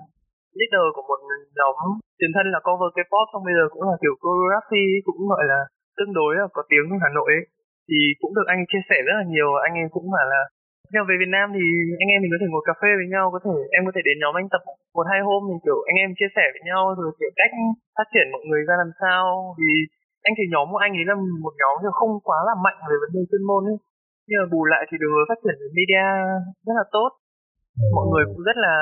leader 0.59 0.87
của 0.95 1.05
một 1.11 1.21
nhóm 1.59 1.75
tiền 2.19 2.31
thân 2.35 2.47
là 2.55 2.61
cover 2.66 2.91
K-pop 2.97 3.27
xong 3.33 3.45
bây 3.49 3.55
giờ 3.59 3.64
cũng 3.73 3.83
là 3.89 3.95
kiểu 4.03 4.14
choreography 4.23 4.85
cũng 5.07 5.21
gọi 5.33 5.45
là 5.53 5.61
tương 5.97 6.12
đối 6.19 6.31
là 6.41 6.47
có 6.57 6.62
tiếng 6.71 6.87
ở 6.95 6.97
Hà 7.05 7.11
Nội 7.19 7.31
ấy 7.39 7.45
thì 7.89 7.99
cũng 8.20 8.32
được 8.36 8.47
anh 8.53 8.61
chia 8.70 8.82
sẻ 8.89 8.99
rất 9.07 9.16
là 9.20 9.26
nhiều. 9.34 9.51
Anh 9.66 9.74
em 9.80 9.89
cũng 9.95 10.07
bảo 10.16 10.26
là 10.34 10.43
nhưng 10.93 11.09
về 11.11 11.16
Việt 11.22 11.32
Nam 11.36 11.47
thì 11.57 11.64
anh 12.03 12.11
em 12.14 12.18
mình 12.22 12.32
có 12.34 12.39
thể 12.41 12.49
ngồi 12.51 12.64
cà 12.68 12.74
phê 12.80 12.91
với 13.01 13.09
nhau, 13.14 13.24
có 13.34 13.39
thể, 13.45 13.55
em 13.76 13.82
có 13.86 13.93
thể 13.95 14.03
đến 14.09 14.16
nhóm 14.18 14.34
anh 14.41 14.49
tập 14.53 14.62
một 14.97 15.07
hai 15.11 15.20
hôm 15.28 15.41
thì, 15.49 15.57
kiểu, 15.64 15.78
anh 15.91 15.99
em 16.05 16.11
chia 16.18 16.30
sẻ 16.36 16.45
với 16.55 16.62
nhau 16.68 16.82
rồi, 16.99 17.09
kiểu, 17.18 17.30
cách 17.41 17.53
phát 17.97 18.09
triển 18.12 18.26
mọi 18.34 18.43
người 18.47 18.62
ra 18.68 18.74
làm 18.82 18.91
sao. 19.03 19.22
Vì 19.61 19.72
anh 20.26 20.34
thấy 20.36 20.47
nhóm 20.55 20.66
của 20.72 20.80
anh 20.86 20.93
ấy 21.01 21.05
là 21.11 21.14
một 21.45 21.55
nhóm 21.61 21.74
thì 21.82 21.89
không 21.99 22.12
quá 22.28 22.39
là 22.49 22.55
mạnh 22.64 22.80
về 22.89 22.97
vấn 23.03 23.11
đề 23.16 23.22
chuyên 23.30 23.43
môn 23.49 23.62
ấy. 23.72 23.78
Nhưng 24.26 24.39
mà 24.41 24.47
bù 24.53 24.61
lại 24.72 24.82
thì 24.89 24.95
đường 25.01 25.14
lối 25.16 25.24
phát 25.28 25.41
triển 25.43 25.57
về 25.61 25.68
media 25.78 26.09
rất 26.66 26.74
là 26.80 26.86
tốt. 26.97 27.11
Mọi 27.97 28.07
người 28.11 28.24
cũng 28.30 28.43
rất 28.49 28.57
là 28.66 28.74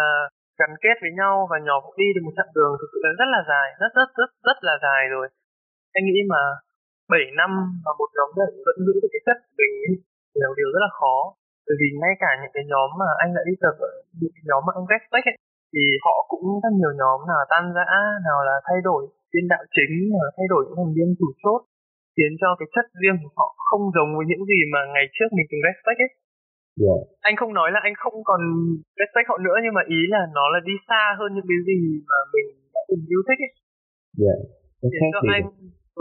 gắn 0.61 0.73
kết 0.85 0.97
với 1.03 1.13
nhau 1.21 1.35
và 1.51 1.57
nhóm 1.67 1.81
cũng 1.87 1.99
đi 2.03 2.09
được 2.15 2.23
một 2.27 2.35
chặng 2.39 2.55
đường 2.57 2.73
thực 2.81 2.91
sự 2.93 2.99
là 3.07 3.13
rất 3.21 3.29
là 3.35 3.41
dài, 3.51 3.69
rất 3.83 3.93
rất 3.99 4.09
rất 4.21 4.31
rất 4.49 4.59
là 4.69 4.75
dài 4.85 5.03
rồi. 5.15 5.27
Anh 5.99 6.05
nghĩ 6.07 6.19
mà 6.33 6.43
7 7.13 7.21
năm 7.41 7.51
mà 7.85 7.91
một 7.99 8.11
nhóm 8.17 8.29
vẫn 8.39 8.51
vẫn 8.67 8.77
giữ 8.87 8.95
được 9.03 9.11
cái 9.15 9.23
chất 9.27 9.39
mình 9.59 9.75
là 10.41 10.49
điều 10.59 10.71
rất 10.75 10.83
là 10.87 10.93
khó 11.01 11.17
bởi 11.67 11.77
vì 11.81 11.89
ngay 12.01 12.15
cả 12.23 12.31
những 12.41 12.55
cái 12.57 12.65
nhóm 12.73 12.89
mà 13.01 13.09
anh 13.23 13.31
đã 13.37 13.43
đi 13.49 13.55
tập 13.63 13.75
những 14.21 14.35
cái 14.35 14.45
nhóm 14.49 14.61
mà 14.67 14.73
anh 14.79 14.87
respect 14.93 15.27
ấy 15.31 15.37
thì 15.73 15.85
họ 16.05 16.17
cũng 16.31 16.45
rất 16.63 16.73
nhiều 16.79 16.93
nhóm 17.01 17.19
nào 17.31 17.43
tan 17.53 17.65
rã 17.77 17.89
nào 18.29 18.39
là 18.49 18.57
thay 18.67 18.79
đổi 18.89 19.01
biên 19.33 19.47
đạo 19.53 19.65
chính 19.77 19.93
nào 20.13 20.23
là 20.27 20.33
thay 20.37 20.47
đổi 20.53 20.61
những 20.65 20.79
thành 20.79 20.95
viên 20.97 21.09
chủ 21.19 21.29
chốt 21.43 21.61
khiến 22.17 22.33
cho 22.41 22.49
cái 22.59 22.69
chất 22.75 22.87
riêng 23.01 23.19
của 23.23 23.33
họ 23.39 23.49
không 23.69 23.85
giống 23.95 24.11
với 24.17 24.25
những 24.31 24.45
gì 24.51 24.59
mà 24.73 24.81
ngày 24.95 25.07
trước 25.17 25.29
mình 25.37 25.47
từng 25.49 25.65
respect 25.69 26.01
ấy 26.07 26.13
Yeah. 26.85 27.01
Anh 27.29 27.37
không 27.41 27.53
nói 27.59 27.69
là 27.75 27.81
anh 27.87 27.97
không 28.03 28.17
còn 28.29 28.41
respect 28.99 29.29
họ 29.29 29.37
nữa 29.47 29.57
nhưng 29.65 29.75
mà 29.79 29.83
ý 29.99 30.01
là 30.15 30.23
nó 30.37 30.45
là 30.55 30.61
đi 30.69 30.75
xa 30.89 31.03
hơn 31.19 31.31
những 31.35 31.49
cái 31.51 31.61
gì 31.71 31.81
mà 32.11 32.19
mình 32.35 32.47
đã 32.75 32.81
từng 32.89 33.03
yêu 33.13 33.23
thích 33.27 33.41
ấy. 33.47 33.53
Yeah. 34.25 34.39
Khiến 34.93 35.09
cho 35.15 35.21
anh 35.37 35.45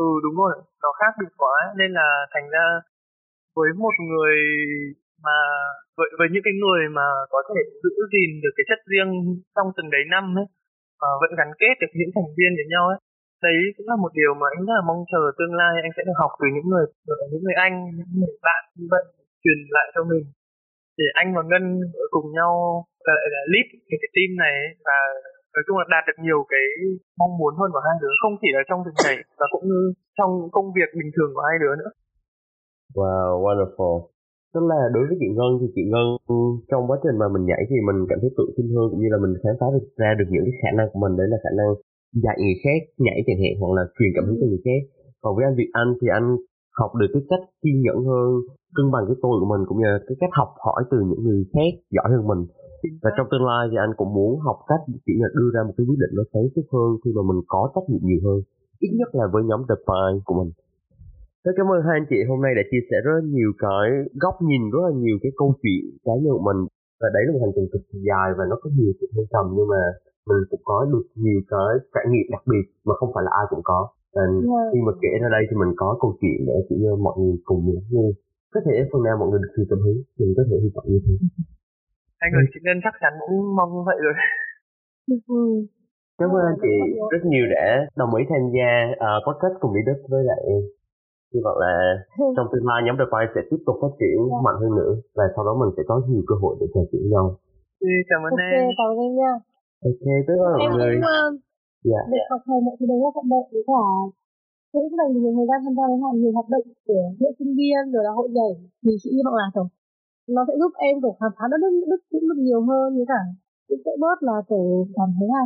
ừ 0.03 0.07
đúng 0.25 0.35
rồi, 0.43 0.55
nó 0.83 0.89
khác 0.99 1.11
biệt 1.19 1.31
quá 1.41 1.57
nên 1.79 1.89
là 1.99 2.07
thành 2.33 2.47
ra 2.55 2.65
với 3.55 3.69
một 3.83 3.95
người 4.09 4.35
mà 5.25 5.37
với, 5.97 6.07
với 6.19 6.27
những 6.31 6.45
cái 6.47 6.55
người 6.61 6.81
mà 6.97 7.07
có 7.33 7.39
thể 7.47 7.61
giữ 7.83 7.93
gìn 8.13 8.29
được 8.43 8.53
cái 8.57 8.65
chất 8.69 8.79
riêng 8.91 9.11
trong 9.55 9.67
từng 9.75 9.89
đấy 9.95 10.03
năm 10.13 10.25
ấy 10.41 10.47
và 11.01 11.09
vẫn 11.21 11.31
gắn 11.39 11.49
kết 11.61 11.73
được 11.81 11.91
những 11.99 12.11
thành 12.15 12.29
viên 12.37 12.51
với 12.57 12.67
nhau 12.73 12.83
ấy 12.93 12.99
đấy 13.45 13.57
cũng 13.75 13.87
là 13.91 13.95
một 14.03 14.11
điều 14.19 14.31
mà 14.39 14.45
anh 14.55 14.61
rất 14.67 14.75
là 14.79 14.83
mong 14.89 15.01
chờ 15.11 15.21
tương 15.37 15.53
lai 15.59 15.73
anh 15.85 15.93
sẽ 15.97 16.01
được 16.07 16.17
học 16.21 16.31
từ 16.39 16.45
những 16.55 16.67
người 16.71 16.85
những 17.31 17.43
người 17.45 17.57
anh 17.65 17.75
những 17.97 18.11
người 18.19 18.35
bạn 18.47 18.63
như 18.77 18.87
vậy 18.93 19.03
truyền 19.45 19.59
lại 19.75 19.87
cho 19.95 20.01
mình. 20.11 20.25
Để 20.99 21.07
anh 21.21 21.29
và 21.35 21.41
ngân 21.49 21.63
cùng 22.15 22.27
nhau 22.37 22.53
lại 23.07 23.23
là 23.33 23.41
lead 23.51 23.67
cái, 23.87 23.97
cái 24.01 24.11
team 24.15 24.29
này 24.43 24.55
và 24.87 24.97
nói 25.55 25.63
chung 25.65 25.77
là 25.79 25.85
đạt 25.93 26.03
được 26.07 26.17
nhiều 26.25 26.39
cái 26.51 26.65
mong 27.19 27.33
muốn 27.39 27.53
hơn 27.59 27.69
của 27.73 27.83
hai 27.87 27.95
đứa 28.01 28.13
không 28.21 28.33
chỉ 28.41 28.49
là 28.57 28.61
trong 28.69 28.79
việc 28.85 28.95
nhảy 29.03 29.17
và 29.39 29.45
cũng 29.53 29.65
như 29.71 29.79
trong 30.17 30.31
công 30.55 30.67
việc 30.77 30.89
bình 30.99 31.11
thường 31.15 31.31
của 31.35 31.43
hai 31.49 31.57
đứa 31.63 31.75
nữa 31.81 31.91
Wow, 32.97 33.31
wonderful. 33.43 33.97
Tức 34.53 34.63
là 34.71 34.79
đối 34.95 35.03
với 35.07 35.17
chị 35.21 35.29
Ngân 35.37 35.51
thì 35.59 35.67
chị 35.75 35.83
Ngân 35.91 36.07
trong 36.69 36.83
quá 36.89 36.97
trình 37.03 37.17
mà 37.21 37.27
mình 37.33 37.43
nhảy 37.49 37.63
thì 37.69 37.77
mình 37.87 37.99
cảm 38.09 38.17
thấy 38.21 38.31
tự 38.37 38.45
tin 38.55 38.67
hơn 38.75 38.85
cũng 38.91 39.01
như 39.01 39.09
là 39.13 39.19
mình 39.23 39.33
khám 39.41 39.55
phá 39.59 39.67
được 39.75 39.85
ra 40.01 40.09
được 40.19 40.27
những 40.33 40.45
cái 40.47 40.55
khả 40.61 40.71
năng 40.77 40.87
của 40.91 40.99
mình 41.03 41.13
đấy 41.19 41.27
là 41.33 41.37
khả 41.43 41.51
năng 41.59 41.69
dạy 42.25 42.37
người 42.43 42.57
khác 42.63 42.79
nhảy 43.05 43.19
chẳng 43.27 43.41
hạn 43.43 43.53
hoặc 43.61 43.71
là 43.77 43.83
truyền 43.95 44.11
cảm 44.15 44.23
hứng 44.27 44.37
cho 44.39 44.47
người 44.47 44.63
khác. 44.67 44.81
Còn 45.21 45.31
với 45.35 45.43
anh 45.49 45.55
Việt 45.59 45.71
Anh 45.81 45.89
thì 45.99 46.07
anh 46.19 46.27
học 46.79 46.91
được 46.99 47.09
cái 47.13 47.23
cách 47.31 47.43
kiên 47.61 47.77
nhẫn 47.85 47.99
hơn, 48.09 48.29
cân 48.75 48.85
bằng 48.93 49.03
cái 49.07 49.17
tôi 49.23 49.33
của 49.39 49.49
mình 49.53 49.61
cũng 49.67 49.77
như 49.79 49.87
là 49.93 49.99
cái 50.07 50.15
cách 50.21 50.33
học 50.39 50.51
hỏi 50.65 50.81
từ 50.91 50.97
những 51.09 51.21
người 51.25 51.41
khác 51.53 51.71
giỏi 51.95 52.07
hơn 52.13 52.21
mình. 52.31 52.41
Và 53.03 53.09
trong 53.15 53.27
tương 53.31 53.47
lai 53.49 53.63
thì 53.69 53.75
anh 53.85 53.93
cũng 53.99 54.11
muốn 54.17 54.31
học 54.47 54.57
cách 54.69 54.83
chỉ 55.05 55.13
là 55.23 55.29
đưa 55.37 55.49
ra 55.55 55.61
một 55.67 55.73
cái 55.77 55.85
quyết 55.87 55.99
định 56.03 56.13
nó 56.17 56.23
sáng 56.31 56.47
suốt 56.53 56.65
hơn 56.73 56.89
khi 57.01 57.09
mà 57.17 57.21
mình 57.29 57.41
có 57.53 57.61
trách 57.73 57.87
nhiệm 57.89 58.03
nhiều 58.09 58.21
hơn. 58.25 58.39
Ít 58.85 58.91
nhất 58.99 59.09
là 59.19 59.25
với 59.33 59.41
nhóm 59.49 59.61
The 59.69 59.77
Pie 59.87 60.11
của 60.27 60.35
mình. 60.39 60.51
Rất 61.45 61.53
cảm 61.57 61.67
ơn 61.73 61.79
hai 61.85 61.93
anh 61.99 62.07
chị 62.09 62.19
hôm 62.29 62.39
nay 62.45 62.51
đã 62.59 62.63
chia 62.71 62.83
sẻ 62.89 62.97
rất 63.05 63.17
nhiều 63.35 63.51
cái 63.65 63.85
góc 64.23 64.35
nhìn 64.49 64.61
rất 64.73 64.81
là 64.87 64.93
nhiều 65.03 65.17
cái 65.23 65.31
câu 65.39 65.49
chuyện 65.61 65.83
cá 66.05 66.13
nhân 66.21 66.33
của 66.37 66.45
mình 66.49 66.59
và 67.01 67.07
đấy 67.15 67.23
là 67.25 67.31
một 67.33 67.41
hành 67.45 67.53
trình 67.55 67.67
cực 67.73 67.83
kỳ 67.89 67.97
dài 68.09 68.27
và 68.37 68.43
nó 68.49 68.55
có 68.61 68.67
nhiều 68.77 68.91
sự 68.97 69.05
thăng 69.13 69.27
trầm 69.33 69.45
nhưng 69.55 69.67
mà 69.73 69.81
mình 70.29 70.41
cũng 70.49 70.63
có 70.69 70.77
được 70.93 71.05
nhiều 71.23 71.39
cái 71.53 71.71
trải 71.93 72.05
nghiệm 72.11 72.27
đặc 72.35 72.43
biệt 72.51 72.65
mà 72.87 72.93
không 72.99 73.11
phải 73.13 73.23
là 73.27 73.31
ai 73.39 73.45
cũng 73.51 73.63
có 73.71 73.79
và 74.15 74.23
Vâng. 74.25 74.69
khi 74.71 74.79
mà 74.87 74.93
kể 75.03 75.11
ra 75.21 75.27
đây 75.35 75.43
thì 75.47 75.55
mình 75.61 75.71
có 75.81 75.87
câu 76.01 76.11
chuyện 76.21 76.39
để 76.49 76.55
chỉ 76.67 76.75
như 76.83 76.91
mọi 77.07 77.15
người 77.19 77.35
cùng 77.49 77.59
lắng 77.75 77.87
nghe 77.93 78.07
có 78.53 78.59
thể 78.65 78.75
phần 78.91 79.01
nào 79.07 79.15
mọi 79.21 79.27
người 79.29 79.39
được 79.43 79.51
truyền 79.55 79.67
cảm 79.69 79.79
hứng 79.85 79.99
mình 80.19 80.31
có 80.37 80.43
thể 80.49 80.55
hy 80.63 80.69
vọng 80.75 80.87
như 80.91 80.99
thế 81.05 81.13
hai 82.19 82.27
người 82.31 82.45
chị 82.51 82.59
Ngân 82.63 82.77
chắc 82.85 82.95
chắn 83.01 83.13
cũng 83.21 83.35
mong 83.57 83.69
như 83.75 83.81
vậy 83.89 83.97
rồi. 84.05 84.15
Ừ. 85.37 85.41
cảm 86.19 86.29
ơn 86.37 86.43
anh 86.51 86.59
chị. 86.63 86.73
rất 87.13 87.21
nhiều 87.31 87.45
đã 87.55 87.65
đồng 88.01 88.11
ý 88.19 88.21
tham 88.29 88.43
gia 88.55 88.69
uh, 89.05 89.19
podcast 89.25 89.55
cùng 89.61 89.71
đi 89.75 89.81
Đức 89.89 89.99
với 90.11 90.21
lại 90.29 90.39
em 90.53 90.61
hy 91.33 91.39
vọng 91.45 91.57
là 91.65 91.73
trong 92.35 92.47
tương 92.51 92.67
lai 92.69 92.79
nhóm 92.85 92.95
The 92.99 93.07
Five 93.13 93.29
sẽ 93.35 93.41
tiếp 93.49 93.61
tục 93.65 93.75
phát 93.81 93.93
triển 93.99 94.17
Dạ. 94.31 94.37
mạnh 94.45 94.57
hơn 94.61 94.71
nữa 94.79 94.93
và 95.17 95.25
sau 95.35 95.41
đó 95.47 95.51
mình 95.61 95.71
sẽ 95.75 95.81
có 95.89 95.95
nhiều 96.09 96.23
cơ 96.29 96.35
hội 96.41 96.53
để 96.59 96.65
trò 96.73 96.81
chuyện 96.89 97.03
nhau. 97.13 97.25
Thì 97.81 97.91
cảm 98.09 98.19
ơn 98.27 98.31
ok 98.35 98.43
em. 98.59 98.63
cảm 98.79 98.87
ơn 98.91 98.97
em 99.07 99.11
nha. 99.21 99.33
Ok 99.89 100.03
tất 100.27 100.35
cả 100.41 100.47
mọi 100.53 100.61
em 100.65 100.71
người. 100.77 100.93
uh, 100.97 101.31
dạ. 101.91 102.01
được 102.11 102.25
học 102.31 102.41
hành 102.49 102.61
mọi 102.67 102.75
thứ 102.77 102.83
đấy 102.91 102.97
rất 103.03 103.11
thuận 103.15 103.27
lợi 103.33 103.43
với 103.53 103.63
cả 103.69 103.83
cũng 104.73 104.87
dành 104.99 105.11
nhiều 105.21 105.33
thời 105.37 105.47
gian 105.49 105.59
tham 105.65 105.73
gia 105.77 105.85
với 105.91 105.97
nhiều 106.21 106.31
hoạt 106.37 106.47
động 106.53 106.65
của 106.87 107.03
hội 107.19 107.31
sinh 107.39 107.51
viên 107.59 107.81
rồi 107.93 108.01
là 108.07 108.11
hội 108.17 108.27
nhảy 108.37 108.51
thì 108.83 108.91
chị 109.01 109.09
hy 109.15 109.21
vọng 109.25 109.35
là 109.41 109.47
kiểu 109.55 109.67
nó 110.33 110.41
sẽ 110.47 110.53
giúp 110.61 110.71
em 110.87 110.93
kiểu 111.01 111.13
khám 111.19 111.31
phá 111.37 111.45
đất 111.51 111.59
nước 111.63 111.73
đức 111.91 112.01
cũng 112.11 112.25
được 112.29 112.39
nhiều 112.47 112.61
hơn 112.69 112.87
với 112.97 113.05
cả 113.11 113.21
cũng 113.67 113.81
sẽ 113.85 113.91
bớt 114.03 114.17
là 114.27 114.35
kiểu 114.49 114.65
cảm 114.97 115.09
thấy 115.17 115.27
là 115.35 115.43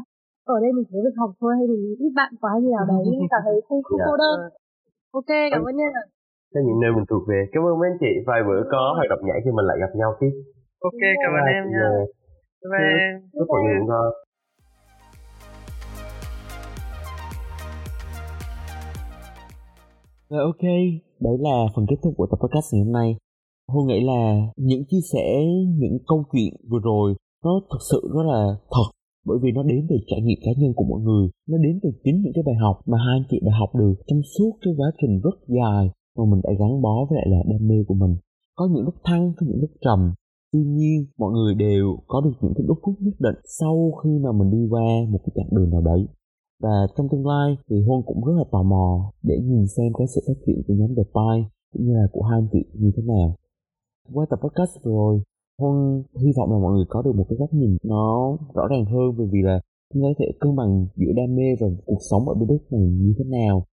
ở 0.53 0.55
đây 0.63 0.71
mình 0.75 0.85
chỉ 0.87 0.93
có 0.97 1.01
việc 1.07 1.17
học 1.21 1.31
thôi 1.41 1.51
hay 1.57 1.65
mình 1.71 1.83
ít 2.05 2.11
bạn 2.19 2.31
quá 2.41 2.51
như 2.61 2.69
nào 2.75 2.85
đấy 2.91 3.01
cảm 3.33 3.41
thấy 3.45 3.55
không 3.67 3.81
không 3.87 3.99
Dạ. 4.01 4.05
cô 4.09 4.15
đơn. 4.23 4.37
Ok 5.19 5.31
cảm 5.53 5.63
ơn 5.69 5.75
nha. 5.81 5.89
Cho 6.53 6.59
những 6.67 6.79
nơi 6.81 6.91
mình 6.95 7.05
thuộc 7.09 7.23
về 7.29 7.39
cảm 7.53 7.61
ơn 7.69 7.73
mấy 7.79 7.87
anh 7.91 7.99
chị. 8.03 8.11
Vài 8.29 8.41
bữa 8.47 8.61
có 8.73 8.81
hoạt 8.97 9.07
động 9.11 9.21
nhảy 9.27 9.39
thì 9.43 9.49
mình 9.57 9.65
lại 9.69 9.77
gặp 9.83 9.91
nhau 9.99 10.11
tiếp. 10.19 10.33
Ok 10.89 11.01
cảm 11.23 11.31
ơn 11.39 11.45
em 11.57 11.63
nha. 11.75 11.87
Bye 12.61 12.69
bye 12.73 12.87
em. 12.99 13.13
chúc 13.37 13.47
mọi 13.51 13.61
người 13.63 13.75
ngủ 13.79 13.85
ngon. 13.91 14.07
Rồi 20.29 20.41
ok, 20.43 20.63
đấy 21.19 21.37
là 21.39 21.55
phần 21.75 21.85
kết 21.89 21.95
thúc 22.03 22.13
của 22.17 22.27
tập 22.31 22.37
podcast 22.41 22.73
ngày 22.73 22.83
hôm 22.83 22.93
nay. 22.93 23.15
Hôn 23.71 23.87
nghĩ 23.87 23.99
là 24.11 24.21
những 24.57 24.83
chia 24.89 25.03
sẻ, 25.13 25.27
những 25.81 25.97
câu 26.07 26.23
chuyện 26.31 26.53
vừa 26.69 26.79
rồi 26.83 27.15
nó 27.43 27.51
thực 27.71 27.81
sự 27.91 28.01
rất 28.15 28.23
là 28.31 28.41
thật. 28.73 28.89
Bởi 29.25 29.37
vì 29.41 29.51
nó 29.51 29.63
đến 29.63 29.85
từ 29.89 29.95
trải 30.07 30.21
nghiệm 30.21 30.39
cá 30.45 30.51
nhân 30.57 30.71
của 30.75 30.85
mọi 30.91 31.01
người 31.01 31.29
nó 31.49 31.57
đến 31.57 31.79
từ 31.83 31.89
chính 32.03 32.21
những 32.21 32.33
cái 32.35 32.43
bài 32.47 32.55
học 32.55 32.75
mà 32.85 32.97
hai 33.05 33.15
anh 33.19 33.27
chị 33.29 33.39
đã 33.45 33.51
học 33.59 33.69
được 33.75 33.93
trong 34.07 34.21
suốt 34.33 34.51
cái 34.61 34.73
quá 34.77 34.91
trình 35.01 35.21
rất 35.25 35.37
dài 35.47 35.89
mà 36.17 36.23
mình 36.31 36.41
đã 36.43 36.51
gắn 36.59 36.81
bó 36.81 36.95
với 37.09 37.15
lại 37.17 37.27
là 37.33 37.39
đam 37.51 37.67
mê 37.67 37.75
của 37.87 37.93
mình. 37.93 38.15
Có 38.55 38.69
những 38.71 38.85
lúc 38.85 38.95
thăng 39.03 39.33
có 39.37 39.45
những 39.47 39.61
lúc 39.61 39.69
trầm. 39.85 40.13
Tuy 40.51 40.63
nhiên 40.63 41.05
mọi 41.17 41.31
người 41.31 41.55
đều 41.55 41.97
có 42.07 42.21
được 42.21 42.35
những 42.41 42.53
cái 42.55 42.65
đúc 42.67 42.77
rút 42.85 42.95
nhất 42.99 43.17
định 43.19 43.39
sau 43.59 43.91
khi 44.03 44.09
mà 44.23 44.31
mình 44.31 44.51
đi 44.51 44.67
qua 44.69 44.87
một 45.09 45.19
cái 45.23 45.31
chặng 45.35 45.55
đường 45.57 45.69
nào 45.69 45.81
đấy. 45.81 46.01
Và 46.63 46.75
trong 46.97 47.07
tương 47.11 47.27
lai 47.27 47.57
thì 47.69 47.75
Huân 47.87 48.01
cũng 48.05 48.25
rất 48.25 48.33
là 48.37 48.43
tò 48.51 48.63
mò 48.63 49.11
để 49.23 49.35
nhìn 49.43 49.67
xem 49.67 49.93
cái 49.97 50.07
sự 50.07 50.21
phát 50.27 50.39
triển 50.45 50.61
của 50.67 50.73
nhóm 50.73 50.95
The 50.95 51.03
Pie 51.15 51.49
cũng 51.73 51.85
như 51.85 51.93
là 51.93 52.07
của 52.11 52.21
hai 52.21 52.39
anh 52.39 52.47
chị 52.51 52.59
như 52.73 52.91
thế 52.95 53.03
nào. 53.03 53.35
Qua 54.13 54.25
tập 54.29 54.39
podcast 54.43 54.83
vừa 54.83 54.91
rồi, 54.91 55.21
Huân 55.59 56.03
hy 56.21 56.31
vọng 56.37 56.51
là 56.51 56.57
mọi 56.57 56.73
người 56.73 56.85
có 56.89 57.01
được 57.01 57.15
một 57.15 57.25
cái 57.29 57.37
góc 57.39 57.53
nhìn 57.53 57.77
nó 57.83 58.37
rõ 58.53 58.67
ràng 58.67 58.85
hơn 58.85 59.17
bởi 59.17 59.27
vì 59.31 59.39
là 59.43 59.61
chúng 59.93 60.03
ta 60.03 60.07
có 60.07 60.13
thể 60.19 60.25
cân 60.39 60.55
bằng 60.55 60.87
giữa 60.95 61.11
đam 61.15 61.35
mê 61.35 61.55
và 61.59 61.67
cuộc 61.85 61.97
sống 62.09 62.29
ở 62.29 62.33
bên 62.33 62.47
đất 62.47 62.61
này 62.71 62.81
như 62.81 63.13
thế 63.17 63.23
nào. 63.25 63.65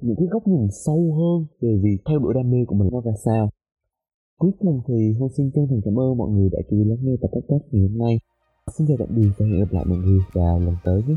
Những 0.00 0.16
cái 0.16 0.26
góc 0.30 0.42
nhìn 0.46 0.68
sâu 0.84 1.14
hơn 1.18 1.46
về 1.60 1.80
việc 1.82 1.98
theo 2.08 2.18
đuổi 2.18 2.34
đam 2.34 2.50
mê 2.50 2.58
của 2.66 2.74
mình 2.74 2.88
nó 2.92 3.00
ra 3.00 3.12
sao. 3.24 3.50
Cuối 4.38 4.50
cùng 4.58 4.80
thì 4.88 5.12
Huân 5.18 5.32
xin 5.36 5.50
chân 5.54 5.66
thành 5.70 5.80
cảm 5.84 5.98
ơn 5.98 6.18
mọi 6.18 6.30
người 6.30 6.48
đã 6.52 6.58
chú 6.70 6.76
ý 6.76 6.84
lắng 6.84 6.98
nghe 7.02 7.12
tập 7.20 7.30
podcast 7.34 7.64
ngày 7.70 7.82
hôm 7.88 7.98
nay. 7.98 8.18
Xin 8.76 8.86
chào 8.86 8.96
tạm 9.00 9.08
biệt 9.16 9.30
và 9.38 9.46
hẹn 9.46 9.58
gặp 9.58 9.72
lại 9.72 9.84
mọi 9.88 9.98
người 9.98 10.18
vào 10.34 10.60
lần 10.60 10.74
tới 10.84 11.02
nhé. 11.08 11.14